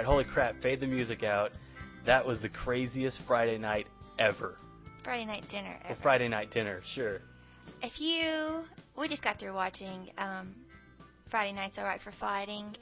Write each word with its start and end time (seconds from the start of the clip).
right, 0.00 0.06
holy 0.06 0.24
crap, 0.24 0.56
fade 0.62 0.80
the 0.80 0.86
music 0.86 1.22
out. 1.22 1.52
That 2.06 2.26
was 2.26 2.40
the 2.40 2.48
craziest 2.48 3.20
Friday 3.20 3.58
night 3.58 3.86
ever. 4.18 4.56
Friday 5.02 5.26
night 5.26 5.46
dinner. 5.50 5.76
Ever. 5.84 5.94
Friday 5.96 6.26
night 6.26 6.50
dinner, 6.50 6.80
sure. 6.82 7.20
If 7.82 8.00
you, 8.00 8.64
we 8.96 9.08
just 9.08 9.22
got 9.22 9.38
through 9.38 9.52
watching 9.52 10.10
um, 10.16 10.54
Friday 11.26 11.52
Night's 11.52 11.78
Alright 11.78 12.00
for 12.00 12.12
Fighting, 12.12 12.74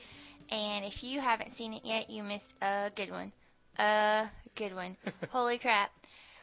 and 0.48 0.84
if 0.84 1.02
you 1.02 1.20
haven't 1.20 1.56
seen 1.56 1.74
it 1.74 1.84
yet, 1.84 2.08
you 2.08 2.22
missed 2.22 2.54
a 2.62 2.92
good 2.94 3.10
one. 3.10 3.32
A 3.80 4.28
good 4.54 4.74
one. 4.76 4.96
Holy 5.30 5.58
crap. 5.58 5.90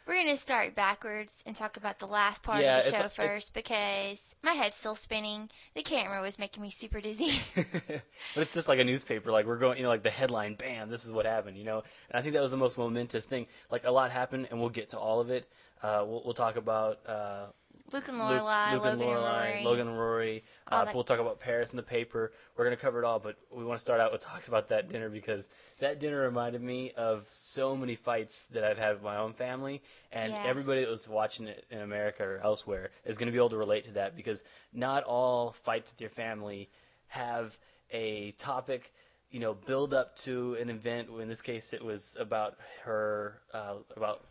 We're 0.07 0.13
going 0.13 0.27
to 0.27 0.37
start 0.37 0.75
backwards 0.75 1.41
and 1.47 1.55
talk 1.55 1.77
about 1.77 1.97
the 1.97 2.05
last 2.05 2.43
part 2.43 2.61
Yeah, 2.61 2.77
of 2.77 2.85
the 2.85 2.91
show 2.91 3.09
first 3.09 3.55
because 3.55 4.35
my 4.43 4.51
head's 4.51 4.75
still 4.75 4.95
spinning. 4.95 5.49
The 5.73 5.81
camera 5.81 6.21
was 6.21 6.37
making 6.37 6.61
me 6.61 6.69
super 6.69 7.01
dizzy. 7.01 7.39
but 7.55 8.03
it's 8.35 8.53
just 8.53 8.67
like 8.67 8.77
a 8.77 8.83
newspaper. 8.83 9.31
Like 9.31 9.47
we're 9.47 9.57
going, 9.57 9.77
you 9.77 9.83
know, 9.83 9.89
like 9.89 10.03
the 10.03 10.11
headline, 10.11 10.53
bam, 10.53 10.89
this 10.89 11.05
is 11.05 11.11
what 11.11 11.25
happened, 11.25 11.57
you 11.57 11.63
know. 11.63 11.83
And 12.09 12.19
I 12.19 12.21
think 12.21 12.35
that 12.35 12.43
was 12.43 12.51
the 12.51 12.57
most 12.57 12.77
momentous 12.77 13.25
thing. 13.25 13.47
Like 13.71 13.83
a 13.83 13.91
lot 13.91 14.11
happened, 14.11 14.47
and 14.51 14.59
we'll 14.59 14.69
get 14.69 14.89
to 14.91 14.99
all 14.99 15.19
of 15.19 15.31
it. 15.31 15.49
Uh, 15.85 16.03
we'll, 16.03 16.21
we'll 16.25 16.33
talk 16.33 16.55
about 16.55 16.99
uh, 17.07 17.45
Luke 17.93 18.07
and 18.07 18.17
Lorelai, 18.17 18.73
Luke 18.73 18.83
Logan 18.83 18.91
and 18.93 19.01
Lorelai, 19.01 19.51
Rory. 19.51 19.63
Logan 19.63 19.87
and 19.87 19.99
Rory. 19.99 20.43
Uh, 20.67 20.85
we'll 20.95 21.03
talk 21.03 21.19
about 21.19 21.39
Paris 21.39 21.69
in 21.69 21.77
the 21.77 21.83
paper. 21.83 22.31
We're 22.57 22.63
gonna 22.63 22.75
cover 22.75 22.97
it 22.97 23.05
all, 23.05 23.19
but 23.19 23.35
we 23.55 23.63
want 23.63 23.77
to 23.77 23.81
start 23.81 23.99
out 23.99 24.11
with 24.11 24.21
talking 24.31 24.45
about 24.47 24.69
that 24.69 24.91
dinner 24.91 25.09
because 25.09 25.47
that 25.79 25.99
dinner 25.99 26.21
reminded 26.21 26.63
me 26.63 26.91
of 26.97 27.25
so 27.27 27.75
many 27.75 27.95
fights 27.95 28.45
that 28.51 28.63
I've 28.63 28.79
had 28.79 28.93
with 28.95 29.03
my 29.03 29.17
own 29.17 29.33
family, 29.33 29.83
and 30.11 30.31
Yeah. 30.33 30.41
everybody 30.43 30.81
that 30.81 30.89
was 30.89 31.07
watching 31.07 31.45
it 31.47 31.65
in 31.69 31.81
America 31.81 32.23
or 32.23 32.39
elsewhere 32.43 32.89
is 33.05 33.19
gonna 33.19 33.31
be 33.31 33.37
able 33.37 33.51
to 33.51 33.57
relate 33.57 33.83
to 33.83 33.91
that 33.91 34.15
because 34.15 34.41
not 34.73 35.03
all 35.03 35.51
fights 35.63 35.91
with 35.91 36.01
your 36.01 36.09
family 36.09 36.67
have 37.09 37.55
a 37.91 38.31
topic. 38.39 38.91
You 39.29 39.39
know, 39.41 39.53
build 39.53 39.93
up 39.93 40.15
to 40.19 40.55
an 40.55 40.69
event. 40.71 41.09
In 41.21 41.27
this 41.27 41.41
case, 41.41 41.73
it 41.73 41.83
was 41.83 42.15
about 42.19 42.57
her, 42.85 43.41
uh, 43.53 43.75
about 43.95 44.23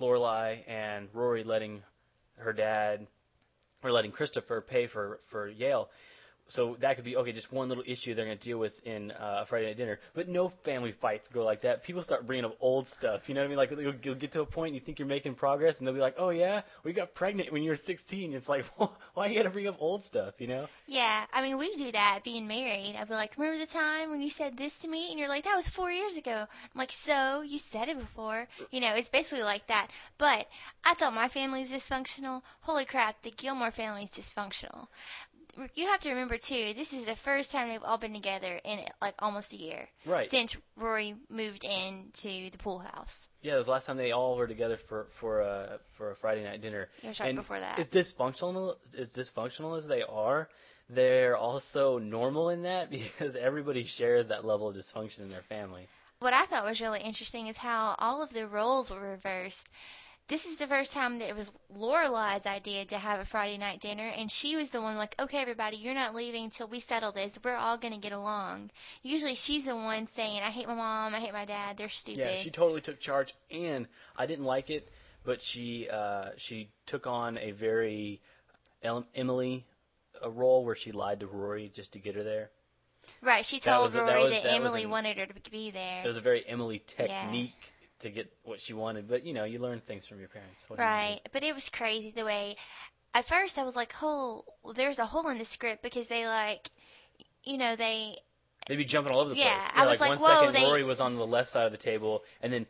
Lorelai 0.00 0.62
and 0.68 1.08
Rory 1.12 1.44
letting 1.44 1.82
her 2.36 2.52
dad 2.52 3.06
or 3.82 3.92
letting 3.92 4.12
Christopher 4.12 4.60
pay 4.60 4.86
for 4.86 5.20
for 5.26 5.48
Yale. 5.48 5.88
So 6.48 6.76
that 6.80 6.96
could 6.96 7.04
be 7.04 7.16
okay, 7.16 7.32
just 7.32 7.52
one 7.52 7.68
little 7.68 7.84
issue 7.86 8.14
they're 8.14 8.24
going 8.24 8.38
to 8.38 8.42
deal 8.42 8.58
with 8.58 8.84
in 8.86 9.10
uh, 9.12 9.44
Friday 9.44 9.66
Night 9.66 9.76
Dinner. 9.76 10.00
But 10.14 10.28
no 10.28 10.48
family 10.48 10.92
fights 10.92 11.28
go 11.28 11.44
like 11.44 11.60
that. 11.60 11.84
People 11.84 12.02
start 12.02 12.26
bringing 12.26 12.46
up 12.46 12.56
old 12.60 12.86
stuff. 12.86 13.28
You 13.28 13.34
know 13.34 13.42
what 13.42 13.46
I 13.46 13.48
mean? 13.48 13.58
Like 13.58 13.70
you'll, 13.70 13.94
you'll 14.02 14.14
get 14.14 14.32
to 14.32 14.40
a 14.40 14.46
point, 14.46 14.74
you 14.74 14.80
think 14.80 14.98
you're 14.98 15.08
making 15.08 15.34
progress, 15.34 15.78
and 15.78 15.86
they'll 15.86 15.94
be 15.94 16.00
like, 16.00 16.16
"Oh 16.18 16.30
yeah, 16.30 16.62
we 16.84 16.92
got 16.92 17.14
pregnant 17.14 17.52
when 17.52 17.62
you 17.62 17.70
were 17.70 17.76
16." 17.76 18.32
It's 18.32 18.48
like, 18.48 18.64
why 19.14 19.26
you 19.26 19.36
got 19.36 19.42
to 19.42 19.50
bring 19.50 19.68
up 19.68 19.76
old 19.78 20.04
stuff? 20.04 20.34
You 20.38 20.46
know? 20.46 20.68
Yeah, 20.86 21.26
I 21.32 21.42
mean, 21.42 21.58
we 21.58 21.76
do 21.76 21.92
that 21.92 22.20
being 22.24 22.46
married. 22.46 22.96
I'd 22.98 23.08
be 23.08 23.14
like, 23.14 23.36
remember 23.36 23.58
the 23.58 23.70
time 23.70 24.10
when 24.10 24.22
you 24.22 24.30
said 24.30 24.56
this 24.56 24.78
to 24.78 24.88
me? 24.88 25.10
And 25.10 25.18
you're 25.18 25.28
like, 25.28 25.44
that 25.44 25.56
was 25.56 25.68
four 25.68 25.90
years 25.90 26.16
ago. 26.16 26.46
I'm 26.48 26.78
like, 26.78 26.92
so 26.92 27.42
you 27.42 27.58
said 27.58 27.88
it 27.88 27.98
before. 27.98 28.48
You 28.70 28.80
know, 28.80 28.94
it's 28.94 29.08
basically 29.08 29.44
like 29.44 29.66
that. 29.66 29.88
But 30.16 30.48
I 30.84 30.94
thought 30.94 31.14
my 31.14 31.28
family 31.28 31.60
was 31.60 31.70
dysfunctional. 31.70 32.42
Holy 32.60 32.84
crap, 32.84 33.22
the 33.22 33.30
Gilmore 33.30 33.70
family 33.70 34.04
is 34.04 34.10
dysfunctional. 34.10 34.86
You 35.74 35.86
have 35.86 36.00
to 36.00 36.10
remember 36.10 36.38
too. 36.38 36.72
This 36.76 36.92
is 36.92 37.06
the 37.06 37.16
first 37.16 37.50
time 37.50 37.68
they've 37.68 37.82
all 37.82 37.98
been 37.98 38.12
together 38.12 38.60
in 38.64 38.80
like 39.02 39.14
almost 39.18 39.52
a 39.52 39.56
year. 39.56 39.88
Right. 40.06 40.30
Since 40.30 40.56
Rory 40.76 41.16
moved 41.28 41.64
into 41.64 42.50
the 42.50 42.58
pool 42.58 42.78
house. 42.78 43.28
Yeah, 43.42 43.54
it 43.54 43.58
was 43.58 43.66
the 43.66 43.72
last 43.72 43.86
time 43.86 43.96
they 43.96 44.12
all 44.12 44.36
were 44.36 44.46
together 44.46 44.76
for 44.76 45.06
for 45.10 45.40
a 45.40 45.80
for 45.92 46.10
a 46.10 46.16
Friday 46.16 46.44
night 46.44 46.60
dinner. 46.60 46.88
It 47.02 47.08
was 47.08 47.20
right 47.20 47.30
and 47.30 47.36
before 47.38 47.58
that. 47.60 47.78
As 47.78 47.88
dysfunctional 47.88 48.76
as 48.96 49.08
dysfunctional 49.10 49.76
as 49.76 49.86
they 49.86 50.02
are, 50.02 50.48
they're 50.88 51.36
also 51.36 51.98
normal 51.98 52.50
in 52.50 52.62
that 52.62 52.90
because 52.90 53.34
everybody 53.36 53.84
shares 53.84 54.28
that 54.28 54.44
level 54.44 54.68
of 54.68 54.76
dysfunction 54.76 55.20
in 55.20 55.28
their 55.30 55.42
family. 55.42 55.88
what 56.20 56.34
I 56.34 56.46
thought 56.46 56.64
was 56.64 56.80
really 56.80 57.00
interesting 57.00 57.46
is 57.48 57.58
how 57.58 57.94
all 57.98 58.22
of 58.22 58.32
the 58.32 58.46
roles 58.46 58.90
were 58.90 59.00
reversed. 59.00 59.68
This 60.28 60.44
is 60.44 60.56
the 60.58 60.66
first 60.66 60.92
time 60.92 61.18
that 61.20 61.28
it 61.30 61.34
was 61.36 61.52
Lorelai's 61.74 62.44
idea 62.44 62.84
to 62.84 62.98
have 62.98 63.18
a 63.18 63.24
Friday 63.24 63.56
night 63.56 63.80
dinner, 63.80 64.06
and 64.14 64.30
she 64.30 64.56
was 64.56 64.68
the 64.70 64.82
one 64.82 64.98
like, 64.98 65.14
"Okay, 65.18 65.38
everybody, 65.38 65.78
you're 65.78 65.94
not 65.94 66.14
leaving 66.14 66.44
until 66.44 66.68
we 66.68 66.80
settle 66.80 67.12
this. 67.12 67.38
We're 67.42 67.56
all 67.56 67.78
gonna 67.78 67.96
get 67.96 68.12
along." 68.12 68.70
Usually, 69.02 69.34
she's 69.34 69.64
the 69.64 69.74
one 69.74 70.06
saying, 70.06 70.42
"I 70.42 70.50
hate 70.50 70.66
my 70.68 70.74
mom. 70.74 71.14
I 71.14 71.20
hate 71.20 71.32
my 71.32 71.46
dad. 71.46 71.78
They're 71.78 71.88
stupid." 71.88 72.18
Yeah, 72.20 72.42
she 72.42 72.50
totally 72.50 72.82
took 72.82 73.00
charge, 73.00 73.34
and 73.50 73.88
I 74.16 74.26
didn't 74.26 74.44
like 74.44 74.68
it, 74.68 74.90
but 75.24 75.42
she 75.42 75.88
uh, 75.88 76.32
she 76.36 76.68
took 76.84 77.06
on 77.06 77.38
a 77.38 77.52
very 77.52 78.20
El- 78.82 79.06
Emily 79.14 79.64
a 80.20 80.28
role 80.28 80.62
where 80.62 80.74
she 80.76 80.92
lied 80.92 81.20
to 81.20 81.26
Rory 81.26 81.70
just 81.70 81.92
to 81.92 81.98
get 81.98 82.14
her 82.16 82.22
there. 82.22 82.50
right? 83.22 83.46
She 83.46 83.60
That 83.60 83.72
told 83.72 83.84
was 83.86 83.92
that 83.94 84.02
Rory 84.02 84.24
was- 84.24 84.32
that, 84.34 84.42
that 84.42 84.52
Emily 84.52 84.82
an- 84.82 84.90
wanted 84.90 85.16
her 85.16 85.24
to 85.26 85.50
be 85.50 85.70
there. 85.70 86.04
It 86.04 86.06
was 86.06 86.18
a 86.18 86.20
very 86.20 86.46
Emily 86.46 86.80
technique 86.80 87.54
to 88.00 88.10
get 88.10 88.32
what 88.44 88.60
she 88.60 88.72
wanted, 88.72 89.08
but 89.08 89.24
you 89.24 89.34
know, 89.34 89.44
you 89.44 89.58
learn 89.58 89.80
things 89.80 90.06
from 90.06 90.18
your 90.20 90.28
parents. 90.28 90.64
What 90.68 90.76
do 90.76 90.82
you? 90.82 90.88
Right, 90.88 91.20
but 91.32 91.42
it 91.42 91.54
was 91.54 91.68
crazy 91.68 92.10
the 92.10 92.24
way. 92.24 92.56
At 93.14 93.26
first, 93.26 93.58
I 93.58 93.64
was 93.64 93.74
like, 93.74 93.92
"Oh, 94.02 94.44
well, 94.62 94.74
there's 94.74 94.98
a 94.98 95.06
hole 95.06 95.28
in 95.28 95.38
the 95.38 95.44
script 95.44 95.82
because 95.82 96.08
they 96.08 96.26
like, 96.26 96.70
you 97.44 97.58
know, 97.58 97.74
they 97.76 98.18
They'd 98.66 98.76
be 98.76 98.84
jumping 98.84 99.14
all 99.14 99.20
over 99.20 99.30
the 99.30 99.36
Yeah, 99.36 99.44
place. 99.44 99.72
Yeah, 99.74 99.82
I 99.82 99.86
was 99.86 99.98
like, 100.00 100.10
one 100.10 100.18
whoa, 100.18 100.40
second 100.40 100.54
they- 100.54 100.64
Rory 100.64 100.84
was 100.84 101.00
on 101.00 101.16
the 101.16 101.26
left 101.26 101.50
side 101.50 101.64
of 101.64 101.72
the 101.72 101.78
table, 101.78 102.22
and 102.42 102.52
then 102.52 102.66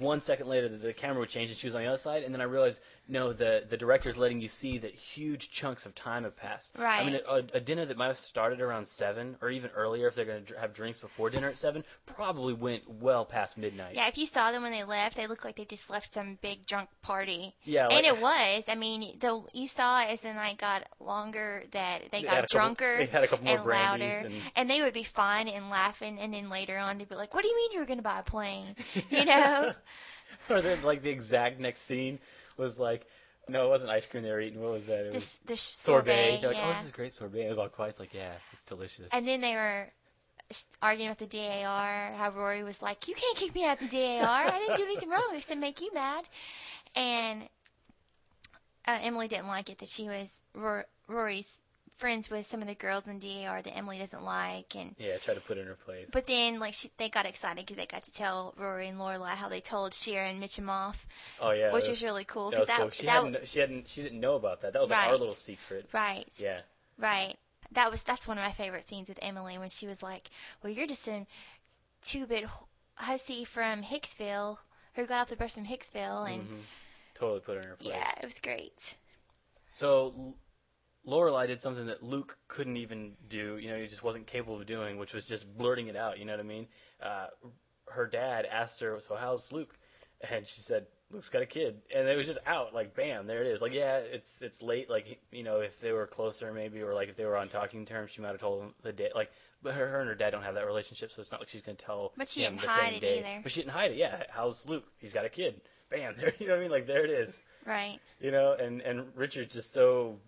one 0.00 0.20
second 0.20 0.48
later 0.48 0.68
the, 0.68 0.76
the 0.78 0.92
camera 0.92 1.20
would 1.20 1.28
change 1.28 1.50
and 1.50 1.58
she 1.58 1.66
was 1.68 1.74
on 1.76 1.82
the 1.82 1.88
other 1.88 1.96
side, 1.98 2.24
and 2.24 2.34
then 2.34 2.40
I 2.40 2.44
realized, 2.44 2.80
no, 3.08 3.32
the 3.32 3.64
the 3.68 3.76
director's 3.76 4.18
letting 4.18 4.40
you 4.40 4.48
see 4.48 4.76
that 4.78 4.94
huge 4.94 5.50
chunks 5.50 5.86
of 5.86 5.94
time 5.94 6.24
have 6.24 6.36
passed. 6.36 6.70
Right. 6.76 7.00
I 7.00 7.04
mean, 7.04 7.20
a, 7.28 7.56
a 7.56 7.60
dinner 7.60 7.86
that 7.86 7.96
might 7.96 8.08
have 8.08 8.18
started 8.18 8.60
around 8.60 8.86
seven 8.86 9.36
or 9.40 9.48
even 9.48 9.70
earlier, 9.74 10.06
if 10.08 10.14
they're 10.14 10.26
going 10.26 10.44
to 10.44 10.58
have 10.60 10.74
drinks 10.74 10.98
before 10.98 11.30
dinner 11.30 11.48
at 11.48 11.58
seven, 11.58 11.84
probably 12.04 12.52
went 12.52 12.88
well 12.88 13.24
past 13.24 13.56
midnight. 13.56 13.94
Yeah, 13.94 14.08
if 14.08 14.18
you 14.18 14.26
saw 14.26 14.52
them 14.52 14.62
when 14.62 14.72
they 14.72 14.84
left, 14.84 15.16
they 15.16 15.26
looked 15.26 15.44
like 15.44 15.56
they 15.56 15.64
just 15.64 15.88
left 15.88 16.12
some 16.12 16.38
big 16.42 16.66
drunk 16.66 16.90
party. 17.00 17.54
Yeah, 17.64 17.88
and 17.88 18.04
it 18.04 18.20
was. 18.20 18.64
I 18.68 18.74
mean, 18.74 19.18
the 19.18 19.42
you 19.54 19.68
saw 19.68 20.02
as 20.02 20.20
the 20.20 20.34
night 20.34 20.58
got 20.58 20.84
longer 21.00 21.64
that 21.70 22.10
they 22.12 22.22
They 22.22 22.28
got 22.28 22.46
drunker 22.48 22.98
they 22.98 23.06
had 23.06 23.24
a 23.24 23.28
couple 23.28 23.46
more 23.46 23.56
and 23.56 23.66
louder, 23.66 24.30
and- 24.54 24.68
they 24.68 24.82
would 24.82 24.92
be 24.92 25.02
fine 25.02 25.48
and 25.48 25.70
laughing, 25.70 26.18
and 26.20 26.34
then 26.34 26.50
later 26.50 26.76
on 26.76 26.98
they'd 26.98 27.08
be 27.08 27.14
like, 27.14 27.32
"What 27.32 27.42
do 27.42 27.48
you 27.48 27.56
mean 27.56 27.72
you 27.72 27.80
were 27.80 27.86
going 27.86 27.98
to 27.98 28.02
buy 28.02 28.18
a 28.18 28.22
plane?" 28.22 28.76
You 29.08 29.24
know? 29.24 29.72
or 30.50 30.60
then 30.60 30.82
like 30.82 31.02
the 31.02 31.08
exact 31.08 31.58
next 31.58 31.86
scene 31.86 32.18
was 32.58 32.78
like, 32.78 33.06
no, 33.48 33.64
it 33.66 33.68
wasn't 33.68 33.90
ice 33.90 34.06
cream 34.06 34.22
they 34.22 34.30
were 34.30 34.40
eating. 34.40 34.60
What 34.60 34.72
was 34.72 34.84
that? 34.84 35.06
It 35.06 35.14
was 35.14 35.38
this 35.46 35.60
sorbet. 35.60 36.10
sorbet, 36.10 36.38
They're 36.42 36.52
like, 36.52 36.62
oh, 36.62 36.72
this 36.78 36.86
is 36.86 36.92
great 36.92 37.12
sorbet. 37.12 37.46
It 37.46 37.48
was 37.48 37.58
all 37.58 37.68
quiet. 37.68 37.90
It's 37.90 38.00
like, 38.00 38.12
yeah, 38.12 38.32
it's 38.52 38.62
delicious. 38.66 39.06
And 39.12 39.26
then 39.26 39.40
they 39.40 39.54
were 39.54 39.88
arguing 40.82 41.10
with 41.10 41.18
the 41.18 41.26
DAR. 41.26 42.12
How 42.14 42.30
Rory 42.30 42.62
was 42.62 42.82
like, 42.82 43.08
"You 43.08 43.14
can't 43.14 43.36
kick 43.36 43.54
me 43.54 43.64
out 43.64 43.80
the 43.80 43.86
DAR. 43.86 44.46
I 44.46 44.58
didn't 44.58 44.76
do 44.76 44.84
anything 44.84 45.10
wrong 45.10 45.32
except 45.34 45.60
make 45.60 45.80
you 45.80 45.92
mad." 45.92 46.24
And 46.94 47.42
uh, 48.86 48.98
Emily 49.02 49.28
didn't 49.28 49.48
like 49.48 49.68
it 49.68 49.78
that 49.78 49.88
she 49.88 50.04
was 50.04 50.40
Rory's 51.06 51.60
friends 51.98 52.30
with 52.30 52.48
some 52.48 52.62
of 52.62 52.68
the 52.68 52.74
girls 52.74 53.06
in 53.06 53.18
DAR 53.18 53.60
that 53.60 53.76
Emily 53.76 53.98
doesn't 53.98 54.22
like, 54.22 54.74
and 54.76 54.94
yeah, 54.98 55.18
try 55.18 55.34
to 55.34 55.40
put 55.40 55.58
in 55.58 55.66
her 55.66 55.74
place. 55.74 56.08
but 56.12 56.26
then 56.26 56.58
like 56.58 56.72
she, 56.74 56.90
they 56.96 57.08
got 57.08 57.26
excited 57.26 57.66
because 57.66 57.76
they 57.76 57.86
got 57.86 58.04
to 58.04 58.12
tell 58.12 58.54
Rory 58.56 58.88
and 58.88 58.98
Lorelai 58.98 59.30
how 59.30 59.48
they 59.48 59.60
told 59.60 59.92
Sharon 59.92 60.40
Mitchum 60.40 60.68
off, 60.68 61.06
oh 61.40 61.50
yeah, 61.50 61.72
which 61.72 61.84
that 61.84 61.90
was 61.90 62.02
really 62.02 62.24
cool 62.24 62.50
That 62.50 62.60
because 62.60 62.76
cool. 62.76 62.86
that, 62.86 62.94
She 62.94 63.06
that, 63.06 63.24
hadn't. 63.24 63.48
She 63.48 63.60
hadn't. 63.60 63.88
She 63.88 64.02
didn't 64.02 64.20
know 64.20 64.36
about 64.36 64.62
that. 64.62 64.72
That 64.72 64.80
was 64.80 64.90
like 64.90 65.08
our 65.08 65.12
little 65.12 65.28
secret. 65.34 65.88
right 65.92 66.28
Yeah. 66.38 66.60
Right. 66.96 67.36
That 67.72 67.90
was 67.90 68.02
that's 68.02 68.26
one 68.26 68.38
of 68.38 68.44
my 68.44 68.52
favorite 68.52 68.88
scenes 68.88 69.08
with 69.08 69.18
Emily 69.20 69.58
when 69.58 69.70
she 69.70 69.86
was 69.86 70.02
like, 70.02 70.30
"Well, 70.62 70.72
you're 70.72 70.86
just 70.86 71.06
a 71.08 71.26
two-bit 72.02 72.44
hussy 72.94 73.44
from 73.44 73.82
Hicksville 73.82 74.58
who 74.94 75.06
got 75.06 75.20
off 75.22 75.28
the 75.28 75.36
bus 75.36 75.54
from 75.54 75.66
Hicksville," 75.66 76.32
and 76.32 76.44
mm-hmm. 76.44 76.60
Totally 77.14 77.40
put 77.40 77.56
her 77.56 77.62
in 77.62 77.68
her 77.68 77.76
place. 77.76 77.94
yeah, 77.94 78.12
it 78.20 78.24
was 78.24 78.38
great. 78.38 78.94
So 79.68 80.34
Lorelai 81.08 81.46
did 81.46 81.60
something 81.62 81.86
that 81.86 82.02
Luke 82.02 82.36
couldn't 82.48 82.76
even 82.76 83.12
do. 83.28 83.56
You 83.56 83.70
know, 83.70 83.78
he 83.78 83.86
just 83.86 84.02
wasn't 84.02 84.26
capable 84.26 84.60
of 84.60 84.66
doing, 84.66 84.98
which 84.98 85.14
was 85.14 85.24
just 85.24 85.56
blurting 85.56 85.88
it 85.88 85.96
out. 85.96 86.18
You 86.18 86.24
know 86.26 86.32
what 86.32 86.40
I 86.40 86.44
mean? 86.44 86.66
Uh, 87.02 87.26
her 87.90 88.06
dad 88.06 88.44
asked 88.50 88.80
her, 88.80 88.98
"So 89.00 89.16
how's 89.16 89.50
Luke?" 89.52 89.74
And 90.30 90.46
she 90.46 90.60
said, 90.60 90.86
"Luke's 91.10 91.28
got 91.28 91.42
a 91.42 91.46
kid," 91.46 91.80
and 91.94 92.06
it 92.08 92.16
was 92.16 92.26
just 92.26 92.40
out. 92.46 92.74
Like, 92.74 92.94
bam, 92.94 93.26
there 93.26 93.40
it 93.42 93.46
is. 93.46 93.60
Like, 93.62 93.72
yeah, 93.72 93.96
it's 93.98 94.42
it's 94.42 94.60
late. 94.62 94.90
Like, 94.90 95.18
you 95.32 95.42
know, 95.44 95.60
if 95.60 95.80
they 95.80 95.92
were 95.92 96.06
closer, 96.06 96.52
maybe, 96.52 96.82
or 96.82 96.92
like 96.94 97.08
if 97.08 97.16
they 97.16 97.24
were 97.24 97.36
on 97.36 97.48
talking 97.48 97.86
terms, 97.86 98.10
she 98.10 98.20
might 98.20 98.28
have 98.32 98.40
told 98.40 98.62
him 98.62 98.74
the 98.82 98.92
day. 98.92 99.10
Like, 99.14 99.30
but 99.62 99.74
her, 99.74 99.88
her 99.88 100.00
and 100.00 100.08
her 100.08 100.14
dad 100.14 100.30
don't 100.30 100.42
have 100.42 100.56
that 100.56 100.66
relationship, 100.66 101.10
so 101.12 101.20
it's 101.22 101.30
not 101.32 101.40
like 101.40 101.48
she's 101.48 101.62
gonna 101.62 101.76
tell. 101.78 102.12
But 102.16 102.28
she 102.28 102.42
him 102.42 102.52
didn't 102.56 102.62
the 102.62 102.68
hide 102.68 102.84
same 102.86 102.94
it 102.94 103.00
day. 103.00 103.18
either. 103.20 103.40
But 103.42 103.52
she 103.52 103.60
didn't 103.60 103.72
hide 103.72 103.92
it. 103.92 103.96
Yeah, 103.96 104.24
how's 104.30 104.66
Luke? 104.66 104.84
He's 104.98 105.12
got 105.12 105.24
a 105.24 105.28
kid. 105.30 105.60
Bam, 105.88 106.14
there. 106.20 106.34
You 106.38 106.48
know 106.48 106.52
what 106.54 106.58
I 106.58 106.62
mean? 106.62 106.70
Like, 106.70 106.86
there 106.86 107.04
it 107.04 107.10
is 107.10 107.38
Right. 107.64 107.98
you 108.20 108.30
know, 108.30 108.52
and 108.54 108.80
and 108.82 109.06
Richard's 109.14 109.54
just 109.54 109.72
so, 109.72 110.18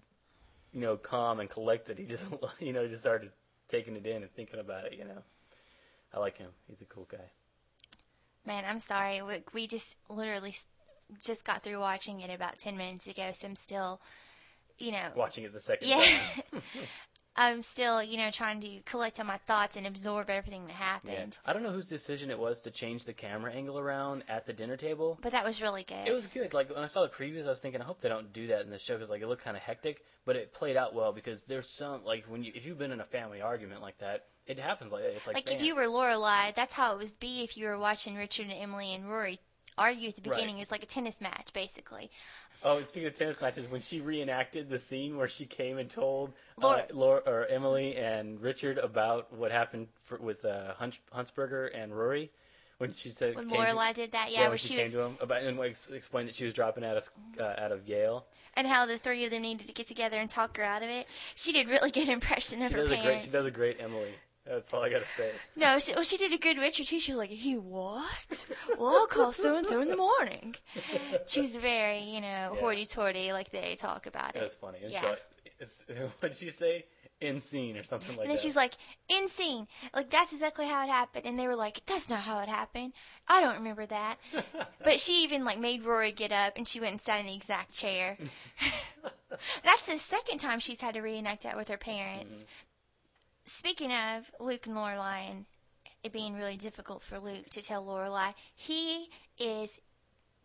you 0.72 0.80
know, 0.80 0.96
calm 0.96 1.40
and 1.40 1.48
collected. 1.50 1.98
He 1.98 2.04
just, 2.04 2.24
you 2.60 2.72
know, 2.72 2.86
just 2.86 3.02
started 3.02 3.30
taking 3.70 3.96
it 3.96 4.06
in 4.06 4.22
and 4.22 4.30
thinking 4.32 4.60
about 4.60 4.84
it. 4.86 4.94
You 4.94 5.04
know, 5.04 5.22
I 6.14 6.18
like 6.18 6.38
him. 6.38 6.50
He's 6.68 6.80
a 6.80 6.86
cool 6.86 7.08
guy. 7.10 7.30
Man, 8.46 8.64
I'm 8.66 8.80
sorry. 8.80 9.22
We, 9.22 9.42
we 9.52 9.66
just 9.66 9.96
literally 10.08 10.54
just 11.22 11.44
got 11.44 11.62
through 11.62 11.80
watching 11.80 12.20
it 12.20 12.30
about 12.30 12.58
10 12.58 12.76
minutes 12.76 13.06
ago, 13.06 13.30
so 13.34 13.48
I'm 13.48 13.56
still, 13.56 14.00
you 14.78 14.92
know, 14.92 15.08
Watching 15.14 15.44
it 15.44 15.52
the 15.52 15.60
second 15.60 15.88
Yeah. 15.88 16.04
time. 16.52 16.62
I'm 17.36 17.62
still, 17.62 18.02
you 18.02 18.18
know, 18.18 18.30
trying 18.30 18.60
to 18.60 18.80
collect 18.84 19.18
all 19.18 19.24
my 19.24 19.38
thoughts 19.38 19.76
and 19.76 19.86
absorb 19.86 20.28
everything 20.28 20.66
that 20.66 20.72
happened. 20.72 21.12
Yeah. 21.12 21.18
happened. 21.18 21.38
I 21.46 21.52
don't 21.52 21.62
know 21.62 21.70
whose 21.70 21.88
decision 21.88 22.30
it 22.30 22.38
was 22.38 22.60
to 22.62 22.70
change 22.70 23.04
the 23.04 23.12
camera 23.12 23.52
angle 23.52 23.78
around 23.78 24.24
at 24.28 24.46
the 24.46 24.52
dinner 24.52 24.76
table. 24.76 25.18
But 25.22 25.32
that 25.32 25.44
was 25.44 25.62
really 25.62 25.84
good. 25.84 26.06
It 26.06 26.12
was 26.12 26.26
good. 26.26 26.52
Like 26.52 26.68
when 26.74 26.82
I 26.82 26.86
saw 26.88 27.02
the 27.02 27.08
previews, 27.08 27.46
I 27.46 27.50
was 27.50 27.60
thinking, 27.60 27.80
I 27.80 27.84
hope 27.84 28.00
they 28.00 28.08
don't 28.08 28.32
do 28.32 28.48
that 28.48 28.62
in 28.62 28.70
the 28.70 28.78
show 28.78 28.94
because 28.94 29.10
like 29.10 29.22
it 29.22 29.28
looked 29.28 29.44
kind 29.44 29.56
of 29.56 29.62
hectic. 29.62 30.04
But 30.30 30.36
it 30.36 30.54
played 30.54 30.76
out 30.76 30.94
well 30.94 31.10
because 31.10 31.42
there's 31.42 31.68
some 31.68 32.04
like 32.04 32.24
when 32.28 32.44
you 32.44 32.52
if 32.54 32.64
you've 32.64 32.78
been 32.78 32.92
in 32.92 33.00
a 33.00 33.04
family 33.04 33.40
argument 33.40 33.82
like 33.82 33.98
that, 33.98 34.26
it 34.46 34.60
happens 34.60 34.92
like 34.92 35.02
that. 35.02 35.16
It's 35.16 35.26
like, 35.26 35.34
like 35.34 35.50
if 35.52 35.60
you 35.60 35.74
were 35.74 35.86
Lorelai, 35.86 36.54
that's 36.54 36.72
how 36.72 36.92
it 36.92 36.98
would 36.98 37.18
be 37.18 37.42
if 37.42 37.56
you 37.56 37.66
were 37.66 37.76
watching 37.76 38.14
Richard 38.14 38.46
and 38.46 38.52
Emily 38.54 38.94
and 38.94 39.10
Rory 39.10 39.40
argue 39.76 40.08
at 40.08 40.14
the 40.14 40.30
Right. 40.30 40.36
beginning. 40.36 40.58
It's 40.60 40.70
like 40.70 40.84
a 40.84 40.86
tennis 40.86 41.20
match, 41.20 41.52
basically. 41.52 42.12
Oh, 42.62 42.76
and 42.78 42.86
speaking 42.86 43.08
of 43.08 43.16
tennis 43.16 43.40
matches, 43.40 43.66
when 43.68 43.80
she 43.80 44.00
reenacted 44.00 44.70
the 44.70 44.78
scene 44.78 45.16
where 45.16 45.26
she 45.26 45.46
came 45.46 45.78
and 45.78 45.90
told 45.90 46.32
Laura- 46.56 46.82
uh, 46.88 46.94
Laura, 46.94 47.22
or 47.26 47.46
Emily 47.46 47.96
and 47.96 48.40
Richard 48.40 48.78
about 48.78 49.32
what 49.32 49.50
happened 49.50 49.88
for, 50.04 50.18
with 50.18 50.44
uh, 50.44 50.74
Hunch, 50.74 51.00
Huntzberger 51.12 51.70
and 51.74 51.92
Rory, 51.92 52.30
when 52.80 52.94
she 52.94 53.10
said 53.10 53.36
When 53.36 53.50
Lorelai 53.50 53.92
did 53.92 54.12
that, 54.12 54.32
yeah, 54.32 54.40
when 54.40 54.48
where 54.50 54.58
she, 54.58 54.68
she 54.68 54.74
came 54.76 54.84
was, 54.84 54.92
to 54.94 55.00
him 55.00 55.18
about 55.20 55.42
and 55.42 55.60
explained 55.94 56.28
that 56.28 56.34
she 56.34 56.44
was 56.46 56.54
dropping 56.54 56.82
out 56.82 56.96
of 56.96 57.10
uh, 57.38 57.52
out 57.58 57.72
of 57.72 57.86
Yale. 57.86 58.24
and 58.54 58.66
how 58.66 58.86
the 58.86 58.96
three 58.96 59.24
of 59.26 59.30
them 59.30 59.42
needed 59.42 59.66
to 59.66 59.72
get 59.74 59.86
together 59.86 60.18
and 60.18 60.30
talk 60.30 60.56
her 60.56 60.62
out 60.64 60.82
of 60.82 60.88
it. 60.88 61.06
She 61.34 61.52
did 61.52 61.68
really 61.68 61.90
good 61.90 62.08
impression 62.18 62.62
of 62.62 62.68
She 62.70 62.74
her 62.76 62.82
does 62.84 62.90
a 62.92 62.94
great 62.94 63.02
parents. 63.04 63.24
she 63.26 63.30
does 63.30 63.44
a 63.44 63.50
great 63.50 63.76
Emily. 63.80 64.14
That's 64.46 64.72
all 64.72 64.82
I 64.82 64.88
gotta 64.88 65.04
say. 65.16 65.30
No, 65.56 65.78
she, 65.78 65.92
well, 65.92 66.02
she 66.02 66.16
did 66.16 66.32
a 66.32 66.38
good 66.38 66.56
Richard 66.56 66.86
too. 66.86 66.98
She 66.98 67.12
was 67.12 67.18
like, 67.18 67.44
"You 67.44 67.60
what? 67.60 68.46
Well, 68.78 68.88
I'll 68.88 69.06
call 69.06 69.34
so 69.34 69.54
and 69.56 69.66
so 69.66 69.82
in 69.82 69.88
the 69.88 69.96
morning." 69.96 70.56
She's 71.26 71.54
very, 71.54 72.00
you 72.00 72.22
know, 72.22 72.26
Yeah. 72.54 72.60
hoity-toity, 72.60 73.32
like 73.34 73.50
they 73.50 73.76
talk 73.76 74.06
about 74.06 74.34
it. 74.34 74.40
That's 74.40 74.54
funny. 74.54 74.78
And 74.82 74.90
Yeah. 74.90 75.02
so, 75.02 75.94
what 76.20 76.32
did 76.32 76.36
she 76.36 76.50
say? 76.50 76.86
In 77.20 77.40
scene 77.40 77.76
or 77.76 77.82
something 77.82 78.08
like 78.10 78.16
that. 78.16 78.22
And 78.22 78.30
then 78.30 78.36
that. 78.36 78.40
she 78.40 78.48
was 78.48 78.56
like, 78.56 78.74
"In 79.08 79.28
scene, 79.28 79.68
like 79.94 80.10
that's 80.10 80.32
exactly 80.32 80.66
how 80.66 80.82
it 80.84 80.88
happened." 80.88 81.26
And 81.26 81.38
they 81.38 81.46
were 81.46 81.56
like, 81.56 81.82
"That's 81.86 82.08
not 82.08 82.20
how 82.20 82.40
it 82.40 82.48
happened. 82.48 82.94
I 83.28 83.42
don't 83.42 83.56
remember 83.56 83.84
that." 83.86 84.16
but 84.84 85.00
she 85.00 85.22
even 85.24 85.44
like 85.44 85.58
made 85.58 85.84
Rory 85.84 86.12
get 86.12 86.32
up, 86.32 86.54
and 86.56 86.66
she 86.66 86.80
went 86.80 86.92
and 86.92 87.00
sat 87.00 87.20
in 87.20 87.26
the 87.26 87.34
exact 87.34 87.72
chair. 87.72 88.16
that's 89.64 89.86
the 89.86 89.98
second 89.98 90.38
time 90.38 90.60
she's 90.60 90.80
had 90.80 90.94
to 90.94 91.02
reenact 91.02 91.42
that 91.42 91.56
with 91.56 91.68
her 91.68 91.76
parents. 91.76 92.32
Mm-hmm. 92.32 92.44
Speaking 93.44 93.92
of 93.92 94.30
Luke 94.40 94.66
and 94.66 94.76
Lorelai, 94.76 95.30
and 95.30 95.44
it 96.02 96.12
being 96.12 96.34
really 96.34 96.56
difficult 96.56 97.02
for 97.02 97.18
Luke 97.18 97.50
to 97.50 97.62
tell 97.62 97.84
Lorelai, 97.84 98.34
he 98.54 99.10
is 99.38 99.80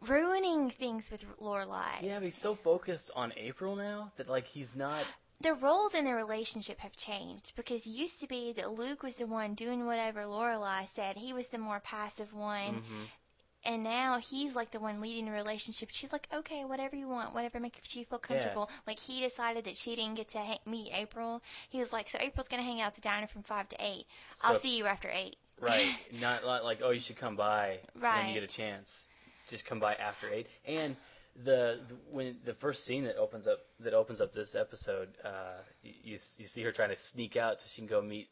ruining 0.08 0.70
things 0.70 1.10
with 1.12 1.26
Lorelai. 1.40 2.02
yeah, 2.02 2.20
but 2.20 2.26
he's 2.26 2.38
so 2.38 2.56
focused 2.56 3.12
on 3.16 3.34
April 3.38 3.76
now 3.76 4.12
that 4.18 4.28
like 4.28 4.46
he's 4.46 4.76
not. 4.76 5.04
The 5.42 5.54
roles 5.54 5.94
in 5.94 6.06
their 6.06 6.16
relationship 6.16 6.80
have 6.80 6.96
changed 6.96 7.54
because 7.56 7.86
it 7.86 7.90
used 7.90 8.20
to 8.22 8.28
be 8.28 8.54
that 8.54 8.72
Luke 8.72 9.04
was 9.04 9.16
the 9.16 9.28
one 9.28 9.54
doing 9.54 9.86
whatever 9.86 10.22
Lorelai 10.22 10.88
said. 10.88 11.18
He 11.18 11.34
was 11.34 11.48
the 11.48 11.58
more 11.58 11.80
passive 11.80 12.34
one. 12.34 12.76
Mm-hmm. 12.76 13.04
And 13.68 13.84
now 13.84 14.20
he's 14.20 14.56
like 14.56 14.70
the 14.70 14.80
one 14.80 15.02
leading 15.02 15.26
the 15.26 15.32
relationship. 15.32 15.90
She's 15.92 16.14
like, 16.14 16.28
okay, 16.32 16.64
whatever 16.64 16.96
you 16.96 17.08
want, 17.08 17.34
whatever 17.34 17.60
makes 17.60 17.96
you 17.96 18.06
feel 18.06 18.20
comfortable. 18.20 18.70
Like 18.86 19.00
he 19.00 19.22
decided 19.22 19.66
that 19.66 19.76
she 19.76 19.96
didn't 19.96 20.16
get 20.16 20.30
to 20.30 20.38
ha- 20.38 20.60
meet 20.68 20.92
April. 20.94 21.42
He 21.68 21.80
was 21.80 21.92
like, 21.92 22.08
so 22.08 22.20
April's 22.22 22.48
gonna 22.48 22.62
hang 22.62 22.80
out 22.80 22.88
at 22.90 22.96
the 22.96 23.02
diner 23.02 23.26
from 23.26 23.42
five 23.42 23.68
to 23.70 23.76
eight. 23.80 24.06
I'll 24.44 24.54
see 24.56 24.78
you 24.78 24.86
after 24.86 25.10
eight. 25.12 25.38
Right. 25.60 25.96
not, 26.22 26.46
like, 26.46 26.82
oh, 26.84 26.92
you 26.92 27.00
should 27.00 27.18
come 27.18 27.36
by 27.36 27.80
when 27.94 28.04
Right. 28.04 28.28
you 28.28 28.34
get 28.36 28.44
a 28.44 28.48
chance. 28.48 29.06
Just 29.50 29.66
come 29.66 29.80
by 29.80 29.96
after 29.96 30.30
eight. 30.30 30.46
And 30.68 30.96
the, 31.44 31.80
the 31.88 31.96
when 32.12 32.38
the 32.46 32.54
first 32.54 32.86
scene 32.86 33.04
that 33.06 33.18
opens 33.18 33.48
up 33.48 33.60
that 33.82 33.94
opens 33.94 34.22
up 34.22 34.34
this 34.34 34.56
episode, 34.56 35.10
uh, 35.24 35.58
you 35.84 36.18
you 36.38 36.46
see 36.46 36.64
her 36.64 36.72
trying 36.72 36.90
to 36.90 36.98
sneak 36.98 37.36
out 37.36 37.60
so 37.60 37.68
she 37.70 37.82
can 37.82 37.88
go 37.88 38.02
meet 38.02 38.30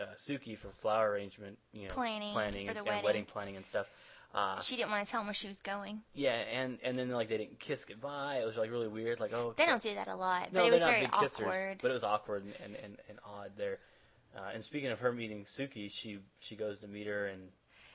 uh, 0.00 0.04
Suki 0.16 0.56
for 0.56 0.68
flower 0.70 1.10
arrangement, 1.10 1.58
you 1.72 1.88
know, 1.88 1.94
Planning 1.94 2.32
planning 2.32 2.66
for 2.68 2.72
the 2.74 2.80
and 2.80 2.88
wedding. 2.88 3.04
wedding 3.04 3.24
planning 3.24 3.56
and 3.56 3.66
stuff. 3.66 3.86
Uh, 4.34 4.58
She 4.60 4.76
didn't 4.76 4.90
want 4.90 5.04
to 5.06 5.10
tell 5.10 5.20
him 5.20 5.28
where 5.28 5.34
she 5.34 5.48
was 5.48 5.60
going. 5.60 6.02
yeah, 6.14 6.32
and 6.52 6.78
and 6.82 6.96
then 6.96 7.10
like 7.10 7.28
they 7.28 7.38
didn't 7.38 7.58
kiss 7.58 7.84
goodbye. 7.84 8.38
It 8.42 8.46
was 8.46 8.56
like 8.56 8.70
really 8.70 8.88
weird. 8.88 9.20
Like 9.20 9.32
oh, 9.32 9.54
They 9.56 9.66
don't 9.66 9.82
do 9.82 9.94
that 9.94 10.08
a 10.08 10.16
lot, 10.16 10.52
no, 10.52 10.60
but 10.60 10.68
it 10.68 10.72
was 10.72 10.80
not 10.80 10.90
very 10.90 11.00
big 11.02 11.10
kissers, 11.12 11.40
awkward. 11.46 11.78
but 11.82 11.90
it 11.90 11.94
was 11.94 12.04
awkward 12.04 12.44
and, 12.44 12.54
and, 12.64 12.76
and, 12.82 12.96
and 13.08 13.18
odd 13.24 13.52
there. 13.56 13.78
Uh, 14.36 14.50
and 14.52 14.62
speaking 14.64 14.90
of 14.90 14.98
her 15.00 15.12
meeting 15.12 15.44
Suki, 15.44 15.90
she 15.90 16.18
she 16.40 16.56
goes 16.56 16.78
to 16.80 16.88
meet 16.88 17.06
her 17.06 17.26
and 17.28 17.48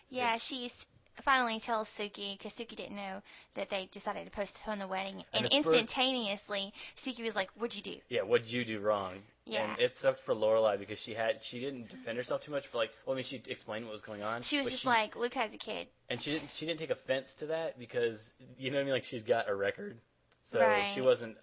Yeah, 0.10 0.38
she's 0.38 0.88
finally 1.22 1.60
tells 1.60 1.90
Suki 1.90 2.38
because 2.38 2.54
Suki 2.54 2.76
didn't 2.76 2.96
know 2.96 3.22
that 3.56 3.70
they 3.70 3.88
decided 3.92 4.26
to 4.26 4.32
postpone 4.32 4.80
the 4.80 4.88
wedding, 4.88 5.24
And 5.34 5.46
and, 5.46 5.46
at 5.46 5.64
first- 5.64 5.78
instantaneously 5.78 6.74
Suki 6.96 7.24
was 7.24 7.36
like, 7.36 7.50
"What'd 7.56 7.76
you 7.76 7.82
do?" 7.82 8.00
Yeah, 8.10 8.22
what'd 8.22 8.50
you 8.52 8.64
do 8.66 8.80
wrong? 8.80 9.24
Yeah. 9.46 9.72
And 9.72 9.80
it 9.80 9.98
sucked 9.98 10.20
for 10.22 10.34
Lorelai 10.36 10.78
because 10.80 11.00
she 11.00 11.14
had 11.14 11.42
she 11.42 11.60
didn't 11.60 11.90
defend 11.90 12.18
herself 12.18 12.42
too 12.42 12.52
much 12.52 12.68
for 12.68 12.78
like 12.78 12.92
well 13.06 13.14
I 13.14 13.18
mean 13.18 13.26
she 13.26 13.42
explained 13.48 13.86
what 13.86 13.92
was 13.92 14.02
going 14.02 14.24
on. 14.24 14.42
She 14.42 14.58
was 14.58 14.70
just 14.72 14.86
like, 14.86 15.16
"Luke 15.16 15.34
has 15.34 15.54
a 15.54 15.58
kid." 15.58 15.88
and 16.10 16.22
she 16.22 16.32
didn't 16.32 16.52
she 16.52 16.66
didn't 16.66 16.80
take 16.80 16.90
offense 16.92 17.34
to 17.36 17.46
that 17.48 17.78
because 17.80 18.34
you 18.58 18.70
know 18.70 18.78
what 18.78 18.82
I 18.82 18.86
mean 18.86 18.94
like 18.94 19.04
she's 19.04 19.24
got 19.24 19.50
a 19.50 19.56
record. 19.56 19.98
So 20.44 20.60
Right. 20.60 20.92
she 20.94 21.02
wasn't 21.02 21.38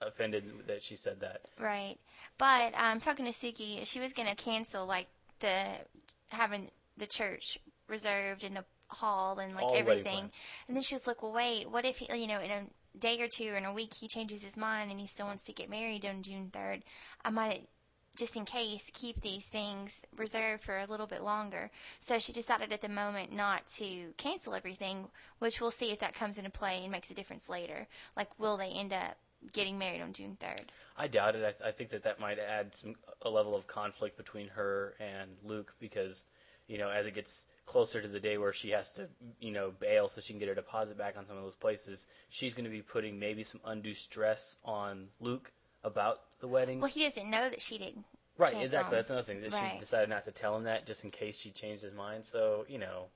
offended 0.00 0.44
that 0.66 0.82
she 0.82 0.96
said 0.96 1.20
that. 1.20 1.42
Right. 1.58 1.96
But 2.36 2.74
um, 2.74 2.98
talking 3.00 3.24
to 3.24 3.30
Suki, 3.32 3.86
she 3.86 4.00
was 4.00 4.12
going 4.12 4.28
to 4.28 4.34
cancel 4.34 4.86
like 4.86 5.06
the 5.40 5.64
having 6.28 6.70
the 6.96 7.06
church 7.06 7.58
reserved 7.88 8.44
and 8.44 8.56
the 8.56 8.64
hall 8.88 9.38
and 9.38 9.54
like 9.54 9.64
All 9.64 9.76
everything. 9.76 10.30
And 10.68 10.76
then 10.76 10.82
she 10.82 10.94
was 10.94 11.06
like, 11.06 11.22
"Well, 11.22 11.32
wait. 11.32 11.70
What 11.70 11.84
if 11.84 11.98
he, 11.98 12.08
you 12.16 12.26
know 12.26 12.40
in 12.40 12.50
a 12.50 12.64
day 12.98 13.20
or 13.20 13.28
two 13.28 13.52
or 13.52 13.56
in 13.56 13.64
a 13.64 13.72
week 13.72 13.94
he 13.94 14.06
changes 14.08 14.42
his 14.42 14.56
mind 14.56 14.90
and 14.90 15.00
he 15.00 15.06
still 15.06 15.26
wants 15.26 15.44
to 15.44 15.52
get 15.52 15.70
married 15.70 16.06
on 16.06 16.22
June 16.22 16.50
third? 16.52 16.82
I 17.24 17.30
might." 17.30 17.68
Just 18.16 18.36
in 18.36 18.44
case, 18.44 18.92
keep 18.92 19.22
these 19.22 19.46
things 19.46 20.02
reserved 20.16 20.62
for 20.62 20.78
a 20.78 20.86
little 20.86 21.08
bit 21.08 21.20
longer. 21.20 21.72
So 21.98 22.20
she 22.20 22.32
decided 22.32 22.72
at 22.72 22.80
the 22.80 22.88
moment 22.88 23.32
not 23.32 23.66
to 23.78 24.12
cancel 24.16 24.54
everything, 24.54 25.08
which 25.40 25.60
we'll 25.60 25.72
see 25.72 25.90
if 25.90 25.98
that 25.98 26.14
comes 26.14 26.38
into 26.38 26.48
play 26.48 26.82
and 26.82 26.92
makes 26.92 27.10
a 27.10 27.14
difference 27.14 27.48
later. 27.48 27.88
Like, 28.16 28.38
will 28.38 28.56
they 28.56 28.68
end 28.68 28.92
up 28.92 29.16
getting 29.52 29.78
married 29.78 30.00
on 30.00 30.12
June 30.12 30.36
3rd? 30.40 30.66
I 30.96 31.08
doubt 31.08 31.34
it. 31.34 31.40
I, 31.40 31.50
th- 31.50 31.62
I 31.64 31.72
think 31.72 31.90
that 31.90 32.04
that 32.04 32.20
might 32.20 32.38
add 32.38 32.76
some 32.76 32.94
a 33.22 33.30
level 33.30 33.56
of 33.56 33.66
conflict 33.66 34.16
between 34.16 34.48
her 34.48 34.94
and 35.00 35.30
Luke 35.42 35.74
because, 35.80 36.24
you 36.68 36.78
know, 36.78 36.90
as 36.90 37.06
it 37.06 37.14
gets 37.14 37.46
closer 37.66 38.00
to 38.00 38.08
the 38.08 38.20
day 38.20 38.36
where 38.38 38.52
she 38.52 38.70
has 38.70 38.90
to, 38.92 39.08
you 39.40 39.50
know, 39.50 39.72
bail 39.78 40.08
so 40.08 40.20
she 40.20 40.32
can 40.32 40.38
get 40.40 40.48
her 40.48 40.54
deposit 40.54 40.98
back 40.98 41.16
on 41.16 41.26
some 41.26 41.36
of 41.36 41.42
those 41.42 41.54
places, 41.54 42.06
she's 42.28 42.52
going 42.54 42.64
to 42.64 42.70
be 42.70 42.82
putting 42.82 43.18
maybe 43.18 43.42
some 43.42 43.60
undue 43.64 43.94
stress 43.94 44.56
on 44.64 45.08
Luke 45.20 45.50
about 45.82 46.20
the 46.40 46.48
wedding. 46.48 46.80
Well, 46.80 46.90
he 46.90 47.04
doesn't 47.04 47.28
know 47.30 47.48
that 47.48 47.62
she 47.62 47.78
didn't. 47.78 48.04
right, 48.36 48.54
exactly. 48.62 48.96
That's 48.96 49.10
another 49.10 49.24
thing 49.26 49.40
that 49.42 49.52
Right. 49.52 49.72
she 49.74 49.78
decided 49.78 50.08
not 50.08 50.24
to 50.24 50.32
tell 50.32 50.56
him 50.56 50.64
that 50.64 50.86
just 50.86 51.04
in 51.04 51.10
case 51.10 51.36
she 51.36 51.50
changed 51.50 51.84
his 51.84 51.94
mind. 51.94 52.26
So, 52.26 52.64
you 52.68 52.78
know, 52.78 53.06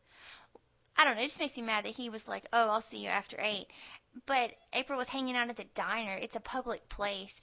I 0.96 1.04
don't 1.04 1.16
know. 1.16 1.22
It 1.22 1.26
just 1.26 1.38
makes 1.40 1.56
me 1.56 1.62
mad 1.62 1.84
that 1.84 1.94
he 1.96 2.08
was 2.10 2.26
like, 2.26 2.44
"Oh, 2.52 2.70
I'll 2.70 2.80
see 2.80 2.98
you 2.98 3.08
after 3.08 3.36
8. 3.40 3.66
But 4.26 4.54
April 4.72 4.98
was 4.98 5.08
hanging 5.10 5.36
out 5.36 5.48
at 5.48 5.56
the 5.56 5.66
diner. 5.74 6.14
It's 6.20 6.34
a 6.34 6.40
public 6.40 6.88
place. 6.88 7.40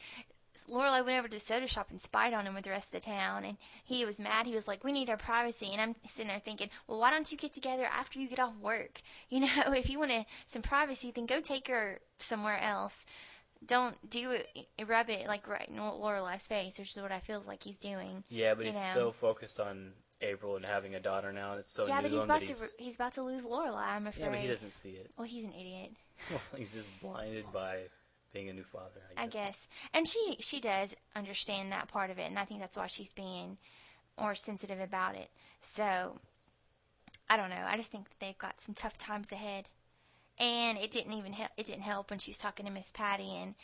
Lorelai 0.69 1.05
went 1.05 1.17
over 1.17 1.27
to 1.27 1.35
the 1.35 1.39
soda 1.39 1.67
shop 1.67 1.87
and 1.91 2.01
spied 2.01 2.33
on 2.33 2.45
him 2.45 2.53
with 2.55 2.63
the 2.63 2.69
rest 2.69 2.93
of 2.93 3.01
the 3.01 3.05
town, 3.05 3.43
and 3.43 3.57
he 3.83 4.05
was 4.05 4.19
mad. 4.19 4.45
He 4.45 4.53
was 4.53 4.67
like, 4.67 4.83
"We 4.83 4.91
need 4.91 5.09
our 5.09 5.17
privacy." 5.17 5.69
And 5.71 5.81
I'm 5.81 5.95
sitting 6.07 6.29
there 6.29 6.39
thinking, 6.39 6.69
"Well, 6.87 6.99
why 6.99 7.11
don't 7.11 7.31
you 7.31 7.37
get 7.37 7.53
together 7.53 7.85
after 7.85 8.19
you 8.19 8.27
get 8.27 8.39
off 8.39 8.57
work? 8.57 9.01
You 9.29 9.41
know, 9.41 9.73
if 9.73 9.89
you 9.89 9.99
want 9.99 10.11
to, 10.11 10.25
some 10.45 10.61
privacy, 10.61 11.11
then 11.11 11.25
go 11.25 11.41
take 11.41 11.67
her 11.67 11.99
somewhere 12.19 12.59
else. 12.59 13.05
Don't 13.65 14.09
do 14.09 14.31
it, 14.31 14.67
rub 14.87 15.09
it 15.09 15.27
like 15.27 15.47
right 15.47 15.67
in 15.67 15.77
Lorelai's 15.77 16.47
face, 16.47 16.77
which 16.79 16.95
is 16.95 17.01
what 17.01 17.11
I 17.11 17.19
feel 17.19 17.43
like 17.45 17.63
he's 17.63 17.77
doing." 17.77 18.23
yeah, 18.29 18.53
but 18.53 18.65
he's 18.65 18.75
know. 18.75 18.91
so 18.93 19.11
focused 19.11 19.59
on 19.59 19.93
April 20.21 20.55
and 20.55 20.65
having 20.65 20.95
a 20.95 20.99
daughter 20.99 21.33
now, 21.33 21.53
it's 21.53 21.69
so 21.69 21.87
yeah, 21.87 22.01
but 22.01 22.11
he's 22.11 22.23
about 22.23 22.41
to 22.41 22.47
he's, 22.47 22.75
he's 22.77 22.95
about 22.95 23.13
to 23.13 23.23
lose 23.23 23.45
Lorelai. 23.45 23.87
I'm 23.87 24.07
afraid. 24.07 24.25
yeah, 24.25 24.31
but 24.31 24.39
he 24.39 24.47
doesn't 24.47 24.71
see 24.71 24.89
it. 24.89 25.11
Well, 25.17 25.27
he's 25.27 25.43
an 25.43 25.53
idiot. 25.53 25.91
he's 26.55 26.71
just 26.71 26.87
blinded 27.01 27.45
by 27.51 27.79
being 28.35 28.49
a 28.49 28.53
new 28.53 28.63
father. 28.63 29.01
I 29.17 29.25
guess. 29.25 29.25
I 29.25 29.27
guess. 29.27 29.67
And 29.93 30.07
she 30.07 30.37
she 30.39 30.59
does 30.59 30.95
understand 31.15 31.71
that 31.71 31.87
part 31.87 32.11
of 32.11 32.19
it, 32.19 32.29
and 32.29 32.37
I 32.37 32.45
think 32.45 32.59
that's 32.59 32.77
why 32.77 32.85
she's 32.85 33.11
being 33.11 33.57
more 34.19 34.35
sensitive 34.35 34.79
about 34.79 35.15
it. 35.15 35.29
So 35.61 36.19
I 37.29 37.37
don't 37.37 37.49
know. 37.49 37.65
I 37.65 37.77
just 37.77 37.91
think 37.91 38.09
that 38.09 38.19
they've 38.19 38.37
got 38.37 38.61
some 38.61 38.75
tough 38.75 38.97
times 38.97 39.31
ahead. 39.31 39.69
And 40.37 40.77
it 40.77 40.91
didn't 40.91 41.13
even 41.13 41.31
help. 41.31 41.51
It 41.55 41.65
didn't 41.65 41.83
help 41.83 42.09
when 42.09 42.19
she 42.19 42.31
was 42.31 42.37
talking 42.37 42.65
to 42.65 42.71
Miss 42.71 42.91
Patty, 42.93 43.35
and 43.35 43.55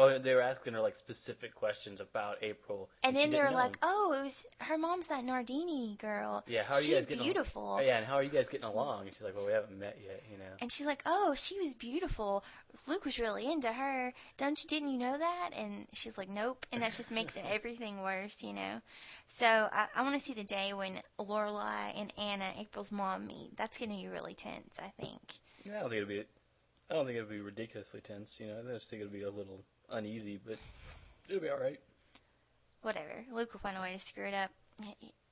Oh, 0.00 0.16
they 0.16 0.32
were 0.32 0.40
asking 0.42 0.74
her 0.74 0.80
like 0.80 0.96
specific 0.96 1.56
questions 1.56 2.00
about 2.00 2.36
April, 2.40 2.88
and 3.02 3.16
she 3.16 3.22
then 3.24 3.32
they 3.32 3.42
were 3.42 3.50
know. 3.50 3.56
like, 3.56 3.76
"Oh, 3.82 4.14
it 4.16 4.22
was 4.22 4.46
her 4.60 4.78
mom's 4.78 5.08
that 5.08 5.24
Nardini 5.24 5.96
girl. 6.00 6.44
"Yeah, 6.46 6.62
how 6.62 6.74
are 6.74 6.76
she's 6.78 6.88
you 6.88 6.94
guys 6.94 7.06
getting? 7.06 7.18
al- 7.18 7.24
beautiful." 7.24 7.76
Oh, 7.80 7.82
yeah, 7.82 7.98
and 7.98 8.06
how 8.06 8.14
are 8.14 8.22
you 8.22 8.30
guys 8.30 8.48
getting 8.48 8.64
along?" 8.64 9.08
And 9.08 9.16
she's 9.16 9.24
like, 9.24 9.34
"Well, 9.34 9.44
we 9.46 9.52
haven't 9.52 9.76
met 9.76 9.98
yet, 10.00 10.22
you 10.30 10.38
know." 10.38 10.52
And 10.60 10.70
she's 10.70 10.86
like, 10.86 11.02
"Oh, 11.04 11.34
she 11.34 11.58
was 11.58 11.74
beautiful. 11.74 12.44
Luke 12.86 13.04
was 13.04 13.18
really 13.18 13.50
into 13.50 13.72
her. 13.72 14.14
Don't 14.36 14.62
you? 14.62 14.68
Didn't 14.68 14.90
you 14.90 14.98
know 14.98 15.18
that?" 15.18 15.50
And 15.56 15.88
she's 15.92 16.16
like, 16.16 16.28
"Nope." 16.28 16.64
And 16.70 16.80
that 16.82 16.92
just 16.92 17.10
makes 17.10 17.34
it 17.34 17.44
everything 17.50 18.00
worse, 18.00 18.40
you 18.40 18.52
know. 18.52 18.82
So 19.26 19.68
I, 19.72 19.88
I 19.96 20.02
want 20.02 20.14
to 20.14 20.20
see 20.20 20.32
the 20.32 20.44
day 20.44 20.72
when 20.72 21.00
Lorelai 21.18 21.92
and 22.00 22.12
Anna, 22.16 22.52
April's 22.56 22.92
mom, 22.92 23.26
meet. 23.26 23.56
That's 23.56 23.76
going 23.76 23.90
to 23.90 23.96
be 23.96 24.06
really 24.06 24.34
tense. 24.34 24.76
I 24.80 24.92
think. 25.02 25.38
Yeah, 25.64 25.78
I 25.78 25.80
don't 25.80 25.90
think 25.90 26.02
it'll 26.02 26.08
be. 26.08 26.24
I 26.88 26.94
don't 26.94 27.04
think 27.04 27.18
it'll 27.18 27.28
be 27.28 27.40
ridiculously 27.40 28.00
tense. 28.00 28.38
You 28.38 28.46
know, 28.46 28.60
I 28.66 28.74
just 28.74 28.88
think 28.88 29.02
it'll 29.02 29.12
be 29.12 29.22
a 29.22 29.30
little 29.30 29.64
uneasy, 29.90 30.38
but 30.44 30.58
it'll 31.28 31.40
be 31.42 31.48
all 31.48 31.58
right. 31.58 31.78
whatever. 32.82 33.24
Luke 33.32 33.52
will 33.52 33.60
find 33.60 33.76
a 33.76 33.80
way 33.80 33.92
to 33.94 33.98
screw 33.98 34.24
it 34.26 34.34
up. 34.34 34.50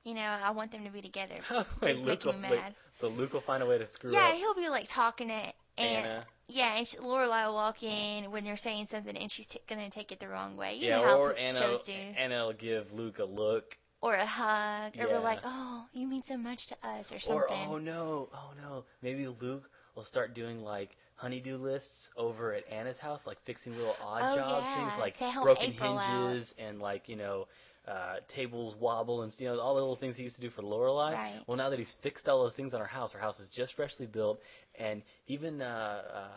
You 0.03 0.13
know, 0.13 0.21
I 0.43 0.51
want 0.51 0.71
them 0.71 0.83
to 0.85 0.89
be 0.89 1.01
together. 1.01 1.35
Wait, 1.81 1.95
He's 1.95 2.05
Luke 2.05 2.25
making 2.25 2.31
will, 2.33 2.39
me 2.39 2.49
wait, 2.51 2.59
mad. 2.61 2.73
so 2.93 3.07
Luke 3.09 3.33
will 3.33 3.41
find 3.41 3.61
a 3.61 3.65
way 3.65 3.77
to 3.77 3.85
screw 3.87 4.11
Yeah, 4.11 4.29
up. 4.29 4.35
he'll 4.35 4.53
be 4.53 4.69
like 4.69 4.87
talking 4.87 5.27
to 5.27 5.33
and 5.33 5.53
Anna. 5.77 6.25
yeah, 6.47 6.75
and 6.77 6.87
she, 6.87 6.97
Lorelai 6.97 7.45
will 7.47 7.53
walk 7.55 7.83
in 7.83 8.31
when 8.31 8.43
they're 8.45 8.55
saying 8.57 8.85
something, 8.87 9.15
and 9.17 9.29
she's 9.31 9.45
t- 9.47 9.59
gonna 9.67 9.89
take 9.89 10.11
it 10.11 10.19
the 10.19 10.27
wrong 10.29 10.55
way. 10.57 10.75
You 10.75 10.87
yeah, 10.87 11.01
know 11.01 11.07
how 11.07 11.19
or 11.21 11.33
p- 11.33 11.41
Anna, 11.41 11.59
shows 11.59 11.81
do, 11.81 11.93
Anna 12.17 12.45
will 12.47 12.53
give 12.53 12.93
Luke 12.93 13.19
a 13.19 13.25
look. 13.25 13.77
or 14.01 14.13
a 14.15 14.25
hug, 14.25 14.93
or 14.95 14.99
Yeah. 14.99 15.05
we're 15.07 15.19
like, 15.19 15.41
"Oh, 15.43 15.85
you 15.93 16.07
mean 16.07 16.23
so 16.23 16.37
much 16.37 16.67
to 16.67 16.75
us," 16.83 17.11
or 17.11 17.15
Or 17.15 17.19
something. 17.19 17.67
oh 17.69 17.77
no, 17.77 18.29
oh 18.33 18.53
no, 18.61 18.85
maybe 19.01 19.27
Luke 19.27 19.69
will 19.95 20.03
start 20.03 20.33
doing 20.33 20.63
like 20.63 20.95
honeydew 21.17 21.57
lists 21.57 22.09
over 22.17 22.53
at 22.53 22.67
Anna's 22.71 22.97
house, 22.97 23.27
like 23.27 23.39
fixing 23.43 23.75
little 23.75 23.95
odd 24.03 24.21
Oh, 24.23 24.35
job 24.35 24.63
yeah, 24.63 24.75
things 24.75 24.93
like 24.99 25.17
broken 25.43 25.71
April 25.73 25.97
out. 25.99 26.29
hinges 26.29 26.55
and 26.57 26.79
like 26.81 27.09
you 27.09 27.15
know. 27.17 27.47
Uh, 27.87 28.17
tables 28.27 28.75
wobble 28.75 29.21
and 29.21 29.33
you 29.39 29.47
know 29.47 29.57
all 29.61 29.73
the 29.73 29.79
little 29.79 29.95
things 29.95 30.17
he 30.17 30.23
used 30.23 30.35
to 30.35 30.41
do 30.41 30.49
for 30.49 30.61
Lorelai. 30.61 31.13
Right. 31.13 31.41
Well, 31.47 31.55
now 31.55 31.69
that 31.69 31.79
he's 31.79 31.93
fixed 31.93 32.27
all 32.27 32.43
those 32.43 32.53
things 32.53 32.73
on 32.73 32.81
our 32.81 32.85
house, 32.85 33.15
our 33.15 33.21
house 33.21 33.39
is 33.39 33.47
just 33.47 33.75
freshly 33.75 34.05
built, 34.05 34.41
and 34.77 35.03
even 35.27 35.61
uh, 35.61 36.01
uh, 36.13 36.27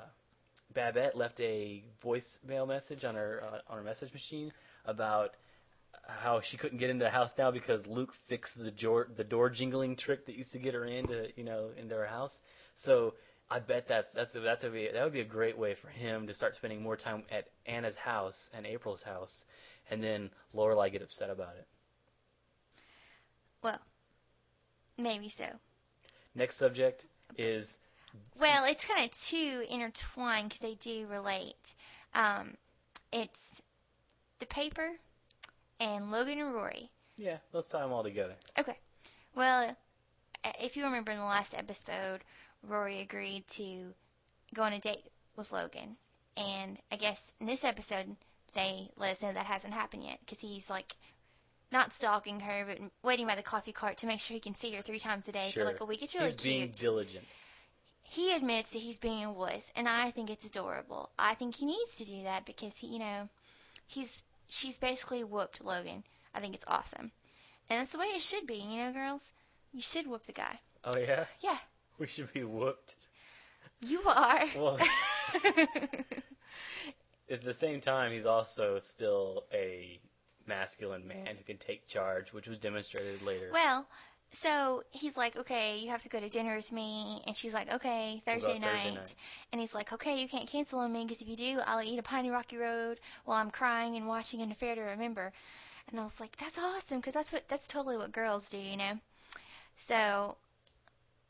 Babette 0.72 1.16
left 1.16 1.40
a 1.40 1.82
voicemail 2.04 2.68
message 2.68 3.04
on 3.04 3.16
her 3.16 3.42
uh, 3.44 3.58
on 3.72 3.78
her 3.78 3.82
message 3.82 4.12
machine 4.12 4.52
about 4.84 5.34
how 6.06 6.40
she 6.40 6.56
couldn't 6.56 6.78
get 6.78 6.88
into 6.88 7.04
the 7.04 7.10
house 7.10 7.32
now 7.36 7.50
because 7.50 7.84
Luke 7.84 8.14
fixed 8.28 8.56
the 8.56 8.70
door 8.70 9.08
the 9.16 9.24
door 9.24 9.50
jingling 9.50 9.96
trick 9.96 10.26
that 10.26 10.36
used 10.36 10.52
to 10.52 10.58
get 10.58 10.74
her 10.74 10.84
into 10.84 11.30
you 11.36 11.42
know 11.42 11.70
into 11.76 11.96
her 11.96 12.06
house. 12.06 12.42
So 12.76 13.14
I 13.50 13.58
bet 13.58 13.88
that's 13.88 14.12
that's 14.12 14.32
that's 14.32 14.64
a, 14.64 14.68
that 14.92 15.02
would 15.02 15.12
be 15.12 15.20
a 15.20 15.24
great 15.24 15.58
way 15.58 15.74
for 15.74 15.88
him 15.88 16.26
to 16.28 16.34
start 16.34 16.54
spending 16.54 16.82
more 16.82 16.96
time 16.96 17.24
at 17.30 17.48
Anna's 17.66 17.96
house 17.96 18.48
and 18.54 18.64
April's 18.64 19.02
house, 19.02 19.44
and 19.90 20.02
then 20.02 20.30
Lorelai 20.54 20.92
get 20.92 21.02
upset 21.02 21.30
about 21.30 21.56
it. 21.58 21.66
Well, 23.62 23.80
maybe 24.96 25.28
so. 25.28 25.46
Next 26.34 26.56
subject 26.56 27.06
is 27.36 27.78
Well, 28.38 28.64
it's 28.64 28.84
kind 28.86 29.04
of 29.04 29.10
too 29.10 29.64
intertwined 29.68 30.50
because 30.50 30.60
they 30.60 30.74
do 30.74 31.06
relate. 31.06 31.74
Um, 32.14 32.54
it's 33.12 33.60
the 34.38 34.46
paper 34.46 34.92
and 35.80 36.10
Logan 36.12 36.38
and 36.38 36.54
Rory. 36.54 36.90
yeah, 37.16 37.38
let's 37.52 37.68
tie 37.68 37.80
them 37.80 37.92
all 37.92 38.02
together. 38.04 38.34
Okay. 38.58 38.78
Well, 39.34 39.76
if 40.60 40.76
you 40.76 40.84
remember 40.84 41.12
in 41.12 41.18
the 41.18 41.24
last 41.24 41.54
episode, 41.54 42.20
Rory 42.66 43.00
agreed 43.00 43.46
to 43.48 43.94
go 44.54 44.62
on 44.62 44.72
a 44.72 44.78
date 44.78 45.06
with 45.36 45.52
Logan. 45.52 45.96
And 46.36 46.78
I 46.90 46.96
guess 46.96 47.32
in 47.40 47.46
this 47.46 47.64
episode, 47.64 48.16
they 48.54 48.90
let 48.96 49.10
us 49.10 49.22
know 49.22 49.32
that 49.32 49.46
hasn't 49.46 49.74
happened 49.74 50.04
yet 50.04 50.18
because 50.20 50.40
he's 50.40 50.70
like 50.70 50.96
not 51.72 51.92
stalking 51.92 52.40
her, 52.40 52.64
but 52.66 52.78
waiting 53.02 53.26
by 53.26 53.34
the 53.36 53.42
coffee 53.42 53.72
cart 53.72 53.96
to 53.98 54.06
make 54.06 54.20
sure 54.20 54.34
he 54.34 54.40
can 54.40 54.54
see 54.54 54.72
her 54.74 54.82
three 54.82 54.98
times 54.98 55.28
a 55.28 55.32
day 55.32 55.50
Sure. 55.52 55.62
for 55.62 55.68
like 55.68 55.80
a 55.80 55.84
week. 55.84 56.02
It's 56.02 56.14
really 56.14 56.26
he's 56.32 56.36
being 56.42 56.70
diligent. 56.72 57.24
he 58.02 58.34
admits 58.34 58.72
that 58.72 58.80
he's 58.80 58.98
being 58.98 59.24
a 59.24 59.32
wuss, 59.32 59.70
and 59.76 59.88
I 59.88 60.10
think 60.10 60.30
it's 60.30 60.44
adorable. 60.44 61.10
I 61.18 61.34
think 61.34 61.56
he 61.56 61.66
needs 61.66 61.94
to 61.96 62.04
do 62.04 62.22
that 62.24 62.44
because 62.44 62.78
he, 62.78 62.88
you 62.88 62.98
know, 62.98 63.28
he's 63.86 64.22
she's 64.48 64.78
basically 64.78 65.22
whooped 65.22 65.64
Logan. 65.64 66.02
I 66.34 66.40
think 66.40 66.54
it's 66.54 66.64
awesome, 66.66 67.12
and 67.68 67.80
that's 67.80 67.92
the 67.92 67.98
way 67.98 68.06
it 68.06 68.20
should 68.22 68.46
be. 68.48 68.56
You 68.56 68.78
know, 68.86 68.92
girls, 68.92 69.32
you 69.72 69.80
should 69.80 70.08
whoop 70.08 70.26
the 70.26 70.32
guy. 70.32 70.58
Oh 70.84 70.98
yeah, 70.98 71.26
Yeah, 71.40 71.58
we 72.00 72.06
should 72.06 72.32
be 72.32 72.42
whooped. 72.42 72.96
you 73.86 74.02
are. 74.06 74.44
Well, 74.56 74.78
at 77.30 77.44
the 77.44 77.54
same 77.54 77.80
time, 77.80 78.10
he's 78.10 78.26
also 78.26 78.80
still 78.80 79.44
a 79.52 80.00
masculine 80.46 81.06
man 81.06 81.36
who 81.36 81.44
can 81.44 81.58
take 81.58 81.86
charge, 81.86 82.32
which 82.32 82.48
was 82.48 82.58
demonstrated 82.58 83.22
later. 83.22 83.50
well, 83.52 83.86
so 84.32 84.82
he's 84.90 85.16
like, 85.16 85.36
okay, 85.36 85.78
you 85.78 85.90
have 85.90 86.02
to 86.02 86.08
go 86.08 86.18
to 86.20 86.28
dinner 86.28 86.56
with 86.56 86.72
me, 86.72 87.22
and 87.26 87.36
she's 87.36 87.52
like, 87.52 87.72
okay, 87.72 88.22
Thursday, 88.24 88.54
Thursday 88.54 88.58
night. 88.58 88.94
night? 88.94 89.14
and 89.52 89.60
he's 89.60 89.74
like, 89.74 89.92
okay, 89.92 90.20
you 90.20 90.28
can't 90.28 90.48
cancel 90.48 90.80
on 90.80 90.92
me 90.92 91.04
because 91.04 91.20
if 91.20 91.28
you 91.28 91.36
do, 91.36 91.60
I'll 91.66 91.82
eat 91.82 91.98
a 91.98 92.02
piney 92.02 92.30
rocky 92.30 92.56
road 92.56 92.98
while 93.24 93.38
I'm 93.38 93.50
crying 93.50 93.96
and 93.96 94.08
watching 94.08 94.40
an 94.40 94.50
affair 94.50 94.74
to 94.74 94.80
remember. 94.80 95.32
And 95.88 95.98
I 95.98 96.04
was 96.04 96.20
like, 96.20 96.36
that's 96.38 96.58
awesome 96.58 96.98
because 96.98 97.14
that's 97.14 97.32
what 97.32 97.48
that's 97.48 97.66
totally 97.66 97.96
what 97.96 98.12
girls 98.12 98.48
do, 98.48 98.58
you 98.58 98.76
know. 98.76 99.00
So 99.76 100.36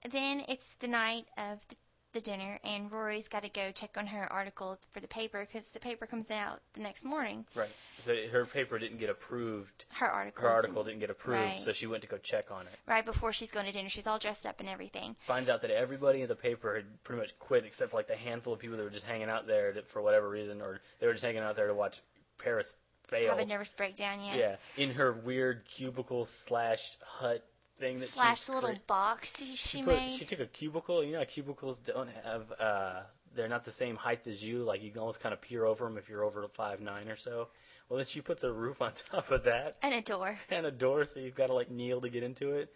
then 0.08 0.42
it's 0.48 0.74
the 0.80 0.88
night 0.88 1.26
of 1.36 1.66
the, 1.68 1.76
the 2.12 2.20
dinner, 2.20 2.58
and 2.64 2.90
Rory's 2.90 3.28
got 3.28 3.42
to 3.44 3.48
go 3.48 3.70
check 3.70 3.96
on 3.96 4.08
her 4.08 4.30
article 4.32 4.78
for 4.90 4.98
the 5.00 5.06
paper 5.06 5.46
because 5.46 5.68
the 5.68 5.78
paper 5.78 6.06
comes 6.06 6.30
out 6.30 6.60
the 6.74 6.80
next 6.80 7.04
morning. 7.04 7.44
right. 7.54 7.68
So 8.04 8.16
her 8.32 8.46
paper 8.46 8.78
didn't 8.78 8.98
get 8.98 9.10
approved. 9.10 9.84
Her 9.90 10.08
article. 10.10 10.42
Her 10.42 10.48
article 10.48 10.82
didn't 10.82 11.00
get 11.00 11.10
approved, 11.10 11.40
Right. 11.40 11.60
so 11.60 11.72
she 11.72 11.86
went 11.86 12.02
to 12.02 12.08
go 12.08 12.16
check 12.16 12.50
on 12.50 12.62
it. 12.62 12.72
Right 12.86 13.04
before 13.04 13.32
she's 13.32 13.50
going 13.50 13.66
to 13.66 13.72
dinner, 13.72 13.90
she's 13.90 14.06
all 14.06 14.18
dressed 14.18 14.46
up 14.46 14.58
and 14.58 14.68
everything. 14.68 15.16
Finds 15.26 15.48
out 15.50 15.60
that 15.62 15.70
everybody 15.70 16.22
in 16.22 16.28
the 16.28 16.34
paper 16.34 16.74
had 16.76 17.04
pretty 17.04 17.20
much 17.20 17.38
quit, 17.38 17.64
except 17.66 17.90
for 17.90 17.98
like 17.98 18.08
the 18.08 18.16
handful 18.16 18.54
of 18.54 18.58
people 18.58 18.76
that 18.78 18.82
were 18.82 18.90
just 18.90 19.04
hanging 19.06 19.28
out 19.28 19.46
there 19.46 19.72
to, 19.72 19.82
for 19.82 20.00
whatever 20.00 20.28
reason, 20.30 20.62
or 20.62 20.80
they 20.98 21.06
were 21.06 21.12
just 21.12 21.24
hanging 21.24 21.42
out 21.42 21.56
there 21.56 21.66
to 21.68 21.74
watch 21.74 22.00
Paris 22.42 22.74
fail. 23.06 23.28
Have 23.30 23.38
a 23.38 23.44
nervous 23.44 23.74
breakdown 23.74 24.24
yet? 24.24 24.36
Yeah, 24.38 24.56
in 24.82 24.94
her 24.94 25.12
weird 25.12 25.66
cubicle 25.66 26.24
slash 26.24 26.96
hut 27.04 27.44
thing 27.80 27.98
that 28.00 28.08
Slash 28.08 28.44
she 28.44 28.52
little 28.52 28.70
cre- 28.70 28.76
box 28.86 29.38
she, 29.38 29.56
she 29.56 29.82
put- 29.82 29.96
made. 29.96 30.18
She 30.18 30.24
took 30.24 30.40
a 30.40 30.46
cubicle. 30.46 31.02
You 31.04 31.12
know, 31.14 31.24
cubicles 31.24 31.78
don't 31.78 32.10
have. 32.24 32.52
uh 32.60 33.00
They're 33.34 33.48
not 33.48 33.64
the 33.64 33.72
same 33.72 33.96
height 33.96 34.26
as 34.26 34.42
you. 34.44 34.62
Like 34.62 34.82
you 34.82 34.90
can 34.90 35.00
almost 35.00 35.20
kind 35.20 35.32
of 35.32 35.40
peer 35.40 35.64
over 35.64 35.84
them 35.84 35.96
if 35.98 36.08
you're 36.08 36.24
over 36.24 36.46
five 36.54 36.80
nine 36.80 37.08
or 37.08 37.16
so. 37.16 37.48
Well, 37.88 37.96
then 37.96 38.06
she 38.06 38.20
puts 38.20 38.44
a 38.44 38.52
roof 38.52 38.80
on 38.82 38.92
top 39.10 39.30
of 39.32 39.42
that 39.44 39.76
and 39.82 39.92
a 39.94 40.00
door. 40.00 40.38
and 40.50 40.64
a 40.66 40.70
door, 40.70 41.04
so 41.04 41.18
you've 41.18 41.34
got 41.34 41.48
to 41.48 41.54
like 41.54 41.70
kneel 41.70 42.00
to 42.02 42.08
get 42.08 42.22
into 42.22 42.52
it. 42.52 42.72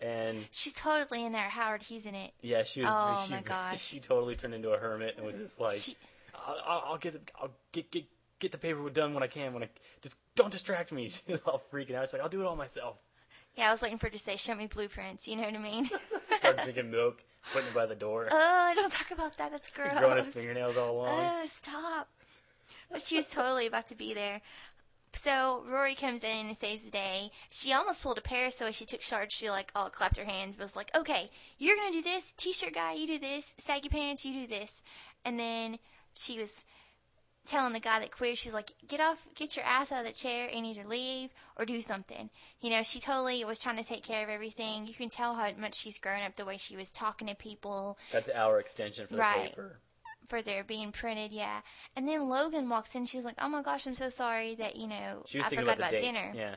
And 0.00 0.46
She's 0.52 0.72
totally 0.74 1.24
in 1.24 1.32
there. 1.32 1.48
Howard, 1.48 1.82
he's 1.82 2.06
in 2.06 2.14
it. 2.14 2.32
yeah, 2.40 2.62
she 2.62 2.82
was. 2.82 2.90
Oh, 2.92 3.24
she, 3.26 3.32
my 3.32 3.40
gosh. 3.44 3.82
She 3.82 3.98
totally 3.98 4.36
turned 4.36 4.54
into 4.54 4.70
a 4.70 4.78
hermit 4.78 5.14
and 5.16 5.26
was 5.26 5.36
just 5.36 5.58
like, 5.58 5.78
She- 5.78 5.96
I'll, 6.46 6.82
I'll, 6.86 6.98
get. 6.98 7.30
I'll 7.40 7.50
get 7.72 7.90
get 7.90 8.04
get 8.38 8.52
the 8.52 8.58
paper 8.58 8.88
done 8.90 9.12
when 9.12 9.22
I 9.24 9.26
can. 9.26 9.52
When 9.54 9.64
I 9.64 9.68
just 10.02 10.14
don't 10.36 10.52
distract 10.52 10.92
me. 10.92 11.08
She's 11.26 11.40
all 11.46 11.60
freaking 11.72 11.94
out. 11.94 12.06
She's 12.06 12.12
like, 12.12 12.22
I'll 12.22 12.28
do 12.28 12.40
it 12.40 12.46
all 12.46 12.54
myself. 12.56 12.96
Yeah, 13.58 13.70
I 13.70 13.72
was 13.72 13.82
waiting 13.82 13.98
for 13.98 14.06
her 14.06 14.10
to 14.12 14.18
say, 14.20 14.36
"Show 14.36 14.54
me 14.54 14.68
blueprints." 14.68 15.26
You 15.26 15.34
know 15.36 15.42
what 15.42 15.54
I 15.54 15.58
mean? 15.58 15.90
Started 16.38 16.62
drinking 16.62 16.92
milk, 16.92 17.18
putting 17.52 17.68
it 17.68 17.74
by 17.74 17.86
the 17.86 17.96
door. 17.96 18.28
oh, 18.30 18.72
don't 18.76 18.92
talk 18.92 19.10
about 19.10 19.36
that. 19.38 19.50
That's 19.50 19.70
gross. 19.72 19.90
He's 19.90 19.98
growing 19.98 20.24
his 20.24 20.28
fingernails 20.28 20.76
all 20.76 20.94
long. 20.98 21.08
Uh, 21.08 21.46
stop. 21.48 22.08
But 22.90 23.02
she 23.02 23.16
was 23.16 23.26
totally 23.26 23.66
about 23.66 23.88
to 23.88 23.96
be 23.96 24.14
there. 24.14 24.42
So 25.12 25.64
Rory 25.66 25.96
comes 25.96 26.22
in 26.22 26.46
and 26.46 26.56
saves 26.56 26.82
the 26.82 26.90
day. 26.90 27.32
She 27.50 27.72
almost 27.72 28.02
pulled 28.02 28.18
a 28.18 28.20
Paris, 28.20 28.56
so 28.56 28.66
as 28.66 28.76
she 28.76 28.84
took 28.84 29.00
charge, 29.00 29.32
she 29.32 29.50
like 29.50 29.72
all 29.74 29.90
clapped 29.90 30.18
her 30.18 30.24
hands, 30.24 30.56
was 30.56 30.76
like, 30.76 30.94
"Okay, 30.96 31.28
you're 31.58 31.76
gonna 31.76 31.90
do 31.90 32.02
this. 32.02 32.32
T-shirt 32.36 32.74
guy, 32.74 32.92
you 32.92 33.08
do 33.08 33.18
this. 33.18 33.54
Saggy 33.58 33.88
pants, 33.88 34.24
you 34.24 34.32
do 34.34 34.46
this." 34.46 34.82
And 35.24 35.40
then 35.40 35.80
she 36.14 36.38
was 36.38 36.62
telling 37.48 37.72
the 37.72 37.80
guy 37.80 37.98
that 38.00 38.10
quit, 38.12 38.38
she's 38.38 38.52
like, 38.54 38.72
"Get 38.86 39.00
off, 39.00 39.26
get 39.34 39.56
your 39.56 39.64
ass 39.64 39.90
out 39.90 40.00
of 40.00 40.06
the 40.06 40.12
chair 40.12 40.48
and 40.52 40.64
either 40.66 40.84
leave 40.84 41.30
or 41.56 41.64
do 41.64 41.80
something." 41.80 42.30
You 42.60 42.70
know, 42.70 42.82
she 42.82 43.00
totally 43.00 43.44
was 43.44 43.58
trying 43.58 43.76
to 43.76 43.84
take 43.84 44.02
care 44.04 44.22
of 44.22 44.30
everything. 44.30 44.86
You 44.86 44.94
can 44.94 45.08
tell 45.08 45.34
how 45.34 45.50
much 45.52 45.74
she's 45.74 45.98
grown 45.98 46.22
up 46.22 46.36
the 46.36 46.44
way 46.44 46.56
she 46.56 46.76
was 46.76 46.92
talking 46.92 47.26
to 47.28 47.34
people 47.34 47.98
Got 48.12 48.26
the 48.26 48.38
hour 48.38 48.60
extension 48.60 49.06
for 49.06 49.14
the 49.14 49.20
Right. 49.20 49.50
paper. 49.50 49.80
for 50.26 50.42
their 50.42 50.62
being 50.62 50.92
printed, 50.92 51.32
yeah. 51.32 51.62
And 51.96 52.06
then 52.06 52.28
Logan 52.28 52.68
walks 52.68 52.94
in. 52.94 53.06
She's 53.06 53.24
like, 53.24 53.36
"Oh 53.38 53.48
my 53.48 53.62
gosh, 53.62 53.86
I'm 53.86 53.94
so 53.94 54.10
sorry 54.10 54.54
that 54.56 54.76
you 54.76 54.86
know 54.86 55.24
I 55.34 55.48
forgot 55.48 55.62
about, 55.62 55.78
about, 55.78 55.90
dinner." 55.92 56.32
Yeah. 56.34 56.56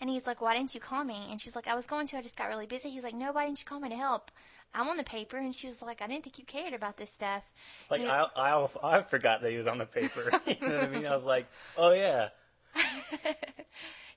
And 0.00 0.08
he's 0.10 0.26
like, 0.26 0.40
"Why 0.40 0.54
didn't 0.54 0.74
you 0.74 0.80
call 0.80 1.02
me?" 1.02 1.26
And 1.30 1.40
she's 1.40 1.56
like, 1.56 1.66
"I 1.66 1.74
was 1.74 1.86
going 1.86 2.06
to. 2.08 2.18
I 2.18 2.22
just 2.22 2.36
got 2.36 2.48
really 2.48 2.66
busy." 2.66 2.90
He's 2.90 3.02
like, 3.04 3.14
"No, 3.14 3.32
why 3.32 3.46
didn't 3.46 3.60
you 3.60 3.64
call 3.64 3.80
me 3.80 3.88
to 3.88 3.96
help?" 3.96 4.30
I'm 4.74 4.88
on 4.88 4.96
the 4.96 5.04
paper, 5.04 5.36
and 5.36 5.54
she 5.54 5.66
was 5.66 5.82
like, 5.82 6.02
"I 6.02 6.06
didn't 6.06 6.24
think 6.24 6.38
you 6.38 6.44
cared 6.44 6.72
about 6.74 6.96
this 6.96 7.10
stuff." 7.10 7.44
Like 7.90 8.00
You 8.00 8.08
I, 8.08 8.26
I, 8.36 8.66
I 8.82 9.02
forgot 9.02 9.42
that 9.42 9.50
he 9.50 9.56
was 9.56 9.66
on 9.66 9.78
the 9.78 9.86
paper. 9.86 10.30
you 10.46 10.68
know 10.68 10.76
what 10.76 10.84
I 10.84 10.88
mean? 10.88 11.06
I 11.06 11.14
was 11.14 11.24
like, 11.24 11.46
oh 11.76 11.92
yeah. 11.92 12.28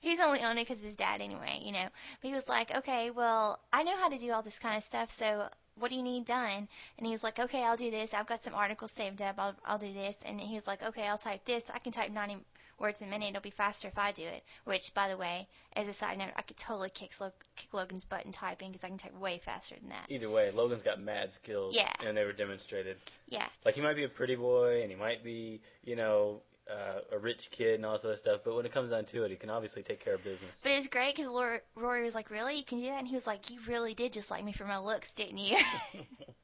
He's 0.00 0.18
only 0.20 0.42
on 0.42 0.58
it 0.58 0.62
because 0.62 0.80
of 0.80 0.86
his 0.86 0.96
dad, 0.96 1.20
anyway, 1.20 1.60
you 1.62 1.72
know. 1.72 1.86
But 2.20 2.28
he 2.28 2.34
was 2.34 2.48
like, 2.48 2.74
"Okay, 2.76 3.10
well, 3.10 3.60
I 3.72 3.82
know 3.82 3.96
how 3.96 4.08
to 4.08 4.18
do 4.18 4.32
all 4.32 4.42
this 4.42 4.58
kind 4.58 4.76
of 4.76 4.82
stuff, 4.82 5.10
so." 5.10 5.48
What 5.74 5.90
do 5.90 5.96
you 5.96 6.02
need 6.02 6.26
done? 6.26 6.68
And 6.98 7.06
he 7.06 7.12
was 7.12 7.24
like, 7.24 7.38
okay, 7.38 7.64
I'll 7.64 7.78
do 7.78 7.90
this. 7.90 8.12
I've 8.12 8.26
got 8.26 8.44
some 8.44 8.54
articles 8.54 8.90
saved 8.92 9.22
up. 9.22 9.36
I'll, 9.38 9.54
I'll 9.64 9.78
do 9.78 9.90
this. 9.90 10.18
And 10.22 10.38
he 10.38 10.54
was 10.54 10.66
like, 10.66 10.82
okay, 10.82 11.08
I'll 11.08 11.16
type 11.16 11.46
this. 11.46 11.64
I 11.72 11.78
can 11.78 11.92
type 11.92 12.12
90 12.12 12.44
words 12.82 13.00
a 13.00 13.06
minute. 13.06 13.30
It'll 13.30 13.40
be 13.40 13.50
faster 13.50 13.88
if 13.88 13.96
I 13.96 14.12
do 14.12 14.24
it. 14.24 14.44
Which, 14.64 14.92
by 14.92 15.08
the 15.08 15.16
way, 15.16 15.48
as 15.74 15.88
a 15.88 15.92
side 15.92 16.18
note, 16.18 16.32
I 16.36 16.42
could 16.42 16.56
totally 16.56 16.90
kick, 16.90 17.12
kick 17.56 17.72
Logan's 17.72 18.04
butt 18.04 18.26
in 18.26 18.32
typing 18.32 18.72
because 18.72 18.84
I 18.84 18.88
can 18.88 18.98
type 18.98 19.18
way 19.18 19.40
faster 19.42 19.76
than 19.80 19.88
that. 19.90 20.06
Either 20.08 20.28
way, 20.28 20.50
Logan's 20.50 20.82
got 20.82 21.00
mad 21.00 21.32
skills. 21.32 21.74
Yeah. 21.74 21.92
And 22.04 22.16
they 22.16 22.24
were 22.24 22.32
demonstrated. 22.32 22.96
Yeah. 23.28 23.46
Like 23.64 23.76
he 23.76 23.80
might 23.80 23.96
be 23.96 24.04
a 24.04 24.08
pretty 24.08 24.34
boy, 24.34 24.82
and 24.82 24.90
he 24.90 24.96
might 24.96 25.24
be, 25.24 25.62
you 25.84 25.96
know, 25.96 26.42
uh, 26.70 27.00
a 27.12 27.18
rich 27.18 27.50
kid 27.50 27.74
and 27.76 27.86
all 27.86 27.92
this 27.92 28.04
other 28.04 28.16
stuff. 28.16 28.40
But 28.44 28.56
when 28.56 28.66
it 28.66 28.72
comes 28.72 28.90
down 28.90 29.04
to 29.06 29.24
it, 29.24 29.30
he 29.30 29.36
can 29.36 29.50
obviously 29.50 29.82
take 29.82 30.00
care 30.04 30.14
of 30.14 30.24
business. 30.24 30.58
But 30.62 30.72
it 30.72 30.76
was 30.76 30.86
great 30.88 31.16
because 31.16 31.32
Rory 31.74 32.02
was 32.02 32.14
like, 32.14 32.30
really? 32.30 32.56
You 32.56 32.64
can 32.64 32.80
do 32.80 32.86
that? 32.86 32.98
And 32.98 33.08
he 33.08 33.14
was 33.14 33.26
like, 33.26 33.50
you 33.50 33.60
really 33.66 33.94
did 33.94 34.12
just 34.12 34.30
like 34.30 34.44
me 34.44 34.52
for 34.52 34.64
my 34.64 34.78
looks, 34.78 35.12
didn't 35.12 35.38
you? 35.38 35.56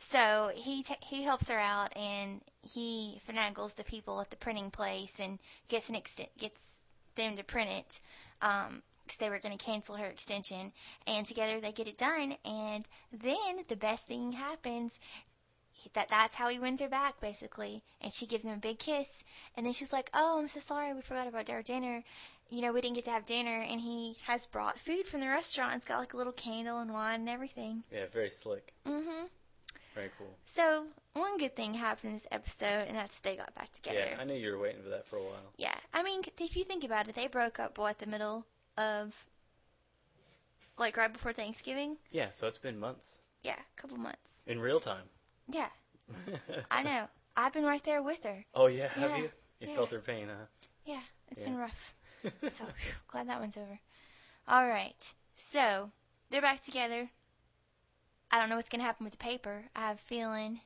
so 0.00 0.50
he 0.54 0.82
ta 0.82 0.96
he 1.00 1.22
helps 1.22 1.48
her 1.48 1.58
out 1.58 1.96
and 1.96 2.40
he 2.62 3.20
finagles 3.28 3.76
the 3.76 3.84
people 3.84 4.20
at 4.20 4.30
the 4.30 4.36
printing 4.36 4.70
place 4.70 5.20
and 5.20 5.38
gets 5.68 5.88
an 5.88 5.94
extent 5.94 6.30
gets 6.36 6.60
them 7.16 7.36
to 7.36 7.44
print 7.44 7.70
it 7.70 8.00
because 8.40 9.18
they 9.18 9.28
were 9.28 9.38
going 9.38 9.56
to 9.56 9.64
cancel 9.64 9.96
her 9.96 10.06
extension. 10.06 10.72
And 11.06 11.26
together 11.26 11.60
they 11.60 11.72
get 11.72 11.88
it 11.88 11.98
done. 11.98 12.36
And 12.44 12.88
then 13.12 13.64
the 13.68 13.76
best 13.76 14.06
thing 14.06 14.32
happens. 14.32 14.98
That 15.94 16.08
that's 16.10 16.34
how 16.34 16.48
he 16.48 16.58
wins 16.58 16.80
her 16.80 16.88
back, 16.88 17.20
basically. 17.20 17.82
And 18.00 18.12
she 18.12 18.26
gives 18.26 18.44
him 18.44 18.52
a 18.52 18.58
big 18.58 18.78
kiss. 18.78 19.24
And 19.56 19.64
then 19.64 19.72
she's 19.72 19.94
like, 19.94 20.10
"Oh, 20.12 20.38
I'm 20.38 20.48
so 20.48 20.60
sorry, 20.60 20.92
we 20.92 21.00
forgot 21.00 21.26
about 21.26 21.48
our 21.48 21.62
dinner. 21.62 22.04
You 22.50 22.60
know, 22.60 22.72
we 22.72 22.82
didn't 22.82 22.96
get 22.96 23.06
to 23.06 23.10
have 23.10 23.24
dinner." 23.24 23.60
And 23.60 23.80
he 23.80 24.16
has 24.26 24.44
brought 24.44 24.78
food 24.78 25.06
from 25.06 25.20
the 25.20 25.28
restaurant. 25.28 25.76
It's 25.76 25.86
got 25.86 25.98
like 25.98 26.12
a 26.12 26.18
little 26.18 26.34
candle 26.34 26.78
and 26.78 26.92
wine 26.92 27.20
and 27.20 27.28
everything. 27.30 27.84
Yeah, 27.90 28.06
very 28.12 28.30
slick. 28.30 28.74
Mm-hmm. 28.86 29.26
Very 29.94 30.10
cool. 30.18 30.34
So 30.44 30.86
one 31.14 31.36
good 31.38 31.56
thing 31.56 31.74
happened 31.74 32.10
in 32.10 32.16
this 32.16 32.26
episode, 32.30 32.86
and 32.88 32.96
that's 32.96 33.18
they 33.18 33.36
got 33.36 33.54
back 33.54 33.72
together. 33.72 34.06
Yeah, 34.12 34.16
I 34.20 34.24
knew 34.24 34.34
you 34.34 34.52
were 34.52 34.58
waiting 34.58 34.82
for 34.82 34.88
that 34.90 35.06
for 35.06 35.16
a 35.16 35.22
while. 35.22 35.52
Yeah, 35.56 35.74
I 35.92 36.02
mean, 36.02 36.22
if 36.38 36.56
you 36.56 36.64
think 36.64 36.84
about 36.84 37.08
it, 37.08 37.14
they 37.14 37.26
broke 37.26 37.58
up 37.58 37.76
what 37.78 37.98
the 37.98 38.06
middle 38.06 38.46
of, 38.78 39.26
like 40.78 40.96
right 40.96 41.12
before 41.12 41.32
Thanksgiving. 41.32 41.96
Yeah, 42.10 42.28
so 42.32 42.46
it's 42.46 42.58
been 42.58 42.78
months 42.78 43.18
Yeah, 43.42 43.56
a 43.58 43.80
couple 43.80 43.96
months. 43.96 44.42
in 44.46 44.60
real 44.60 44.80
time. 44.80 45.04
Yeah, 45.48 45.68
I 46.70 46.82
know. 46.82 47.08
I've 47.36 47.52
been 47.52 47.64
right 47.64 47.82
there 47.84 48.02
with 48.02 48.22
her. 48.24 48.44
oh 48.54 48.66
yeah, 48.66 48.88
have 48.88 49.16
you? 49.18 49.30
You 49.60 49.68
yeah. 49.68 49.74
felt 49.74 49.90
her 49.90 49.98
pain, 50.00 50.28
huh? 50.28 50.46
Yeah, 50.84 51.00
it's 51.30 51.40
Yeah. 51.42 51.48
been 51.48 51.58
rough. 51.58 51.94
So 52.50 52.64
phew, 52.66 52.92
glad 53.08 53.28
that 53.28 53.40
one's 53.40 53.56
over. 53.56 53.80
All 54.46 54.66
right, 54.68 55.14
so 55.34 55.90
they're 56.30 56.42
back 56.42 56.62
together. 56.62 57.08
I 58.30 58.38
don't 58.38 58.48
know 58.48 58.56
what's 58.56 58.68
gonna 58.68 58.84
happen 58.84 59.04
with 59.04 59.12
the 59.12 59.18
paper. 59.18 59.64
I 59.74 59.80
have 59.80 59.96
a 59.96 59.98
feeling. 59.98 60.60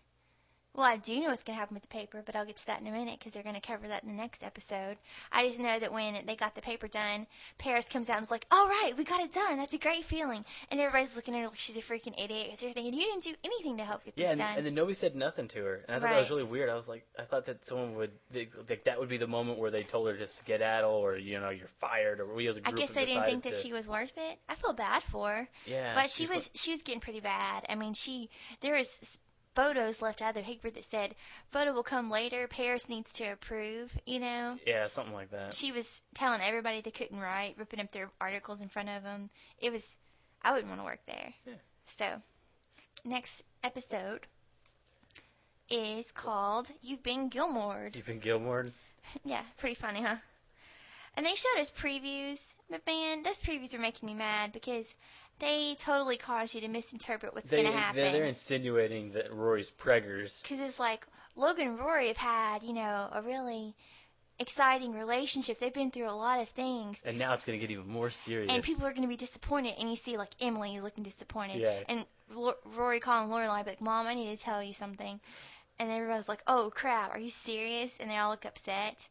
Well, 0.75 0.85
I 0.87 0.97
do 0.97 1.21
know 1.21 1.29
what's 1.29 1.45
going 1.45 1.55
to 1.55 1.61
happen 1.61 1.75
with 1.75 1.85
the 1.85 1.89
paper, 1.89 2.21
but 2.27 2.35
I'll 2.35 2.45
get 2.45 2.57
to 2.57 2.67
that 2.67 2.81
in 2.81 2.87
a 2.89 2.91
minute 2.91 3.21
because 3.21 3.33
they're 3.33 3.45
going 3.45 3.55
to 3.55 3.61
cover 3.61 3.87
that 3.87 4.03
in 4.03 4.09
the 4.09 4.15
next 4.17 4.43
episode. 4.43 4.97
I 5.31 5.47
just 5.47 5.61
know 5.61 5.79
that 5.79 5.93
when 5.93 6.27
they 6.27 6.35
got 6.35 6.57
the 6.57 6.61
paper 6.61 6.89
done, 6.89 7.29
Paris 7.59 7.89
comes 7.89 8.11
out 8.11 8.17
and 8.17 8.25
is 8.25 8.31
like, 8.33 8.45
"All 8.51 8.67
right, 8.67 8.93
we 8.97 9.05
got 9.05 9.21
it 9.21 9.33
done. 9.33 9.57
That's 9.57 9.73
a 9.73 9.79
great 9.79 10.05
feeling." 10.05 10.45
And 10.73 10.81
everybody's 10.81 11.15
looking 11.15 11.35
at 11.37 11.43
her 11.43 11.47
like 11.47 11.57
she's 11.59 11.77
a 11.77 11.81
freaking 11.81 12.15
idiot 12.21 12.47
because 12.47 12.61
they're 12.61 12.73
thinking, 12.73 12.93
"You 12.95 13.05
didn't 13.07 13.23
do 13.23 13.35
anything 13.45 13.77
to 13.77 13.85
help 13.85 14.05
get 14.05 14.15
Yeah, 14.17 14.25
this 14.25 14.31
and, 14.33 14.39
done." 14.41 14.57
and 14.59 14.67
then 14.67 14.75
nobody 14.75 14.95
said 14.95 15.15
nothing 15.15 15.47
to 15.49 15.63
her, 15.63 15.85
and 15.89 15.97
I 15.97 16.01
thought 16.01 16.11
that 16.15 16.21
was 16.23 16.31
really 16.31 16.51
weird. 16.51 16.69
I 16.69 16.75
was 16.75 16.89
like, 16.89 17.07
I 17.17 17.23
thought 17.23 17.47
that 17.47 17.65
someone 17.69 17.95
would 17.95 18.11
they, 18.33 18.49
like 18.69 18.83
that 18.85 18.99
would 18.99 19.09
be 19.09 19.19
the 19.19 19.29
moment 19.29 19.61
where 19.61 19.71
they 19.71 19.85
told 19.85 20.09
her 20.09 20.17
to 20.17 20.27
skedaddle, 20.27 20.91
or 20.91 21.17
you 21.17 21.39
know, 21.39 21.51
you're 21.51 21.69
fired, 21.81 22.19
or 22.19 22.35
we 22.35 22.49
as 22.49 22.57
a 22.57 22.61
group. 22.61 22.75
I 22.75 22.79
guess 22.81 22.91
they 22.91 23.07
didn't 23.07 23.27
think 23.27 23.45
that 23.45 23.53
to- 23.53 23.59
she 23.61 23.73
was 23.73 23.87
worth 23.87 24.15
it. 24.17 24.41
I 24.49 24.57
feel 24.57 24.73
bad 24.73 25.05
for 25.05 25.29
her. 25.31 25.49
Yeah, 25.67 25.95
But 25.95 26.11
she 26.11 26.27
was 26.27 26.51
she 26.55 26.73
was 26.73 26.83
getting 26.83 27.01
pretty 27.01 27.21
bad. 27.21 27.65
I 27.69 27.77
mean, 27.77 27.95
she 27.95 28.29
there 28.61 28.75
is 28.75 29.21
photos 29.55 30.03
left 30.03 30.21
out 30.21 30.31
of 30.31 30.35
the 30.37 30.43
paper 30.43 30.71
that 30.71 30.85
said 30.85 31.15
photo 31.51 31.73
will 31.73 31.83
come 31.83 32.11
later. 32.11 32.47
Paris 32.49 32.89
needs 32.89 33.13
to 33.15 33.25
approve. 33.25 33.97
You 34.07 34.21
know, 34.21 34.59
Yeah, 34.67 34.89
something 34.89 35.15
like 35.15 35.31
that. 35.31 35.55
she 35.55 35.71
was 35.73 36.01
telling 36.15 36.41
everybody 36.43 36.81
they 36.81 36.91
couldn't 36.91 37.21
write, 37.21 37.55
ripping 37.59 37.81
up 37.81 37.93
their 37.93 38.11
articles 38.21 38.61
in 38.61 38.69
front 38.69 38.89
of 38.89 39.03
them. 39.03 39.31
It 39.59 39.71
was 39.73 39.97
I 40.43 40.51
wouldn't 40.53 40.69
want 40.69 40.81
to 40.81 40.85
work 40.85 41.01
there. 41.07 41.35
Yeah. 41.47 41.55
So, 41.87 42.23
next 43.05 43.45
episode 43.63 44.27
is 45.71 46.13
called 46.13 46.71
"You've 46.83 47.03
Been 47.03 47.29
Gilmored." 47.29 47.97
You've 47.97 48.07
been 48.07 48.19
Gilmore. 48.21 48.67
Yeah, 49.23 49.43
pretty 49.59 49.75
funny, 49.75 50.01
huh? 50.01 50.17
And 51.15 51.27
they 51.27 51.35
showed 51.35 51.61
us 51.61 51.71
previews, 51.71 52.55
but 52.71 52.87
man, 52.87 53.23
those 53.23 53.43
previews 53.43 53.75
are 53.75 53.79
making 53.79 54.07
me 54.07 54.15
mad 54.15 54.51
because 54.51 54.95
they 55.39 55.75
totally 55.79 56.17
cause 56.17 56.55
you 56.55 56.61
to 56.61 56.69
misinterpret 56.69 57.35
what's 57.35 57.51
going 57.51 57.67
to 57.67 57.73
happen. 57.73 58.01
they're, 58.01 58.13
they're 58.13 58.25
insinuating 58.25 59.13
that 59.13 59.33
Rory's 59.33 59.71
preggers. 59.71 60.43
Because 60.43 60.61
it's 60.61 60.79
like 60.79 61.07
Logan 61.37 61.69
and 61.69 61.79
Rory 61.79 62.09
have 62.09 62.17
had, 62.17 62.63
you 62.63 62.73
know, 62.73 63.09
a 63.13 63.21
really 63.23 63.75
exciting 64.39 64.95
relationship. 64.95 65.59
They've 65.59 65.73
been 65.73 65.91
through 65.91 66.09
a 66.09 66.13
lot 66.15 66.41
of 66.41 66.49
things. 66.49 67.01
And 67.05 67.19
now 67.19 67.35
it's 67.35 67.45
going 67.45 67.59
to 67.59 67.67
get 67.67 67.73
even 67.73 67.89
more 67.89 68.11
serious. 68.11 68.51
And 68.53 68.63
people 68.63 68.87
are 68.87 68.91
going 68.91 69.03
to 69.03 69.09
be 69.09 69.17
disappointed, 69.17 69.75
and 69.79 69.91
you 69.91 69.97
see 69.97 70.17
like 70.17 70.31
Emily 70.41 70.81
looking 70.81 71.05
disappointed, 71.05 71.61
Yeah. 71.61 71.81
and 71.89 72.07
Lo- 72.33 72.55
Rory 72.65 73.01
calling 73.01 73.31
Lorelai, 73.31 73.67
like, 73.67 73.81
"Mom, 73.81 74.07
I 74.07 74.15
need 74.15 74.35
to 74.35 74.43
tell 74.43 74.63
you 74.63 74.73
something," 74.73 75.21
and 75.79 75.91
everybody's 75.91 76.29
like, 76.29 76.43
"Oh 76.47 76.71
crap, 76.75 77.15
are 77.15 77.19
you 77.19 77.29
serious?" 77.29 77.97
And 78.01 78.11
they 78.11 78.17
all 78.17 78.31
look 78.31 78.45
upset. 78.47 79.09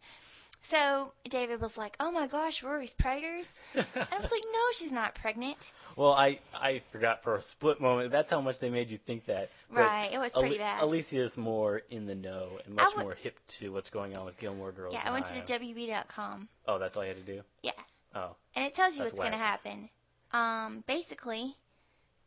So 0.65 1.11
David 1.29 1.59
was 1.59 1.77
like, 1.77 1.97
"Oh 1.99 2.09
my 2.09 2.25
gosh, 2.25 2.63
Rory's 2.63 2.93
preggers," 2.93 3.57
and 3.75 3.85
I 3.95 4.17
was 4.17 4.31
like, 4.31 4.43
"No, 4.51 4.59
she's 4.73 4.93
not 4.93 5.13
pregnant." 5.13 5.73
Well, 5.97 6.13
I, 6.13 6.39
I 6.55 6.81
forgot 6.93 7.21
for 7.21 7.35
a 7.35 7.41
split 7.41 7.81
moment. 7.81 8.11
That's 8.11 8.31
how 8.31 8.39
much 8.39 8.59
they 8.59 8.69
made 8.69 8.89
you 8.89 8.97
think 8.97 9.25
that. 9.25 9.49
But 9.69 9.81
Right, 9.81 10.13
it 10.13 10.19
was 10.19 10.31
pretty 10.31 10.55
Ale- 10.55 10.61
bad. 10.61 10.81
Alicia 10.83 11.21
is 11.21 11.35
more 11.35 11.81
in 11.89 12.05
the 12.05 12.15
know 12.15 12.59
and 12.65 12.75
much 12.75 12.95
would- 12.95 13.03
more 13.03 13.13
hip 13.13 13.37
to 13.59 13.73
what's 13.73 13.89
going 13.89 14.15
on 14.15 14.25
with 14.25 14.37
Gilmore 14.37 14.71
Girls. 14.71 14.93
Yeah, 14.93 15.01
I 15.03 15.11
went 15.11 15.25
to 15.25 15.33
am. 15.33 15.43
the 15.45 15.53
WB.com. 15.53 16.47
Oh, 16.65 16.79
that's 16.79 16.95
all 16.95 17.03
you 17.03 17.09
had 17.09 17.17
to 17.25 17.33
do. 17.33 17.41
Yeah, 17.61 17.71
Oh, 18.15 18.35
and 18.55 18.63
it 18.63 18.73
tells 18.73 18.95
you 18.97 19.03
what's 19.03 19.19
going 19.19 19.31
to 19.33 19.37
happen. 19.37 19.89
Um, 20.31 20.85
basically, 20.87 21.57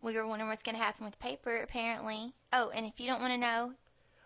we 0.03 0.15
were 0.15 0.27
wondering 0.27 0.51
what's 0.51 0.63
going 0.63 0.77
to 0.77 0.83
happen 0.83 1.07
with 1.07 1.19
paper. 1.19 1.57
Apparently, 1.57 2.35
oh, 2.53 2.71
and 2.75 2.85
if 2.85 3.01
you 3.01 3.07
don't 3.07 3.23
want 3.23 3.33
to 3.33 3.39
know, 3.39 3.73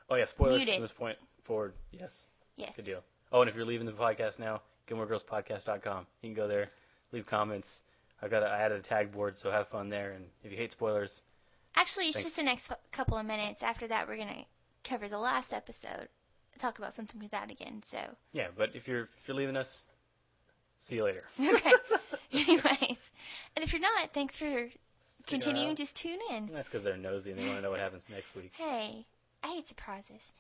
oh 0.09 0.16
yeah. 0.16 0.25
Spoilers 0.25 0.64
from 0.64 0.83
this 0.83 0.92
point 0.92 1.16
forward. 1.44 1.75
Yes, 1.92 2.27
yes, 2.57 2.75
good 2.75 2.87
deal. 2.87 3.05
Oh, 3.33 3.40
and 3.40 3.49
if 3.49 3.57
you're 3.57 3.64
leaving 3.64 3.87
the 3.87 3.93
podcast 3.93 4.38
now, 4.38 4.62
GilmoreGirlsPodcast.com. 4.88 6.07
You 6.23 6.29
can 6.29 6.35
go 6.35 6.49
there, 6.49 6.71
leave 7.12 7.27
comments. 7.27 7.83
I've 8.23 8.31
got 8.31 8.43
a, 8.43 8.47
I 8.47 8.59
added 8.61 8.79
a 8.79 8.83
tag 8.83 9.12
board, 9.12 9.38
so 9.38 9.51
have 9.51 9.69
fun 9.69 9.88
there. 9.88 10.11
And 10.12 10.27
if 10.43 10.51
you 10.51 10.59
hate 10.59 10.73
spoilers, 10.73 11.21
Actually, 11.77 12.07
it's 12.07 12.16
Thanks. 12.19 12.25
just 12.25 12.37
the 12.37 12.43
next 12.43 12.73
couple 12.93 13.16
of 13.16 13.27
minutes. 13.27 13.62
After 13.62 13.87
that, 13.88 14.09
we're 14.09 14.16
gonna 14.16 14.45
cover 14.85 15.09
the 15.09 15.19
last 15.19 15.53
episode, 15.53 16.09
talk 16.59 16.79
about 16.79 16.95
something 16.95 17.21
with 17.21 17.31
that 17.31 17.51
again. 17.51 17.83
So, 17.83 18.16
yeah. 18.33 18.49
But 18.57 18.71
if 18.75 18.88
you're 18.88 19.09
if 19.21 19.29
you're 19.29 19.37
leaving 19.37 19.57
us, 19.57 19.87
see 20.81 20.97
you 20.97 21.05
later. 21.05 21.25
okay. 21.40 21.73
Anyways, 22.33 23.12
and 23.57 23.62
if 23.62 23.73
you're 23.73 23.81
not, 23.81 24.12
thanks 24.12 24.37
for 24.37 24.69
continuing. 25.27 25.77
Just 25.77 25.97
tune 25.97 26.19
in. 26.31 26.47
That's 26.53 26.69
because 26.69 26.85
they're 26.85 26.97
nosy 26.97 27.31
and 27.31 27.40
they 27.40 27.45
want 27.45 27.59
to 27.59 27.62
know 27.62 27.71
what 27.71 27.81
happens 27.81 28.03
next 28.11 28.35
week. 28.35 28.53
Hey, 28.57 29.07
I 29.43 29.49
hate 29.49 29.66
surprises. 29.66 30.33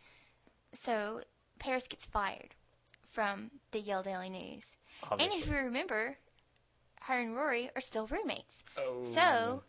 So, 0.72 1.22
Paris 1.58 1.88
gets 1.88 2.06
fired 2.06 2.54
from 3.10 3.50
the 3.72 3.80
Yale 3.80 4.02
Daily 4.02 4.28
News, 4.30 4.76
and 5.10 5.32
if 5.32 5.46
you 5.46 5.54
remember, 5.56 6.16
her 7.02 7.18
and 7.18 7.34
Rory 7.36 7.70
are 7.74 7.80
still 7.80 8.06
roommates. 8.06 8.62
oh. 8.76 9.04
So, 9.04 9.62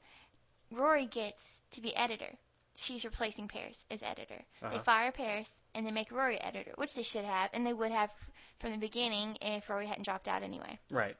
Rory 0.71 1.05
gets 1.05 1.61
to 1.71 1.81
be 1.81 1.95
editor. 1.95 2.37
She's 2.75 3.03
replacing 3.05 3.47
Paris 3.47 3.85
as 3.91 4.01
editor. 4.01 4.43
They 4.61 4.67
Uh-huh. 4.67 4.79
fire 4.83 5.11
Paris 5.11 5.55
and 5.75 5.85
they 5.85 5.91
make 5.91 6.11
Rory 6.11 6.39
editor, 6.39 6.71
which 6.75 6.93
they 6.95 7.03
should 7.03 7.25
have, 7.25 7.49
and 7.53 7.65
they 7.65 7.73
would 7.73 7.91
have 7.91 8.11
from 8.59 8.71
the 8.71 8.77
beginning 8.77 9.37
if 9.41 9.69
Rory 9.69 9.87
hadn't 9.87 10.03
dropped 10.03 10.27
out 10.27 10.43
anyway. 10.43 10.79
right, 10.89 11.15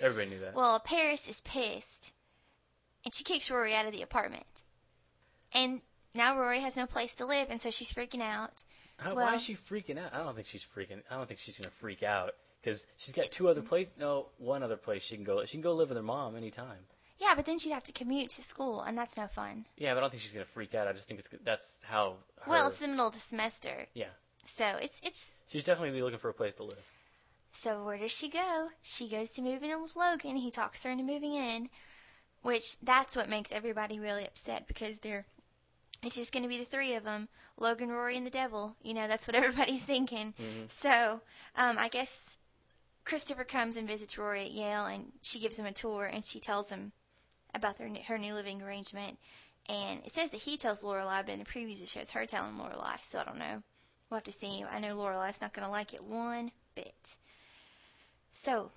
everybody 0.00 0.30
knew 0.30 0.40
that. 0.40 0.54
Well, 0.54 0.80
Paris 0.80 1.28
is 1.28 1.40
pissed, 1.42 2.12
and 3.04 3.14
she 3.14 3.22
kicks 3.24 3.50
Rory 3.50 3.74
out 3.74 3.86
of 3.86 3.92
the 3.92 4.02
apartment. 4.02 4.62
And 5.52 5.80
now 6.14 6.36
Rory 6.38 6.60
has 6.60 6.76
no 6.76 6.86
place 6.86 7.14
to 7.16 7.26
live, 7.26 7.48
and 7.50 7.60
so 7.62 7.70
she's 7.70 7.92
freaking 7.92 8.20
out. 8.22 8.62
How, 9.00 9.14
well- 9.14 9.26
why 9.26 9.34
is 9.36 9.42
she 9.42 9.54
freaking 9.56 9.98
out? 9.98 10.12
I 10.14 10.18
don't 10.18 10.34
think 10.34 10.46
she's 10.46 10.64
freaking. 10.76 11.02
I 11.10 11.16
don't 11.16 11.26
think 11.26 11.40
she's 11.40 11.58
gonna 11.58 11.72
freak 11.80 12.02
out 12.02 12.34
because 12.62 12.86
she's 12.96 13.14
got 13.14 13.30
two 13.30 13.48
other 13.48 13.62
places. 13.62 13.92
No, 13.98 14.26
one 14.38 14.62
other 14.62 14.76
place 14.76 15.02
she 15.02 15.16
can 15.16 15.24
go. 15.24 15.44
She 15.44 15.52
can 15.52 15.62
go 15.62 15.72
live 15.74 15.88
with 15.88 15.96
her 15.96 16.02
mom 16.02 16.36
anytime. 16.36 16.78
Yeah, 17.18 17.34
but 17.34 17.44
then 17.44 17.58
she'd 17.58 17.72
have 17.72 17.84
to 17.84 17.92
commute 17.92 18.30
to 18.30 18.42
school, 18.42 18.80
and 18.80 18.96
that's 18.96 19.16
no 19.16 19.26
fun. 19.26 19.66
Yeah, 19.76 19.92
but 19.92 19.98
I 19.98 20.00
don't 20.02 20.10
think 20.10 20.22
she's 20.22 20.32
gonna 20.32 20.44
freak 20.46 20.74
out. 20.74 20.88
I 20.88 20.92
just 20.92 21.06
think 21.06 21.20
it's 21.20 21.28
that's 21.44 21.78
how. 21.82 22.16
Her, 22.42 22.50
Well, 22.50 22.68
it's 22.68 22.78
the 22.78 22.88
middle 22.88 23.06
of 23.08 23.12
the 23.14 23.20
semester, 23.20 23.86
yeah, 23.94 24.06
so 24.42 24.76
it's 24.80 25.00
it's 25.02 25.34
she's 25.48 25.64
definitely 25.64 25.96
be 25.96 26.02
looking 26.02 26.18
for 26.18 26.30
a 26.30 26.34
place 26.34 26.54
to 26.54 26.64
live. 26.64 26.84
So 27.52 27.84
where 27.84 27.98
does 27.98 28.12
she 28.12 28.28
go? 28.28 28.68
She 28.80 29.08
goes 29.08 29.32
to 29.32 29.42
moving 29.42 29.70
in 29.70 29.82
with 29.82 29.96
Logan. 29.96 30.36
He 30.36 30.50
talks 30.50 30.84
her 30.84 30.90
into 30.90 31.02
moving 31.04 31.34
in, 31.34 31.68
which 32.42 32.78
that's 32.80 33.16
what 33.16 33.28
makes 33.28 33.52
everybody 33.52 33.98
really 33.98 34.24
upset 34.24 34.66
because 34.68 35.00
they're 35.00 35.26
it's 36.02 36.16
just 36.16 36.32
going 36.32 36.42
to 36.42 36.48
be 36.48 36.58
the 36.58 36.64
three 36.64 36.94
of 36.94 37.04
them, 37.04 37.28
Logan, 37.58 37.90
Rory, 37.90 38.16
and 38.16 38.26
the 38.26 38.30
devil. 38.30 38.76
You 38.82 38.94
know, 38.94 39.06
that's 39.06 39.26
what 39.26 39.34
everybody's 39.36 39.82
thinking. 39.82 40.34
So 40.68 41.20
um, 41.56 41.78
I 41.78 41.88
guess 41.88 42.38
Christopher 43.04 43.44
comes 43.44 43.76
and 43.76 43.88
visits 43.88 44.16
Rory 44.16 44.42
at 44.42 44.52
Yale, 44.52 44.86
and 44.86 45.12
she 45.22 45.40
gives 45.40 45.58
him 45.58 45.66
a 45.66 45.72
tour, 45.72 46.06
and 46.06 46.24
she 46.24 46.40
tells 46.40 46.70
him 46.70 46.92
about 47.54 47.78
their, 47.78 47.88
her 48.06 48.18
new 48.18 48.34
living 48.34 48.62
arrangement. 48.62 49.18
And 49.68 50.00
it 50.04 50.12
says 50.12 50.30
that 50.30 50.42
he 50.42 50.56
tells 50.56 50.82
Lorelai, 50.82 51.24
but 51.24 51.32
in 51.32 51.38
the 51.38 51.44
previews 51.44 51.82
it 51.82 51.88
shows 51.88 52.10
her 52.10 52.26
telling 52.26 52.54
Lorelai. 52.54 52.96
So 53.04 53.18
I 53.18 53.24
don't 53.24 53.38
know. 53.38 53.62
We'll 54.08 54.16
have 54.18 54.24
to 54.24 54.32
see. 54.32 54.64
I 54.68 54.80
know 54.80 54.96
Lorelai's 54.96 55.40
not 55.40 55.52
going 55.52 55.64
to 55.64 55.70
like 55.70 55.94
it 55.94 56.02
one 56.02 56.50
bit. 56.74 57.16
So, 58.32 58.72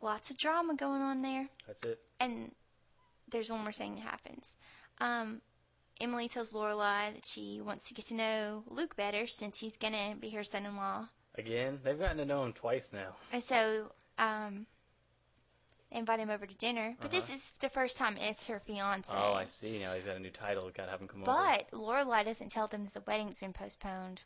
lots 0.00 0.30
of 0.30 0.38
drama 0.38 0.74
going 0.74 1.02
on 1.02 1.22
there. 1.22 1.48
That's 1.66 1.84
it. 1.84 2.00
And 2.18 2.52
there's 3.28 3.50
one 3.50 3.60
more 3.60 3.72
thing 3.72 3.94
that 3.94 4.00
happens. 4.02 4.56
Um, 5.00 5.42
Emily 6.02 6.26
tells 6.28 6.52
Lorelai 6.52 7.14
that 7.14 7.24
she 7.24 7.60
wants 7.64 7.84
to 7.84 7.94
get 7.94 8.06
to 8.06 8.14
know 8.14 8.64
Luke 8.66 8.96
better 8.96 9.26
since 9.26 9.60
he's 9.60 9.76
going 9.76 9.92
to 9.94 10.16
be 10.20 10.30
her 10.30 10.42
son-in-law. 10.42 11.06
Again, 11.38 11.78
they've 11.84 11.98
gotten 11.98 12.16
to 12.18 12.24
know 12.24 12.42
him 12.44 12.52
twice 12.52 12.88
now. 12.92 13.14
And 13.32 13.42
so, 13.42 13.92
um, 14.18 14.66
they 15.90 15.98
invite 15.98 16.18
him 16.18 16.28
over 16.28 16.44
to 16.44 16.54
dinner. 16.56 16.96
But 17.00 17.12
this 17.12 17.32
is 17.32 17.52
the 17.52 17.68
first 17.68 17.96
time 17.96 18.16
it's 18.20 18.46
her 18.48 18.58
fiance. 18.58 19.12
Uh-huh. 19.12 19.30
Oh, 19.30 19.34
I 19.34 19.46
see. 19.46 19.78
Now 19.78 19.94
he's 19.94 20.04
got 20.04 20.16
a 20.16 20.20
new 20.20 20.30
title. 20.30 20.70
Got 20.76 20.86
to 20.86 20.90
have 20.90 21.00
him 21.00 21.06
come 21.08 21.22
over. 21.22 21.30
But 21.32 21.70
Lorelai 21.70 22.24
doesn't 22.24 22.50
tell 22.50 22.66
them 22.66 22.82
that 22.84 22.94
the 22.94 23.02
wedding's 23.06 23.38
been 23.38 23.52
postponed. 23.52 24.22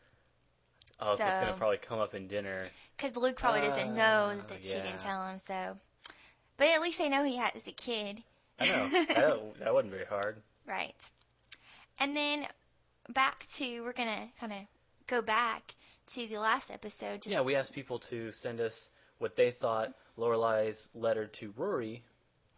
Oh, 0.98 1.16
so, 1.16 1.26
it's 1.26 1.40
gonna 1.40 1.52
probably 1.58 1.76
come 1.76 1.98
up 1.98 2.14
in 2.14 2.26
dinner. 2.26 2.68
Because 2.96 3.16
Luke 3.16 3.36
probably 3.36 3.60
doesn't 3.60 3.94
know 3.94 4.32
Oh, 4.34 4.42
that 4.48 4.64
she 4.64 4.72
didn't 4.74 4.98
tell 4.98 5.28
him. 5.28 5.38
So, 5.38 5.76
but 6.56 6.68
at 6.68 6.80
least 6.80 6.98
they 6.98 7.10
know 7.10 7.22
he 7.22 7.36
had 7.36 7.54
as 7.54 7.66
a 7.68 7.72
kid, 7.72 8.22
I 8.58 8.66
know 8.66 8.88
that, 9.08 9.58
that 9.58 9.74
wasn't 9.74 9.92
very 9.92 10.06
hard. 10.06 10.40
right? 10.64 10.94
And 11.98 12.16
then 12.16 12.46
back 13.08 13.46
to 13.54 13.80
we're 13.82 13.92
gonna 13.92 14.28
kind 14.38 14.52
of 14.52 14.58
go 15.06 15.22
back 15.22 15.74
to 16.08 16.26
the 16.26 16.38
last 16.38 16.70
episode. 16.70 17.22
Just 17.22 17.32
Yeah, 17.32 17.40
we 17.40 17.54
asked 17.54 17.72
people 17.72 17.98
to 18.00 18.30
send 18.32 18.60
us 18.60 18.90
what 19.18 19.36
they 19.36 19.50
thought 19.50 19.92
Lorelai's 20.18 20.88
letter 20.94 21.26
to 21.26 21.52
Rory, 21.56 22.02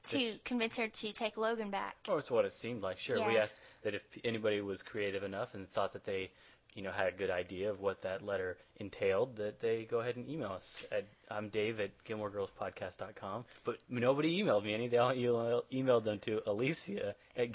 to 0.05 0.39
convince 0.45 0.77
her 0.77 0.89
to 0.89 1.13
take 1.13 1.37
Logan 1.37 1.71
back. 1.71 1.97
or 2.09 2.19
it's 2.19 2.31
what 2.31 2.45
it 2.45 2.53
seemed 2.53 2.83
like. 2.83 2.99
Sure, 2.99 3.17
we 3.27 3.37
asked 3.37 3.61
that 3.83 3.95
if 3.95 4.03
anybody 4.25 4.61
was 4.61 4.83
creative 4.83 5.23
enough 5.23 5.55
and 5.55 5.71
thought 5.73 5.93
that 5.93 6.05
they, 6.05 6.31
you 6.75 6.83
know, 6.83 6.91
had 6.93 7.09
a 7.09 7.17
good 7.17 7.31
idea 7.31 7.71
of 7.71 7.81
what 7.81 8.03
that 8.03 8.25
letter 8.25 8.57
entailed, 8.77 9.37
that 9.37 9.61
they 9.61 9.85
go 9.85 10.01
ahead 10.01 10.17
and 10.17 10.29
email 10.29 10.53
us. 10.53 10.85
At, 10.91 11.07
I'm 11.31 11.49
Dave 11.49 11.79
at 11.81 11.91
GilmoreGirlsPodcast.com. 12.05 13.45
But 13.65 13.79
nobody 13.89 14.43
emailed 14.43 14.65
me 14.65 14.75
any. 14.75 14.89
They 14.89 14.99
all 14.99 15.13
email, 15.13 15.65
emailed 15.73 16.05
them 16.05 16.19
to 16.21 16.43
Alicia 16.47 17.15
at 17.37 17.53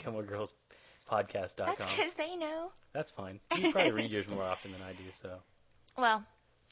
GilmoreGirlsPodcast.com. 1.09 1.65
That's 1.65 1.93
because 1.95 2.13
they 2.13 2.35
know. 2.35 2.71
That's 2.93 3.11
fine. 3.11 3.39
You 3.57 3.71
probably 3.71 3.91
read 3.91 4.11
yours 4.11 4.29
more 4.29 4.43
often 4.43 4.71
than 4.71 4.81
I 4.81 4.93
do, 4.93 5.03
so. 5.21 5.29
Well, 5.95 6.23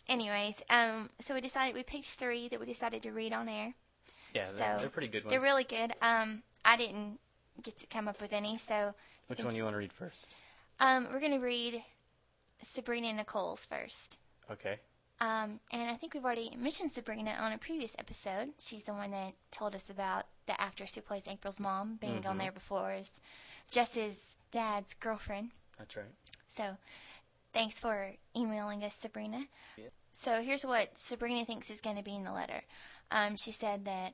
anyways, 0.10 0.64
um, 0.72 1.12
so 1.20 1.36
we 1.36 1.42
decided 1.42 1.76
we 1.76 1.84
picked 1.84 2.08
three 2.08 2.48
that 2.48 2.60
we 2.60 2.66
decided 2.66 3.04
to 3.04 3.12
read 3.12 3.34
on 3.34 3.48
air. 3.48 3.76
Yeah, 4.34 4.46
So 4.48 4.54
they're, 4.54 4.78
they're 4.80 4.90
pretty 4.90 5.10
good 5.10 5.24
ones. 5.26 5.30
They're 5.32 5.40
really 5.42 5.64
good. 5.64 5.94
Um, 6.02 6.42
I 6.66 6.76
didn't 6.76 7.20
get 7.62 7.78
to 7.78 7.86
come 7.86 8.08
up 8.08 8.20
with 8.20 8.34
any, 8.34 8.58
so 8.58 8.96
Which 9.28 9.44
one 9.44 9.52
do 9.52 9.58
you 9.58 9.64
want 9.64 9.76
to 9.76 9.78
read 9.78 9.94
first? 9.94 10.28
um, 10.80 11.08
we're 11.14 11.20
gonna 11.20 11.40
read 11.40 11.84
Sabrina 12.64 13.14
Nicole's 13.14 13.64
first. 13.66 14.18
Okay. 14.50 14.80
Um, 15.22 15.60
and 15.72 15.90
I 15.92 15.94
think 15.94 16.16
we've 16.16 16.26
already 16.26 16.52
mentioned 16.58 16.92
Sabrina 16.92 17.38
on 17.40 17.52
a 17.52 17.58
previous 17.60 17.96
episode. 18.00 18.50
She's 18.58 18.86
the 18.86 18.94
one 18.94 19.12
that 19.12 19.34
told 19.52 19.76
us 19.76 19.88
about 19.88 20.26
the 20.48 20.60
actress 20.60 20.96
who 20.96 21.02
plays 21.02 21.28
April's 21.28 21.60
mom 21.60 22.00
being 22.02 22.26
on 22.26 22.40
there 22.40 22.52
before 22.52 22.90
as 22.90 23.22
Jess's 23.70 24.34
dad's 24.50 24.96
girlfriend. 24.96 25.52
That's 25.78 25.96
right. 25.96 26.06
So 26.48 26.78
thanks 27.54 27.80
for 27.80 28.14
emailing 28.36 28.84
us, 28.84 28.96
Sabrina. 28.96 29.46
Yeah. 29.78 29.90
So 30.12 30.42
here's 30.42 30.66
what 30.66 30.98
Sabrina 30.98 31.46
thinks 31.46 31.70
is 31.70 31.82
going 31.82 31.98
to 31.98 32.04
be 32.04 32.16
in 32.16 32.24
the 32.24 32.34
letter. 32.34 32.64
Um, 33.12 33.38
she 33.38 33.52
said 33.52 33.86
that 33.86 34.14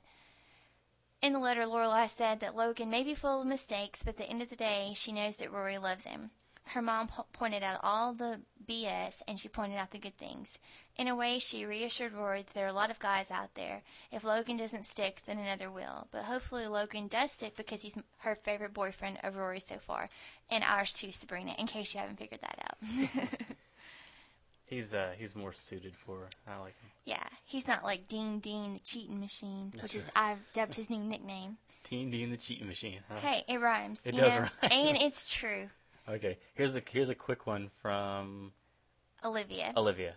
in 1.22 1.32
the 1.32 1.39
letter, 1.39 1.62
Lorelai 1.62 2.10
said 2.10 2.41
that 2.41 2.56
Logan 2.56 2.89
may 2.89 3.04
be 3.04 3.15
full 3.15 3.41
of 3.41 3.48
mistakes, 3.48 4.02
but 4.04 4.15
at 4.15 4.17
the 4.17 4.30
end 4.30 4.41
of 4.41 4.50
the 4.50 4.56
day, 4.58 4.91
she 4.93 5.13
knows 5.13 5.38
that 5.38 5.54
Rory 5.54 5.78
loves 5.78 6.04
him. 6.04 6.32
Her 6.74 6.82
mom 6.82 7.08
po- 7.08 7.26
pointed 7.34 7.64
out 7.64 7.80
all 7.84 8.14
the 8.14 8.42
BS 8.68 9.22
and 9.28 9.40
she 9.40 9.48
pointed 9.48 9.78
out 9.78 9.92
the 9.92 10.00
good 10.00 10.18
things. 10.18 10.58
In 10.98 11.08
a 11.08 11.16
way, 11.16 11.38
she 11.40 11.64
reassured 11.66 12.14
Rory 12.14 12.42
that 12.42 12.54
there 12.54 12.66
are 12.66 12.70
a 12.70 12.74
lot 12.74 12.90
of 12.90 12.98
guys 13.00 13.30
out 13.30 13.54
there. 13.54 13.84
If 14.12 14.24
Logan 14.24 14.58
doesn't 14.58 14.86
stick, 14.86 15.22
then 15.26 15.38
another 15.38 15.70
will. 15.70 16.08
But 16.12 16.24
hopefully, 16.24 16.66
Logan 16.68 17.08
does 17.08 17.32
stick 17.32 17.56
because 17.56 17.84
he's 17.84 17.98
her 18.20 18.36
favorite 18.36 18.74
boyfriend 18.74 19.20
of 19.24 19.36
Rory 19.38 19.60
so 19.60 19.76
far. 19.78 20.10
And 20.50 20.64
ours 20.64 20.94
too, 20.94 21.12
Sabrina, 21.12 21.54
in 21.58 21.68
case 21.68 21.94
you 21.94 22.00
haven't 22.00 22.18
figured 22.20 22.42
that 22.42 22.60
out. 22.66 23.30
He's 24.66 24.94
uh 24.94 25.12
he's 25.18 25.34
more 25.34 25.54
suited 25.54 25.96
for 25.96 26.18
her. 26.20 26.28
I 26.46 26.58
like 26.60 26.78
him. 26.82 26.90
yeah, 27.06 27.24
he's 27.46 27.70
not 27.70 27.86
like 27.86 28.10
Dean 28.10 28.40
Dean, 28.40 28.74
the 28.74 28.80
cheating 28.82 29.18
machine, 29.18 29.72
which 29.82 29.96
is. 29.96 30.06
I've 30.14 30.40
dubbed 30.52 30.76
his 30.76 30.90
new 30.90 31.00
nickname. 31.00 31.56
Teen 31.86 32.12
D 32.12 32.22
and 32.22 32.34
the 32.34 32.38
cheating 32.38 32.68
machine. 32.68 33.00
Huh? 33.10 33.16
Hey, 33.22 33.44
it 33.48 33.62
rhymes. 33.62 34.02
It 34.04 34.12
does 34.12 34.30
know? 34.34 34.40
rhyme. 34.42 34.50
And 34.64 34.98
it's 35.02 35.34
true. 35.34 35.70
Okay. 36.10 36.38
Here's 36.56 36.76
a 36.76 36.82
here's 36.89 37.10
a 37.10 37.15
quick 37.15 37.46
one 37.48 37.70
from 37.82 38.52
Olivia. 39.24 39.74
Olivia. 39.76 40.13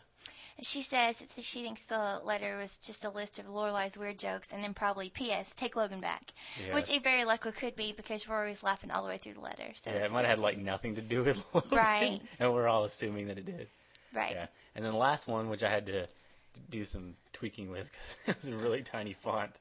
She 0.63 0.83
says 0.83 1.23
that 1.35 1.43
she 1.43 1.63
thinks 1.63 1.85
the 1.85 2.21
letter 2.23 2.59
was 2.59 2.77
just 2.77 3.03
a 3.03 3.09
list 3.09 3.39
of 3.39 3.47
Lorelai's 3.47 3.97
weird 3.97 4.19
jokes, 4.19 4.53
and 4.53 4.63
then 4.63 4.75
probably 4.75 5.09
P.S. 5.09 5.55
Take 5.57 5.75
Logan 5.75 6.01
back, 6.03 6.33
Yeah. 6.63 6.75
which 6.75 6.91
it 6.91 7.03
very 7.03 7.25
likely 7.25 7.53
could 7.53 7.75
be 7.77 7.93
because 7.97 8.29
Rory 8.29 8.51
was 8.51 8.63
laughing 8.63 8.91
all 8.91 9.03
the 9.03 9.09
way 9.09 9.17
through 9.17 9.35
the 9.35 9.41
letter. 9.41 9.73
So 9.75 9.89
Yeah, 9.91 9.97
it 9.97 10.03
it's 10.05 10.13
might 10.13 10.27
have 10.27 10.39
had 10.39 10.41
like 10.41 10.59
nothing 10.59 10.97
to 10.97 11.01
do 11.01 11.25
with 11.25 11.39
Logan, 11.55 11.71
Right. 11.79 12.21
And 12.39 12.53
we're 12.53 12.69
all 12.69 12.85
assuming 12.85 13.29
that 13.29 13.39
it 13.39 13.47
did. 13.47 13.69
right. 14.13 14.33
Yeah. 14.33 14.47
And 14.75 14.85
then 14.85 14.93
the 14.93 14.99
last 14.99 15.27
one, 15.27 15.49
which 15.49 15.63
I 15.63 15.71
had 15.71 15.87
to 15.87 16.07
do 16.69 16.85
some 16.85 17.15
tweaking 17.33 17.71
with 17.71 17.89
because 18.27 18.45
it 18.45 18.53
was 18.53 18.61
a 18.61 18.63
really 18.63 18.83
tiny 18.83 19.15
font, 19.15 19.53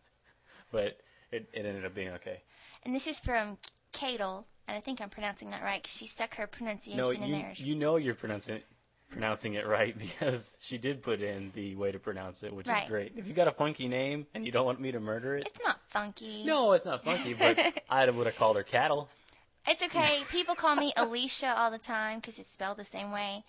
but 0.70 1.00
it, 1.32 1.48
it 1.54 1.66
ended 1.66 1.86
up 1.86 1.96
being 1.96 2.10
okay. 2.10 2.42
And 2.84 2.94
this 2.94 3.08
is 3.08 3.22
from 3.22 3.58
Cadel, 3.94 4.44
and 4.70 4.78
I 4.78 4.82
think 4.82 5.02
I'm 5.02 5.10
pronouncing 5.10 5.50
that 5.52 5.64
right 5.64 5.82
because 5.82 5.96
she 5.98 6.08
stuck 6.08 6.36
her 6.36 6.48
pronunciation 6.48 7.02
No, 7.02 7.10
in 7.10 7.24
you 7.24 7.36
there. 7.36 7.54
you 7.56 7.76
know 7.76 7.98
you're 7.98 8.16
pronouncing 8.16 8.62
pronouncing 9.10 9.56
it 9.56 9.66
right 9.68 9.98
because 10.06 10.56
she 10.60 10.78
did 10.78 11.02
put 11.02 11.22
in 11.22 11.52
the 11.56 11.76
way 11.76 11.92
to 11.92 11.98
pronounce 12.00 12.44
it, 12.44 12.52
which 12.54 12.68
Right. 12.68 12.84
is 12.84 12.90
great. 12.90 13.14
If 13.18 13.28
you 13.28 13.34
got 13.34 13.48
a 13.48 13.52
funky 13.52 13.88
name 13.88 14.28
and 14.36 14.46
you 14.46 14.52
don't 14.52 14.66
want 14.66 14.80
me 14.80 14.92
to 14.92 15.00
murder 15.00 15.36
it, 15.36 15.48
It's 15.48 15.66
not 15.66 15.80
funky. 15.88 16.44
no, 16.46 16.74
it's 16.74 16.86
not 16.86 17.04
funky, 17.04 17.34
but 17.34 17.58
I 17.90 18.08
would 18.10 18.28
have 18.28 18.36
called 18.36 18.56
her 18.58 18.64
cattle. 18.64 19.10
It's 19.68 19.82
okay. 19.84 20.22
People 20.30 20.56
call 20.56 20.76
me 20.76 20.94
Alicia 20.96 21.54
all 21.58 21.70
the 21.72 21.78
time 21.80 22.20
because 22.20 22.38
it's 22.40 22.52
spelled 22.52 22.78
the 22.78 22.86
same 22.86 23.12
way. 23.12 23.44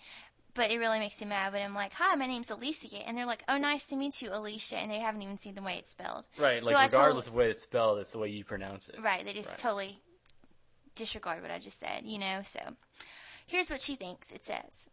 But 0.53 0.69
it 0.69 0.79
really 0.79 0.99
makes 0.99 1.21
me 1.21 1.27
mad 1.27 1.53
when 1.53 1.61
I'm 1.61 1.73
like, 1.73 1.93
"Hi, 1.93 2.13
my 2.15 2.27
name's 2.27 2.49
Alicia," 2.51 3.07
and 3.07 3.17
they're 3.17 3.25
like, 3.25 3.41
"Oh, 3.47 3.57
nice 3.57 3.85
to 3.85 3.95
meet 3.95 4.21
you, 4.21 4.31
Alicia," 4.33 4.77
and 4.77 4.91
they 4.91 4.99
haven't 4.99 5.21
even 5.21 5.37
seen 5.37 5.55
the 5.55 5.61
way 5.61 5.77
it's 5.77 5.91
spelled. 5.91 6.27
Right, 6.37 6.61
So 6.61 6.65
like 6.67 6.75
I 6.75 6.79
told- 6.89 6.93
regardless 6.93 7.27
of 7.27 7.31
the 7.33 7.37
way 7.39 7.49
it's 7.51 7.63
spelled, 7.63 7.99
it's 7.99 8.11
the 8.11 8.17
way 8.17 8.27
you 8.27 8.43
pronounce 8.43 8.89
it. 8.89 8.99
Right, 8.99 9.23
they 9.23 9.31
just 9.31 9.47
Right. 9.49 9.57
totally 9.57 10.01
disregard 10.95 11.41
what 11.41 11.51
I 11.51 11.59
just 11.59 11.79
said, 11.79 12.03
you 12.05 12.17
know. 12.17 12.41
So, 12.43 12.59
here's 13.45 13.69
what 13.69 13.81
she 13.81 13.95
thinks. 13.95 14.31
It 14.31 14.45
says, 14.45 14.89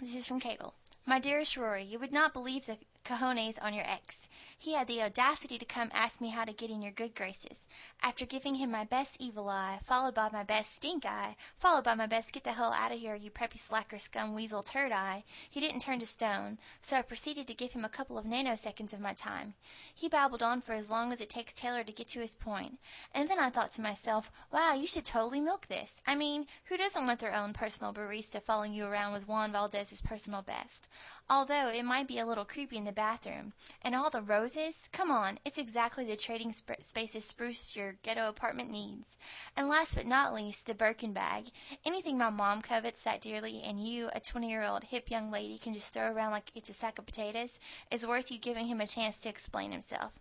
"This 0.00 0.14
is 0.14 0.26
from 0.26 0.40
Cadel. 0.40 0.74
My 1.06 1.18
dearest 1.18 1.56
Rory, 1.56 1.84
you 1.84 1.98
would 1.98 2.12
not 2.12 2.32
believe 2.32 2.66
the 2.66 2.78
cojones 3.04 3.58
on 3.62 3.74
your 3.74 3.84
ex. 3.86 4.28
He 4.64 4.72
had 4.72 4.86
the 4.86 5.02
audacity 5.02 5.58
to 5.58 5.64
come 5.66 5.90
ask 5.92 6.22
me 6.22 6.30
how 6.30 6.46
to 6.46 6.52
get 6.52 6.70
in 6.70 6.80
your 6.80 6.92
good 6.92 7.14
graces. 7.14 7.66
After 8.02 8.24
giving 8.24 8.54
him 8.54 8.70
my 8.70 8.84
best 8.84 9.16
evil 9.20 9.48
eye, 9.50 9.80
followed 9.84 10.14
by 10.14 10.30
my 10.32 10.42
best 10.42 10.74
stink 10.74 11.04
eye, 11.04 11.36
followed 11.58 11.84
by 11.84 11.94
my 11.94 12.06
best 12.06 12.32
get 12.32 12.44
the 12.44 12.52
hell 12.52 12.72
out 12.72 12.90
of 12.90 12.98
here, 12.98 13.14
you 13.14 13.30
preppy 13.30 13.58
slacker 13.58 13.98
scum 13.98 14.34
weasel 14.34 14.62
turd 14.62 14.90
eye, 14.90 15.24
he 15.50 15.60
didn't 15.60 15.80
turn 15.80 16.00
to 16.00 16.06
stone, 16.06 16.58
so 16.80 16.96
I 16.96 17.02
proceeded 17.02 17.46
to 17.48 17.54
give 17.54 17.72
him 17.72 17.84
a 17.84 17.90
couple 17.90 18.16
of 18.16 18.24
nanoseconds 18.24 18.94
of 18.94 19.00
my 19.00 19.12
time. 19.12 19.52
He 19.94 20.08
babbled 20.08 20.42
on 20.42 20.62
for 20.62 20.72
as 20.72 20.88
long 20.88 21.12
as 21.12 21.20
it 21.20 21.28
takes 21.28 21.52
Taylor 21.52 21.84
to 21.84 21.92
get 21.92 22.08
to 22.08 22.20
his 22.20 22.34
point. 22.34 22.78
And 23.14 23.28
then 23.28 23.38
I 23.38 23.50
thought 23.50 23.72
to 23.72 23.82
myself, 23.82 24.30
wow, 24.50 24.72
you 24.72 24.86
should 24.86 25.04
totally 25.04 25.40
milk 25.40 25.66
this. 25.66 26.00
I 26.06 26.14
mean, 26.14 26.46
who 26.64 26.78
doesn't 26.78 27.06
want 27.06 27.20
their 27.20 27.34
own 27.34 27.52
personal 27.52 27.92
barista 27.92 28.40
following 28.42 28.72
you 28.72 28.86
around 28.86 29.12
with 29.12 29.28
Juan 29.28 29.52
Valdez's 29.52 30.00
personal 30.00 30.40
best? 30.40 30.88
Although 31.28 31.68
it 31.68 31.84
might 31.84 32.06
be 32.06 32.18
a 32.18 32.26
little 32.26 32.44
creepy 32.44 32.76
in 32.76 32.84
the 32.84 32.92
bathroom. 32.92 33.54
And 33.80 33.94
all 33.94 34.10
the 34.10 34.20
roses? 34.20 34.90
Come 34.92 35.10
on, 35.10 35.38
it's 35.42 35.56
exactly 35.56 36.04
the 36.04 36.16
trading 36.16 36.52
sp- 36.52 36.82
spaces 36.82 37.24
spruce 37.24 37.74
your 37.74 37.96
ghetto 38.02 38.28
apartment 38.28 38.70
needs. 38.70 39.16
And 39.56 39.66
last 39.66 39.94
but 39.94 40.06
not 40.06 40.34
least, 40.34 40.66
the 40.66 40.74
Birkin 40.74 41.14
bag. 41.14 41.46
Anything 41.84 42.18
my 42.18 42.28
mom 42.28 42.60
covets 42.60 43.02
that 43.02 43.22
dearly 43.22 43.62
and 43.64 43.80
you, 43.80 44.10
a 44.12 44.20
20 44.20 44.50
year 44.50 44.62
old 44.62 44.84
hip 44.84 45.10
young 45.10 45.30
lady, 45.30 45.56
can 45.56 45.72
just 45.72 45.94
throw 45.94 46.12
around 46.12 46.32
like 46.32 46.52
it's 46.54 46.68
a 46.68 46.74
sack 46.74 46.98
of 46.98 47.06
potatoes 47.06 47.58
is 47.90 48.06
worth 48.06 48.30
you 48.30 48.38
giving 48.38 48.66
him 48.66 48.82
a 48.82 48.86
chance 48.86 49.18
to 49.20 49.30
explain 49.30 49.72
himself. 49.72 50.12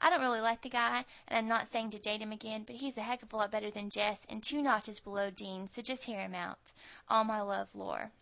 I 0.00 0.08
don't 0.08 0.20
really 0.20 0.40
like 0.40 0.62
the 0.62 0.68
guy, 0.68 1.04
and 1.26 1.36
I'm 1.36 1.48
not 1.48 1.72
saying 1.72 1.90
to 1.90 1.98
date 1.98 2.20
him 2.20 2.32
again, 2.32 2.62
but 2.64 2.76
he's 2.76 2.96
a 2.96 3.02
heck 3.02 3.24
of 3.24 3.32
a 3.32 3.36
lot 3.36 3.50
better 3.50 3.72
than 3.72 3.90
Jess 3.90 4.24
and 4.28 4.40
two 4.40 4.62
notches 4.62 5.00
below 5.00 5.30
Dean, 5.30 5.66
so 5.66 5.82
just 5.82 6.04
hear 6.04 6.20
him 6.20 6.34
out. 6.34 6.72
All 7.08 7.24
my 7.24 7.40
love, 7.40 7.74
Lore. 7.74 8.12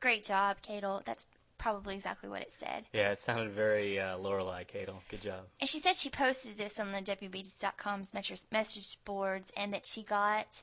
Great 0.00 0.24
job, 0.24 0.56
Cadel. 0.62 1.04
That's 1.04 1.26
probably 1.58 1.94
exactly 1.94 2.28
what 2.28 2.42
it 2.42 2.52
said. 2.52 2.86
Yeah, 2.92 3.10
it 3.10 3.20
sounded 3.20 3.50
very 3.50 4.00
uh, 4.00 4.16
Lorelai 4.16 4.66
Cadle. 4.66 5.02
Good 5.08 5.20
job. 5.20 5.40
And 5.60 5.68
she 5.68 5.78
said 5.78 5.96
she 5.96 6.08
posted 6.08 6.56
this 6.56 6.80
on 6.80 6.92
the 6.92 6.98
WBDs.com's 6.98 8.14
message 8.14 8.44
message 8.50 8.98
boards 9.04 9.52
and 9.56 9.72
that 9.74 9.84
she 9.84 10.02
got 10.02 10.62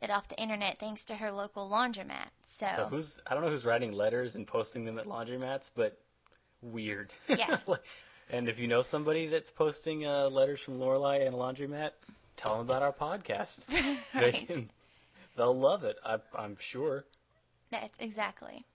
it 0.00 0.10
off 0.10 0.28
the 0.28 0.40
internet 0.40 0.78
thanks 0.78 1.04
to 1.06 1.16
her 1.16 1.32
local 1.32 1.68
laundromat. 1.68 2.28
So, 2.44 2.68
So 2.76 2.86
who's 2.86 3.20
I 3.26 3.34
don't 3.34 3.42
know 3.42 3.50
who's 3.50 3.64
writing 3.64 3.92
letters 3.92 4.36
and 4.36 4.46
posting 4.46 4.84
them 4.84 4.98
at 4.98 5.06
laundromats, 5.06 5.70
but 5.74 6.00
weird. 6.62 7.12
Yeah. 7.28 7.58
And 8.30 8.48
if 8.48 8.58
you 8.58 8.66
know 8.66 8.82
somebody 8.82 9.26
that's 9.26 9.50
posting 9.50 10.06
uh, 10.06 10.28
letters 10.28 10.60
from 10.60 10.78
Lorelai 10.78 11.26
and 11.26 11.34
a 11.34 11.38
laundromat, 11.38 11.92
tell 12.36 12.58
them 12.58 12.68
about 12.68 12.82
our 12.82 12.92
podcast. 12.92 13.64
they 14.14 14.32
can, 14.32 14.68
they'll 15.34 15.58
love 15.58 15.84
it. 15.84 15.96
I, 16.04 16.18
I'm 16.36 16.56
sure. 16.58 17.06
that's 17.70 17.98
exactly. 17.98 18.66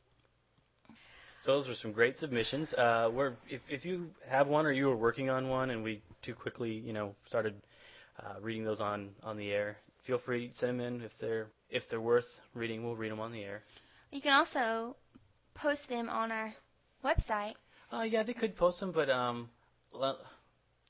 So 1.43 1.51
those 1.51 1.67
were 1.67 1.73
some 1.73 1.91
great 1.91 2.15
submissions. 2.15 2.73
Uh, 2.73 3.09
we're, 3.11 3.33
if, 3.49 3.59
if 3.69 3.83
you 3.83 4.09
have 4.29 4.47
one 4.47 4.65
or 4.65 4.71
you 4.71 4.87
were 4.87 4.95
working 4.95 5.29
on 5.29 5.49
one 5.49 5.71
and 5.71 5.83
we 5.83 6.01
too 6.21 6.33
quickly, 6.33 6.71
you 6.71 6.93
know, 6.93 7.15
started 7.27 7.53
uh, 8.17 8.35
reading 8.39 8.63
those 8.63 8.79
on, 8.79 9.09
on 9.23 9.35
the 9.35 9.51
air, 9.51 9.75
feel 10.03 10.17
free 10.17 10.47
to 10.47 10.55
send 10.55 10.79
them 10.79 10.85
in 10.85 11.01
if 11.01 11.17
they're 11.19 11.47
if 11.69 11.89
they're 11.89 11.99
worth 11.99 12.39
reading. 12.53 12.85
We'll 12.85 12.95
read 12.95 13.11
them 13.11 13.19
on 13.19 13.33
the 13.33 13.43
air. 13.43 13.61
You 14.09 14.21
can 14.21 14.31
also 14.31 14.95
post 15.53 15.89
them 15.89 16.07
on 16.07 16.31
our 16.31 16.53
website 17.03 17.55
Uh, 17.91 18.03
yeah, 18.03 18.23
they 18.23 18.33
could 18.33 18.55
post 18.55 18.79
them, 18.79 18.93
but 18.93 19.09
um, 19.09 19.49
well, 19.93 20.19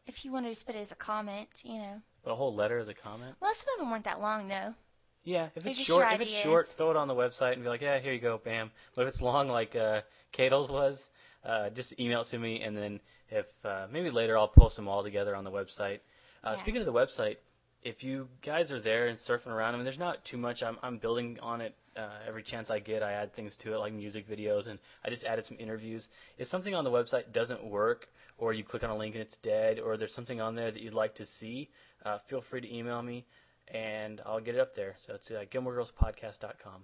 if 0.06 0.24
you 0.24 0.32
wanted 0.32 0.54
to 0.54 0.66
put 0.66 0.76
it 0.76 0.80
as 0.82 0.92
a 0.92 0.96
comment, 0.96 1.64
you 1.64 1.80
know. 1.80 2.02
But 2.24 2.32
a 2.32 2.36
whole 2.36 2.54
letter 2.54 2.78
as 2.78 2.88
a 2.88 2.94
comment. 2.94 3.38
Well, 3.40 3.56
some 3.56 3.74
of 3.74 3.80
them 3.80 3.90
weren't 3.90 4.04
that 4.04 4.22
long 4.22 4.50
though. 4.50 4.76
Yeah, 5.24 5.50
if 5.56 5.66
Or 5.66 5.70
it's 5.70 5.80
short, 5.80 6.08
if 6.12 6.22
it's 6.22 6.32
short, 6.32 6.68
throw 6.68 6.92
it 6.92 6.98
on 6.98 7.08
the 7.08 7.16
website 7.16 7.54
and 7.54 7.64
be 7.64 7.70
like, 7.70 7.82
yeah, 7.82 8.00
here 8.00 8.14
you 8.14 8.20
go, 8.20 8.40
bam. 8.44 8.72
But 8.96 9.04
if 9.04 9.08
it's 9.10 9.22
long, 9.22 9.48
like 9.48 9.76
uh, 9.76 10.02
Cadle's 10.32 10.70
was, 10.70 11.10
uh, 11.46 11.70
just 11.70 11.98
email 12.00 12.22
it 12.22 12.28
to 12.28 12.40
me, 12.40 12.62
and 12.62 12.76
then 12.76 13.00
if 13.30 13.46
uh, 13.66 13.88
maybe 13.92 14.10
later 14.10 14.38
I'll 14.38 14.48
post 14.50 14.76
them 14.76 14.88
all 14.88 15.02
together 15.04 15.36
on 15.36 15.44
the 15.44 15.52
website. 15.52 16.00
Uh, 16.44 16.52
Yeah. 16.52 16.56
Speaking 16.56 16.82
of 16.82 16.86
the 16.86 16.94
website, 16.94 17.38
if 17.84 18.04
you 18.04 18.28
guys 18.42 18.72
are 18.72 18.80
there 18.80 19.08
and 19.08 19.18
surfing 19.18 19.48
around, 19.48 19.74
I 19.74 19.78
mean, 19.78 19.86
there's 19.86 20.00
not 20.00 20.24
too 20.26 20.38
much. 20.38 20.62
I'm, 20.64 20.78
I'm 20.84 20.98
building 20.98 21.38
on 21.42 21.62
it 21.62 21.76
uh, 21.96 22.10
every 22.28 22.44
chance 22.44 22.70
I 22.70 22.80
get. 22.80 23.04
I 23.04 23.12
add 23.14 23.34
things 23.34 23.56
to 23.58 23.74
it, 23.74 23.78
like 23.78 23.94
music 23.94 24.28
videos, 24.30 24.68
and 24.68 24.80
I 25.06 25.10
just 25.10 25.26
added 25.26 25.46
some 25.46 25.58
interviews. 25.60 26.10
If 26.38 26.48
something 26.48 26.74
on 26.76 26.84
the 26.84 26.92
website 26.92 27.32
doesn't 27.32 27.64
work, 27.64 28.10
or 28.38 28.52
you 28.54 28.64
click 28.64 28.84
on 28.84 28.90
a 28.90 28.98
link 28.98 29.16
and 29.16 29.22
it's 29.22 29.38
dead, 29.38 29.80
or 29.80 29.96
there's 29.96 30.14
something 30.14 30.42
on 30.42 30.56
there 30.56 30.72
that 30.72 30.82
you'd 30.82 30.94
like 30.94 31.16
to 31.16 31.26
see, 31.26 31.70
uh, 32.06 32.18
feel 32.18 32.42
free 32.42 32.62
to 32.62 32.74
email 32.74 33.02
me, 33.02 33.26
and 33.68 34.22
I'll 34.26 34.40
get 34.40 34.56
it 34.56 34.62
up 34.62 34.76
there. 34.76 34.96
So 35.00 35.16
it's 35.16 35.32
uh, 35.32 35.46
GilmoreGirlsPodcast.com. 35.52 36.84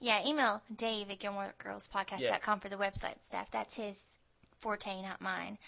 Yeah, 0.00 0.26
email 0.26 0.62
Dave 0.74 1.10
at 1.10 1.18
GilmoreGirlsPodcast.com 1.18 2.60
for 2.60 2.68
the 2.68 2.76
website 2.76 3.16
stuff. 3.26 3.48
That's 3.50 3.74
his 3.74 3.96
forte, 4.60 5.02
not 5.02 5.20
mine. 5.20 5.58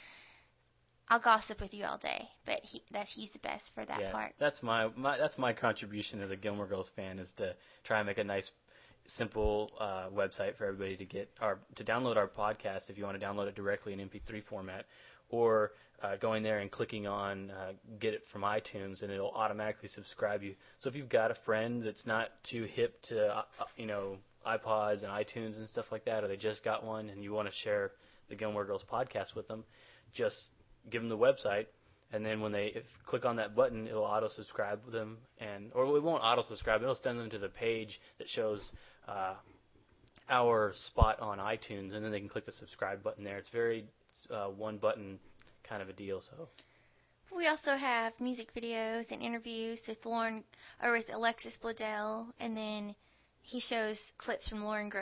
I'll 1.09 1.18
gossip 1.18 1.61
with 1.61 1.74
you 1.74 1.85
all 1.85 1.98
day, 1.98 2.29
but 2.44 2.61
he 2.62 2.83
that's 2.92 3.14
he's 3.14 3.33
the 3.33 3.40
best 3.40 3.74
for 3.74 3.85
that 3.85 4.00
yeah, 4.00 4.12
part. 4.12 4.35
that's 4.38 4.62
my, 4.62 4.90
my 4.94 5.18
that's 5.18 5.38
my 5.38 5.53
contribution 5.53 6.22
as 6.22 6.31
a 6.31 6.37
Gilmore 6.37 6.66
Girls 6.66 6.88
fan 6.88 7.18
is 7.18 7.33
to 7.35 7.57
try 7.83 7.98
and 7.98 8.07
make 8.07 8.18
a 8.18 8.24
nice, 8.24 8.53
simple 9.07 9.72
uh, 9.81 10.05
website 10.14 10.55
for 10.55 10.66
everybody 10.66 10.96
to 10.96 11.05
get 11.05 11.29
our 11.40 11.59
to 11.74 11.83
download 11.83 12.16
our 12.16 12.29
podcast 12.29 12.90
if 12.90 12.96
you 12.96 13.05
want 13.05 13.20
to 13.20 13.26
download 13.26 13.48
it 13.48 13.57
directly 13.57 13.92
in 13.92 13.98
MP3 13.98 14.44
format, 14.44 14.87
or 15.31 15.72
uh, 16.02 16.16
going 16.16 16.42
there 16.42 16.58
and 16.58 16.70
clicking 16.70 17.06
on 17.06 17.50
uh, 17.50 17.72
get 17.98 18.14
it 18.14 18.26
from 18.26 18.42
iTunes 18.42 19.02
and 19.02 19.12
it'll 19.12 19.32
automatically 19.32 19.88
subscribe 19.88 20.42
you. 20.42 20.54
So 20.78 20.88
if 20.88 20.96
you've 20.96 21.08
got 21.08 21.30
a 21.30 21.34
friend 21.34 21.82
that's 21.82 22.06
not 22.06 22.30
too 22.42 22.64
hip 22.64 23.00
to 23.02 23.28
uh, 23.28 23.42
uh, 23.60 23.64
you 23.76 23.86
know 23.86 24.16
iPods 24.46 25.02
and 25.02 25.12
iTunes 25.12 25.58
and 25.58 25.68
stuff 25.68 25.92
like 25.92 26.04
that, 26.06 26.24
or 26.24 26.28
they 26.28 26.36
just 26.36 26.64
got 26.64 26.84
one 26.84 27.10
and 27.10 27.22
you 27.22 27.32
want 27.32 27.48
to 27.48 27.54
share 27.54 27.92
the 28.28 28.34
Gilmore 28.34 28.64
Girls 28.64 28.84
podcast 28.84 29.34
with 29.34 29.48
them, 29.48 29.64
just 30.12 30.50
give 30.88 31.02
them 31.02 31.08
the 31.08 31.18
website 31.18 31.66
and 32.12 32.24
then 32.24 32.40
when 32.40 32.52
they 32.52 32.66
if, 32.66 32.84
click 33.04 33.24
on 33.24 33.36
that 33.36 33.54
button, 33.54 33.86
it'll 33.86 34.04
auto 34.04 34.28
subscribe 34.28 34.90
them, 34.90 35.18
and 35.38 35.70
or 35.74 35.84
it 35.96 36.02
won't 36.02 36.22
auto 36.22 36.42
subscribe. 36.42 36.82
It'll 36.82 36.94
send 36.94 37.18
them 37.18 37.30
to 37.30 37.38
the 37.38 37.48
page 37.48 38.00
that 38.18 38.28
shows 38.28 38.72
uh, 39.06 39.34
our 40.28 40.72
spot 40.72 41.20
on 41.20 41.38
iTunes, 41.38 41.94
and 41.94 42.04
then 42.04 42.10
they 42.10 42.18
can 42.18 42.28
click 42.28 42.46
the 42.46 42.52
subscribe 42.52 43.02
button 43.02 43.22
there. 43.22 43.38
It's 43.38 43.50
very 43.50 43.84
uh, 44.30 44.46
one 44.46 44.78
button 44.78 45.18
kind 45.70 45.80
of 45.83 45.88
a 45.88 45.92
deal. 45.92 46.20
So 46.20 46.48
We 47.35 47.46
also 47.46 47.76
have 47.76 48.20
music 48.20 48.52
videos 48.52 49.11
and 49.12 49.22
interviews 49.22 49.83
with 49.87 50.04
Lauren 50.04 50.44
or 50.83 50.92
with 50.92 51.14
Alexis 51.14 51.56
Bledel, 51.56 52.33
and 52.40 52.56
then 52.56 52.96
he 53.42 53.61
shows 53.61 54.12
clips 54.18 54.48
from 54.48 54.64
Lauren 54.64 54.92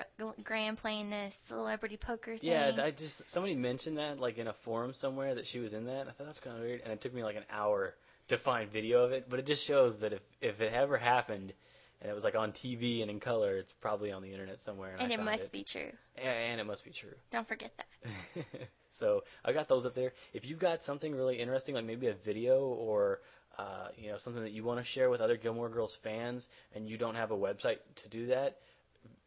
Graham 0.44 0.76
playing 0.76 1.10
the 1.10 1.30
celebrity 1.46 1.96
poker 1.96 2.36
thing. 2.36 2.50
yeah, 2.50 2.72
I 2.80 2.90
just 2.90 3.28
somebody 3.28 3.54
mentioned 3.54 3.98
that 3.98 4.20
like 4.20 4.38
in 4.38 4.46
a 4.46 4.52
forum 4.52 4.92
somewhere 4.94 5.34
that 5.34 5.46
she 5.46 5.58
was 5.58 5.72
in 5.72 5.86
that. 5.86 6.06
I 6.06 6.12
thought 6.12 6.26
that's 6.26 6.40
kind 6.40 6.56
of 6.56 6.62
weird, 6.62 6.82
and 6.84 6.92
it 6.92 7.00
took 7.00 7.14
me 7.14 7.24
like 7.24 7.36
an 7.36 7.44
hour 7.50 7.94
to 8.28 8.36
find 8.38 8.70
video 8.70 9.02
of 9.04 9.12
it. 9.12 9.28
But 9.28 9.38
it 9.38 9.46
just 9.46 9.64
shows 9.64 9.98
that 10.00 10.12
if 10.12 10.22
if 10.40 10.60
it 10.60 10.72
ever 10.72 10.98
happened. 10.98 11.52
And 12.00 12.08
it 12.08 12.14
was 12.14 12.22
like 12.22 12.36
on 12.36 12.52
TV 12.52 13.02
and 13.02 13.10
in 13.10 13.18
color. 13.18 13.56
It's 13.56 13.72
probably 13.72 14.12
on 14.12 14.22
the 14.22 14.30
internet 14.30 14.62
somewhere. 14.62 14.92
And, 14.92 15.10
and 15.10 15.12
it 15.12 15.20
must 15.20 15.46
it. 15.46 15.52
be 15.52 15.64
true. 15.64 15.90
And, 16.16 16.28
and 16.28 16.60
it 16.60 16.64
must 16.64 16.84
be 16.84 16.92
true. 16.92 17.16
Don't 17.32 17.48
forget 17.48 17.72
that. 17.76 18.44
so 18.98 19.24
I 19.44 19.52
got 19.52 19.68
those 19.68 19.86
up 19.86 19.94
there. 19.94 20.12
If 20.32 20.46
you've 20.46 20.58
got 20.58 20.84
something 20.84 21.14
really 21.14 21.38
interesting, 21.38 21.74
like 21.74 21.84
maybe 21.84 22.08
a 22.08 22.14
video 22.14 22.60
or 22.60 23.20
uh, 23.58 23.88
you 23.96 24.10
know 24.10 24.18
something 24.18 24.42
that 24.42 24.52
you 24.52 24.64
want 24.64 24.78
to 24.80 24.84
share 24.84 25.10
with 25.10 25.20
other 25.20 25.36
Gilmore 25.36 25.68
Girls 25.68 25.94
fans, 25.94 26.48
and 26.74 26.88
you 26.88 26.96
don't 26.96 27.16
have 27.16 27.30
a 27.30 27.36
website 27.36 27.78
to 27.96 28.08
do 28.08 28.26
that, 28.26 28.58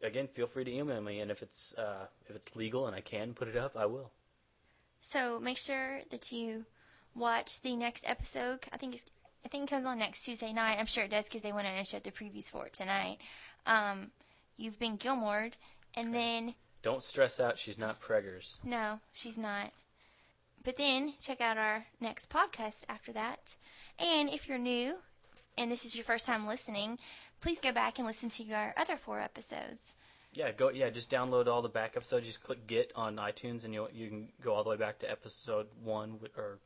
again, 0.02 0.28
feel 0.28 0.46
free 0.46 0.64
to 0.64 0.72
email 0.72 1.00
me. 1.00 1.20
And 1.20 1.30
if 1.30 1.42
it's 1.42 1.74
uh, 1.74 2.06
if 2.28 2.36
it's 2.36 2.56
legal 2.56 2.86
and 2.86 2.96
I 2.96 3.00
can 3.00 3.34
put 3.34 3.48
it 3.48 3.56
up, 3.56 3.76
I 3.76 3.86
will. 3.86 4.10
So 5.00 5.40
make 5.40 5.58
sure 5.58 6.02
that 6.10 6.30
you 6.32 6.64
watch 7.14 7.60
the 7.60 7.76
next 7.76 8.08
episode. 8.08 8.60
I 8.72 8.76
think 8.76 8.94
it's, 8.94 9.04
I 9.44 9.48
think 9.48 9.64
it 9.64 9.70
comes 9.70 9.86
on 9.86 9.98
next 9.98 10.24
Tuesday 10.24 10.52
night. 10.52 10.78
I'm 10.78 10.86
sure 10.86 11.04
it 11.04 11.10
does 11.10 11.24
because 11.24 11.42
they 11.42 11.52
went 11.52 11.66
in 11.66 11.74
and 11.74 11.86
showed 11.86 12.04
the 12.04 12.12
previews 12.12 12.50
for 12.50 12.66
it 12.66 12.72
tonight. 12.72 13.18
Um, 13.66 14.12
you've 14.56 14.78
been 14.78 14.96
Gilmored, 14.96 15.56
and 15.94 16.14
then 16.14 16.54
Don't 16.82 17.02
stress 17.04 17.38
out. 17.38 17.58
She's 17.58 17.78
not 17.78 18.00
preggers. 18.02 18.56
no, 18.64 19.00
she's 19.12 19.38
not. 19.38 19.72
But 20.64 20.76
then 20.76 21.14
check 21.20 21.40
out 21.40 21.58
our 21.58 21.86
next 22.00 22.28
podcast 22.28 22.84
after 22.88 23.12
that. 23.12 23.56
And 23.98 24.28
if 24.28 24.48
you're 24.48 24.58
new 24.58 24.98
and 25.58 25.70
this 25.70 25.84
is 25.84 25.96
your 25.96 26.04
first 26.04 26.24
time 26.26 26.46
listening, 26.46 26.98
please 27.40 27.58
go 27.58 27.72
back 27.72 27.98
and 27.98 28.06
listen 28.06 28.30
to 28.30 28.52
our 28.52 28.72
other 28.76 28.96
four 28.96 29.20
episodes. 29.20 29.94
Yeah, 30.32 30.50
go. 30.52 30.70
Yeah, 30.70 30.88
just 30.90 31.10
download 31.10 31.46
all 31.46 31.60
the 31.62 31.68
back 31.68 31.92
episodes. 31.96 32.26
Just 32.26 32.42
click 32.42 32.66
Get 32.66 32.90
on 32.96 33.16
iTunes, 33.16 33.64
and 33.64 33.74
you 33.74 33.86
you 33.92 34.08
can 34.08 34.28
go 34.42 34.54
all 34.54 34.64
the 34.64 34.70
way 34.70 34.76
back 34.76 34.98
to 35.00 35.10
episode 35.10 35.66
one, 35.82 36.18
or 36.38 36.58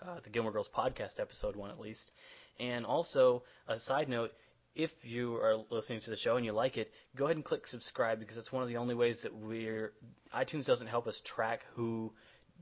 uh, 0.00 0.18
the 0.24 0.30
Gilmore 0.30 0.50
Girls 0.50 0.68
podcast 0.68 1.20
episode 1.20 1.54
one 1.54 1.70
at 1.70 1.78
least. 1.78 2.10
And 2.58 2.84
also, 2.84 3.44
a 3.68 3.78
side 3.78 4.08
note: 4.08 4.32
if 4.74 5.04
you 5.04 5.36
are 5.36 5.56
listening 5.70 6.00
to 6.00 6.10
the 6.10 6.16
show 6.16 6.36
and 6.36 6.44
you 6.46 6.52
like 6.52 6.76
it, 6.76 6.92
go 7.14 7.24
ahead 7.26 7.36
and 7.36 7.44
click 7.44 7.66
subscribe 7.66 8.18
because 8.18 8.36
it's 8.36 8.52
one 8.52 8.62
of 8.62 8.68
the 8.68 8.76
only 8.76 8.94
ways 8.94 9.22
that 9.22 9.34
we're 9.34 9.92
iTunes 10.34 10.64
doesn't 10.64 10.86
help 10.86 11.06
us 11.06 11.20
track 11.20 11.66
who 11.74 12.12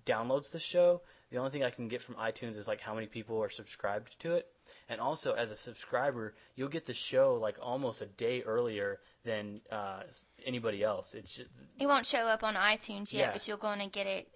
downloads 0.06 0.50
the 0.50 0.58
show. 0.60 1.02
The 1.30 1.36
only 1.38 1.50
thing 1.52 1.62
I 1.62 1.70
can 1.70 1.86
get 1.88 2.02
from 2.02 2.16
iTunes 2.16 2.56
is 2.56 2.66
like 2.66 2.80
how 2.80 2.94
many 2.94 3.06
people 3.06 3.40
are 3.42 3.50
subscribed 3.50 4.18
to 4.20 4.34
it. 4.34 4.48
And 4.88 5.00
also, 5.00 5.34
as 5.34 5.52
a 5.52 5.56
subscriber, 5.56 6.34
you'll 6.56 6.68
get 6.68 6.86
the 6.86 6.94
show 6.94 7.34
like 7.40 7.56
almost 7.62 8.02
a 8.02 8.06
day 8.06 8.42
earlier 8.42 8.98
than 9.24 9.60
uh, 9.70 10.02
anybody 10.44 10.82
else. 10.82 11.14
It's 11.14 11.32
just, 11.36 11.48
It 11.78 11.86
won't 11.86 12.06
show 12.06 12.26
up 12.26 12.42
on 12.42 12.54
iTunes 12.54 13.12
yet, 13.12 13.20
Yeah. 13.20 13.32
but 13.32 13.46
you'll 13.46 13.56
go 13.58 13.70
in 13.72 13.80
and 13.80 13.92
get 13.92 14.06
it 14.08 14.28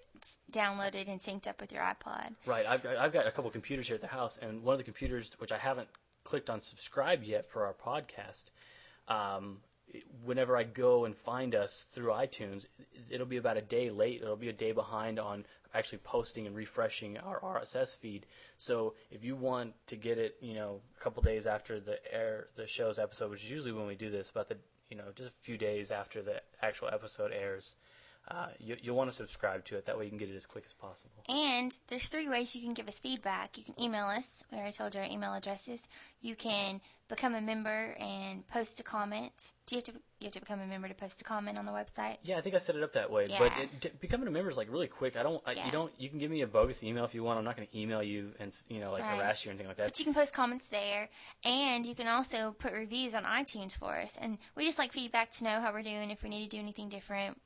downloaded 0.52 1.08
and 1.08 1.20
synced 1.20 1.46
up 1.48 1.60
with 1.60 1.72
your 1.72 1.82
iPod. 1.82 2.34
right. 2.46 2.64
I've 2.66 2.86
I've 2.86 3.12
got 3.12 3.26
a 3.26 3.32
couple 3.32 3.50
computers 3.50 3.86
here 3.88 3.96
at 3.96 4.00
the 4.00 4.06
house, 4.06 4.38
and 4.40 4.62
one 4.62 4.74
of 4.74 4.78
the 4.78 4.84
computers 4.84 5.30
which 5.38 5.52
I 5.52 5.58
haven't 5.58 5.88
clicked 6.24 6.50
on 6.50 6.60
subscribe 6.60 7.22
yet 7.22 7.46
for 7.46 7.66
our 7.66 7.74
podcast. 7.74 8.44
Um, 9.08 9.58
whenever 10.24 10.56
I 10.56 10.64
go 10.64 11.04
and 11.04 11.16
find 11.16 11.54
us 11.54 11.86
through 11.88 12.12
iTunes, 12.12 12.66
it- 12.78 12.88
it'll 13.10 13.26
be 13.26 13.36
about 13.36 13.56
a 13.56 13.62
day 13.62 13.90
late. 13.90 14.22
It'll 14.22 14.36
be 14.36 14.48
a 14.48 14.52
day 14.52 14.72
behind 14.72 15.18
on 15.18 15.46
actually 15.72 15.98
posting 15.98 16.46
and 16.46 16.56
refreshing 16.56 17.18
our 17.18 17.38
RSS 17.40 17.94
feed. 17.94 18.26
So 18.56 18.94
if 19.10 19.24
you 19.24 19.36
want 19.36 19.74
to 19.88 19.96
get 19.96 20.18
it, 20.18 20.36
you 20.40 20.54
know, 20.54 20.80
a 20.96 21.00
couple 21.00 21.22
days 21.22 21.46
after 21.46 21.80
the 21.80 22.00
air 22.12 22.48
the 22.56 22.66
show's 22.66 22.98
episode, 22.98 23.30
which 23.30 23.44
is 23.44 23.50
usually 23.50 23.72
when 23.72 23.86
we 23.86 23.94
do 23.96 24.10
this, 24.10 24.30
about 24.30 24.48
the 24.48 24.58
you 24.88 24.96
know 24.96 25.12
just 25.14 25.30
a 25.30 25.42
few 25.42 25.58
days 25.58 25.90
after 25.90 26.22
the 26.22 26.42
actual 26.62 26.88
episode 26.88 27.32
airs, 27.32 27.74
uh, 28.28 28.46
you, 28.58 28.76
you'll 28.80 28.96
want 28.96 29.10
to 29.10 29.16
subscribe 29.16 29.64
to 29.66 29.76
it. 29.76 29.86
That 29.86 29.98
way 29.98 30.04
you 30.04 30.10
can 30.10 30.18
get 30.18 30.30
it 30.30 30.36
as 30.36 30.46
quick 30.46 30.64
as 30.66 30.72
possible. 30.72 31.22
And 31.28 31.76
there's 31.88 32.08
three 32.08 32.28
ways 32.28 32.54
you 32.56 32.62
can 32.62 32.72
give 32.74 32.88
us 32.88 32.98
feedback. 32.98 33.58
You 33.58 33.64
can 33.64 33.78
email 33.80 34.06
us. 34.06 34.42
We 34.50 34.58
already 34.58 34.72
told 34.72 34.94
you 34.94 35.00
our 35.02 35.06
email 35.06 35.34
addresses. 35.34 35.88
You 36.22 36.34
can 36.34 36.80
become 37.08 37.34
a 37.34 37.40
member 37.42 37.94
and 38.00 38.48
post 38.48 38.80
a 38.80 38.82
comment. 38.82 39.52
Do 39.66 39.74
you 39.76 39.78
have 39.78 39.84
to 39.84 39.92
you 40.20 40.26
have 40.28 40.32
to 40.32 40.40
become 40.40 40.60
a 40.60 40.66
member 40.66 40.88
to 40.88 40.94
post 40.94 41.20
a 41.20 41.24
comment 41.24 41.58
on 41.58 41.66
the 41.66 41.72
website? 41.72 42.16
Yeah, 42.22 42.38
I 42.38 42.40
think 42.40 42.54
I 42.54 42.58
set 42.58 42.76
it 42.76 42.82
up 42.82 42.94
that 42.94 43.10
way. 43.10 43.26
But 43.38 43.52
Yeah. 43.58 43.64
it, 43.64 43.80
d- 43.80 43.90
becoming 44.00 44.26
a 44.26 44.30
member 44.30 44.50
is 44.50 44.56
like 44.56 44.70
really 44.72 44.86
quick. 44.88 45.16
I 45.18 45.22
don't. 45.22 45.42
I, 45.44 45.52
Yeah. 45.52 45.66
You 45.66 45.72
don't. 45.72 45.92
You 45.98 46.08
can 46.08 46.18
give 46.18 46.30
me 46.30 46.40
a 46.40 46.46
bogus 46.46 46.82
email 46.82 47.04
if 47.04 47.14
you 47.14 47.22
want. 47.22 47.38
I'm 47.38 47.44
not 47.44 47.56
going 47.56 47.68
to 47.68 47.78
email 47.78 48.02
you 48.02 48.32
and 48.40 48.54
you 48.70 48.80
know 48.80 48.90
like 48.92 49.02
Right. 49.02 49.18
harass 49.18 49.44
you 49.44 49.50
or 49.50 49.52
anything 49.52 49.68
like 49.68 49.76
that. 49.76 49.88
But 49.88 49.98
you 49.98 50.04
can 50.06 50.14
post 50.14 50.32
comments 50.32 50.66
there, 50.68 51.10
and 51.44 51.84
you 51.84 51.94
can 51.94 52.08
also 52.08 52.52
put 52.58 52.72
reviews 52.72 53.14
on 53.14 53.24
iTunes 53.24 53.76
for 53.76 53.96
us. 53.98 54.16
And 54.18 54.38
we 54.56 54.64
just 54.64 54.78
like 54.78 54.92
feedback 54.92 55.30
to 55.32 55.44
know 55.44 55.60
how 55.60 55.72
we're 55.74 55.82
doing, 55.82 56.08
if 56.10 56.22
we 56.22 56.30
need 56.30 56.44
to 56.50 56.56
do 56.56 56.62
anything 56.62 56.88
different. 56.88 57.38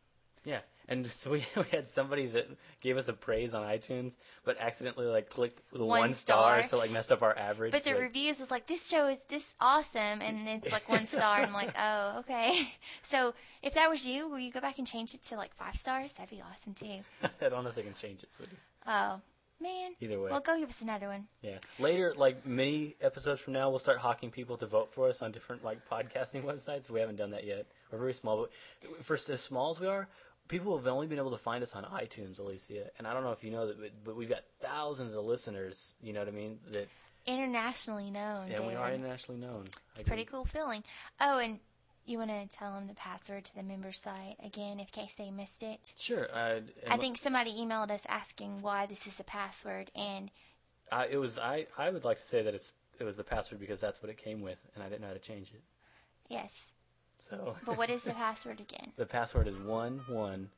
Yeah, 0.48 0.60
and 0.88 1.06
so 1.10 1.30
we, 1.30 1.44
we 1.56 1.64
had 1.70 1.86
somebody 1.88 2.26
that 2.28 2.48
gave 2.80 2.96
us 2.96 3.08
a 3.08 3.12
praise 3.12 3.52
on 3.52 3.62
iTunes, 3.62 4.14
but 4.44 4.56
accidentally 4.58 5.06
like 5.06 5.28
clicked 5.28 5.60
the 5.70 5.80
One 5.84 6.00
one, 6.00 6.12
star, 6.12 6.62
star. 6.62 6.68
so 6.68 6.78
like 6.78 6.90
messed 6.90 7.12
up 7.12 7.22
our 7.22 7.36
average. 7.36 7.72
But 7.72 7.84
the 7.84 7.90
like, 7.90 8.00
reviews 8.00 8.40
was 8.40 8.50
like, 8.50 8.66
this 8.66 8.88
show 8.88 9.06
is 9.08 9.18
this 9.28 9.54
awesome, 9.60 10.22
and 10.22 10.48
it's 10.48 10.72
like 10.72 10.88
one 10.88 11.06
star. 11.16 11.38
and 11.38 11.46
I'm 11.46 11.52
like, 11.52 11.74
oh, 11.78 12.20
okay. 12.20 12.68
So 13.02 13.34
if 13.62 13.74
that 13.74 13.90
was 13.90 14.06
you, 14.06 14.28
will 14.28 14.38
you 14.38 14.50
go 14.50 14.60
back 14.60 14.78
and 14.78 14.86
change 14.86 15.14
it 15.14 15.22
to 15.24 15.36
like 15.36 15.54
five 15.54 15.76
stars? 15.76 16.14
That'd 16.14 16.30
be 16.30 16.42
awesome 16.42 16.74
too. 16.74 17.00
I 17.22 17.48
don't 17.48 17.62
know 17.64 17.70
if 17.70 17.74
they 17.74 17.82
can 17.82 17.94
change 17.94 18.22
it, 18.22 18.34
sweetie. 18.34 18.56
Oh 18.86 19.20
man. 19.60 19.92
Either 20.00 20.20
way. 20.20 20.30
Well, 20.30 20.40
go 20.40 20.58
give 20.58 20.68
us 20.68 20.80
another 20.82 21.08
one. 21.08 21.26
Yeah. 21.42 21.58
Later, 21.78 22.14
like 22.16 22.46
many 22.46 22.96
episodes 23.00 23.40
from 23.40 23.52
now, 23.54 23.70
we'll 23.70 23.78
start 23.78 23.98
hawking 23.98 24.30
people 24.30 24.56
to 24.58 24.66
vote 24.66 24.92
for 24.92 25.08
us 25.08 25.22
on 25.22 25.32
different 25.32 25.64
like 25.64 25.78
podcasting 25.88 26.44
websites. 26.44 26.88
We 26.88 27.00
haven't 27.00 27.16
done 27.16 27.30
that 27.30 27.44
yet. 27.44 27.66
We're 27.90 27.98
very 27.98 28.14
small, 28.14 28.48
but 28.82 29.04
for 29.04 29.14
as 29.14 29.40
small 29.40 29.70
as 29.70 29.80
we 29.80 29.86
are, 29.86 30.08
people 30.48 30.76
have 30.76 30.86
only 30.86 31.06
been 31.06 31.18
able 31.18 31.30
to 31.30 31.38
find 31.38 31.62
us 31.62 31.74
on 31.74 31.84
iTunes, 31.84 32.38
Alicia. 32.38 32.90
And 32.98 33.06
I 33.06 33.12
don't 33.12 33.22
know 33.22 33.32
if 33.32 33.44
you 33.44 33.50
know 33.50 33.66
that, 33.66 34.04
but- 34.04 34.16
we've 34.16 34.28
got 34.28 34.44
thousands 34.60 35.14
of 35.14 35.24
listeners. 35.24 35.94
You 36.02 36.12
know 36.12 36.20
what 36.20 36.28
I 36.28 36.32
mean? 36.32 36.58
That 36.72 36.88
Internationally 37.26 38.10
known. 38.10 38.50
and 38.50 38.66
we 38.66 38.74
are 38.74 38.90
internationally 38.90 39.40
known. 39.40 39.66
It's 39.92 40.00
a 40.00 40.04
pretty 40.04 40.24
cool 40.24 40.46
feeling. 40.46 40.82
Oh, 41.20 41.38
and 41.38 41.60
you 42.06 42.16
want 42.16 42.30
to 42.30 42.46
tell 42.56 42.72
them 42.72 42.86
the 42.86 42.94
password 42.94 43.44
to 43.44 43.54
the 43.54 43.62
member 43.62 43.92
site 43.92 44.36
again, 44.42 44.80
in 44.80 44.86
case 44.86 45.12
they 45.12 45.30
missed 45.30 45.62
it. 45.62 45.92
Sure. 45.98 46.26
Uh, 46.32 46.60
I 46.88 46.96
think 46.96 47.18
somebody 47.18 47.52
emailed 47.52 47.90
us 47.90 48.06
asking 48.08 48.62
why 48.62 48.86
this 48.86 49.06
is 49.06 49.16
the 49.16 49.24
password, 49.24 49.90
and 49.94 50.30
I, 50.90 51.08
it 51.08 51.18
was. 51.18 51.38
I. 51.38 51.66
I 51.76 51.90
would 51.90 52.04
like 52.04 52.16
to 52.16 52.24
say 52.24 52.42
that 52.42 52.54
it's. 52.54 52.72
It 52.98 53.04
was 53.04 53.16
the 53.18 53.24
password 53.24 53.60
because 53.60 53.78
that's 53.78 54.02
what 54.02 54.08
it 54.10 54.16
came 54.16 54.40
with, 54.40 54.58
and 54.74 54.82
I 54.82 54.88
didn't 54.88 55.02
know 55.02 55.08
how 55.08 55.12
to 55.12 55.18
change 55.20 55.52
it. 55.52 55.62
Yes. 56.28 56.72
So 57.18 57.56
But 57.64 57.76
what 57.76 57.90
is 57.90 58.04
the 58.04 58.12
password 58.12 58.60
again? 58.60 58.92
the 58.96 59.06
password 59.06 59.48
is 59.48 59.56
one 59.58 60.00
one 60.08 60.48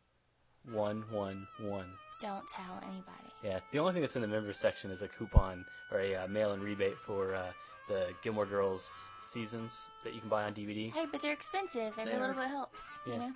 one 0.71 1.05
one 1.11 1.47
one. 1.61 1.87
Don't 2.21 2.47
tell 2.49 2.79
anybody. 2.83 3.33
Yeah, 3.43 3.61
the 3.73 3.79
only 3.79 3.93
thing 3.95 4.03
that's 4.03 4.17
in 4.17 4.23
the 4.23 4.29
members 4.29 4.59
section 4.59 4.91
is 4.91 5.01
a 5.03 5.09
coupon 5.09 5.65
or 5.91 6.01
a 6.01 6.15
uh, 6.17 6.29
mail-in 6.29 6.61
rebate 6.61 6.99
for 6.99 7.35
uh, 7.35 7.47
the 7.89 8.09
Gilmore 8.23 8.45
Girls 8.45 8.87
seasons 9.23 9.89
that 10.05 10.15
you 10.15 10.21
can 10.21 10.29
buy 10.29 10.45
on 10.45 10.53
DVD. 10.55 10.93
Hey, 10.93 11.07
but 11.11 11.23
they're 11.23 11.33
expensive. 11.33 11.95
Every 11.99 12.05
They 12.13 12.19
are. 12.19 12.21
little 12.21 12.35
bit 12.37 12.49
helps. 12.49 12.83
You 13.07 13.17
know. 13.17 13.33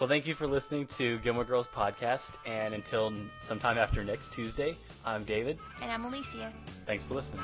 Well, 0.00 0.08
thank 0.08 0.26
you 0.26 0.34
for 0.34 0.46
listening 0.46 0.86
to 0.98 1.18
Gilmore 1.18 1.44
Girls 1.44 1.66
podcast, 1.66 2.30
and 2.46 2.72
until 2.74 3.12
sometime 3.42 3.76
after 3.76 4.02
next 4.02 4.32
Tuesday, 4.32 4.74
I'm 5.04 5.24
David. 5.24 5.58
And 5.82 5.92
I'm 5.92 6.06
Alicia. 6.06 6.52
Thanks 6.86 7.04
for 7.04 7.14
listening. 7.14 7.42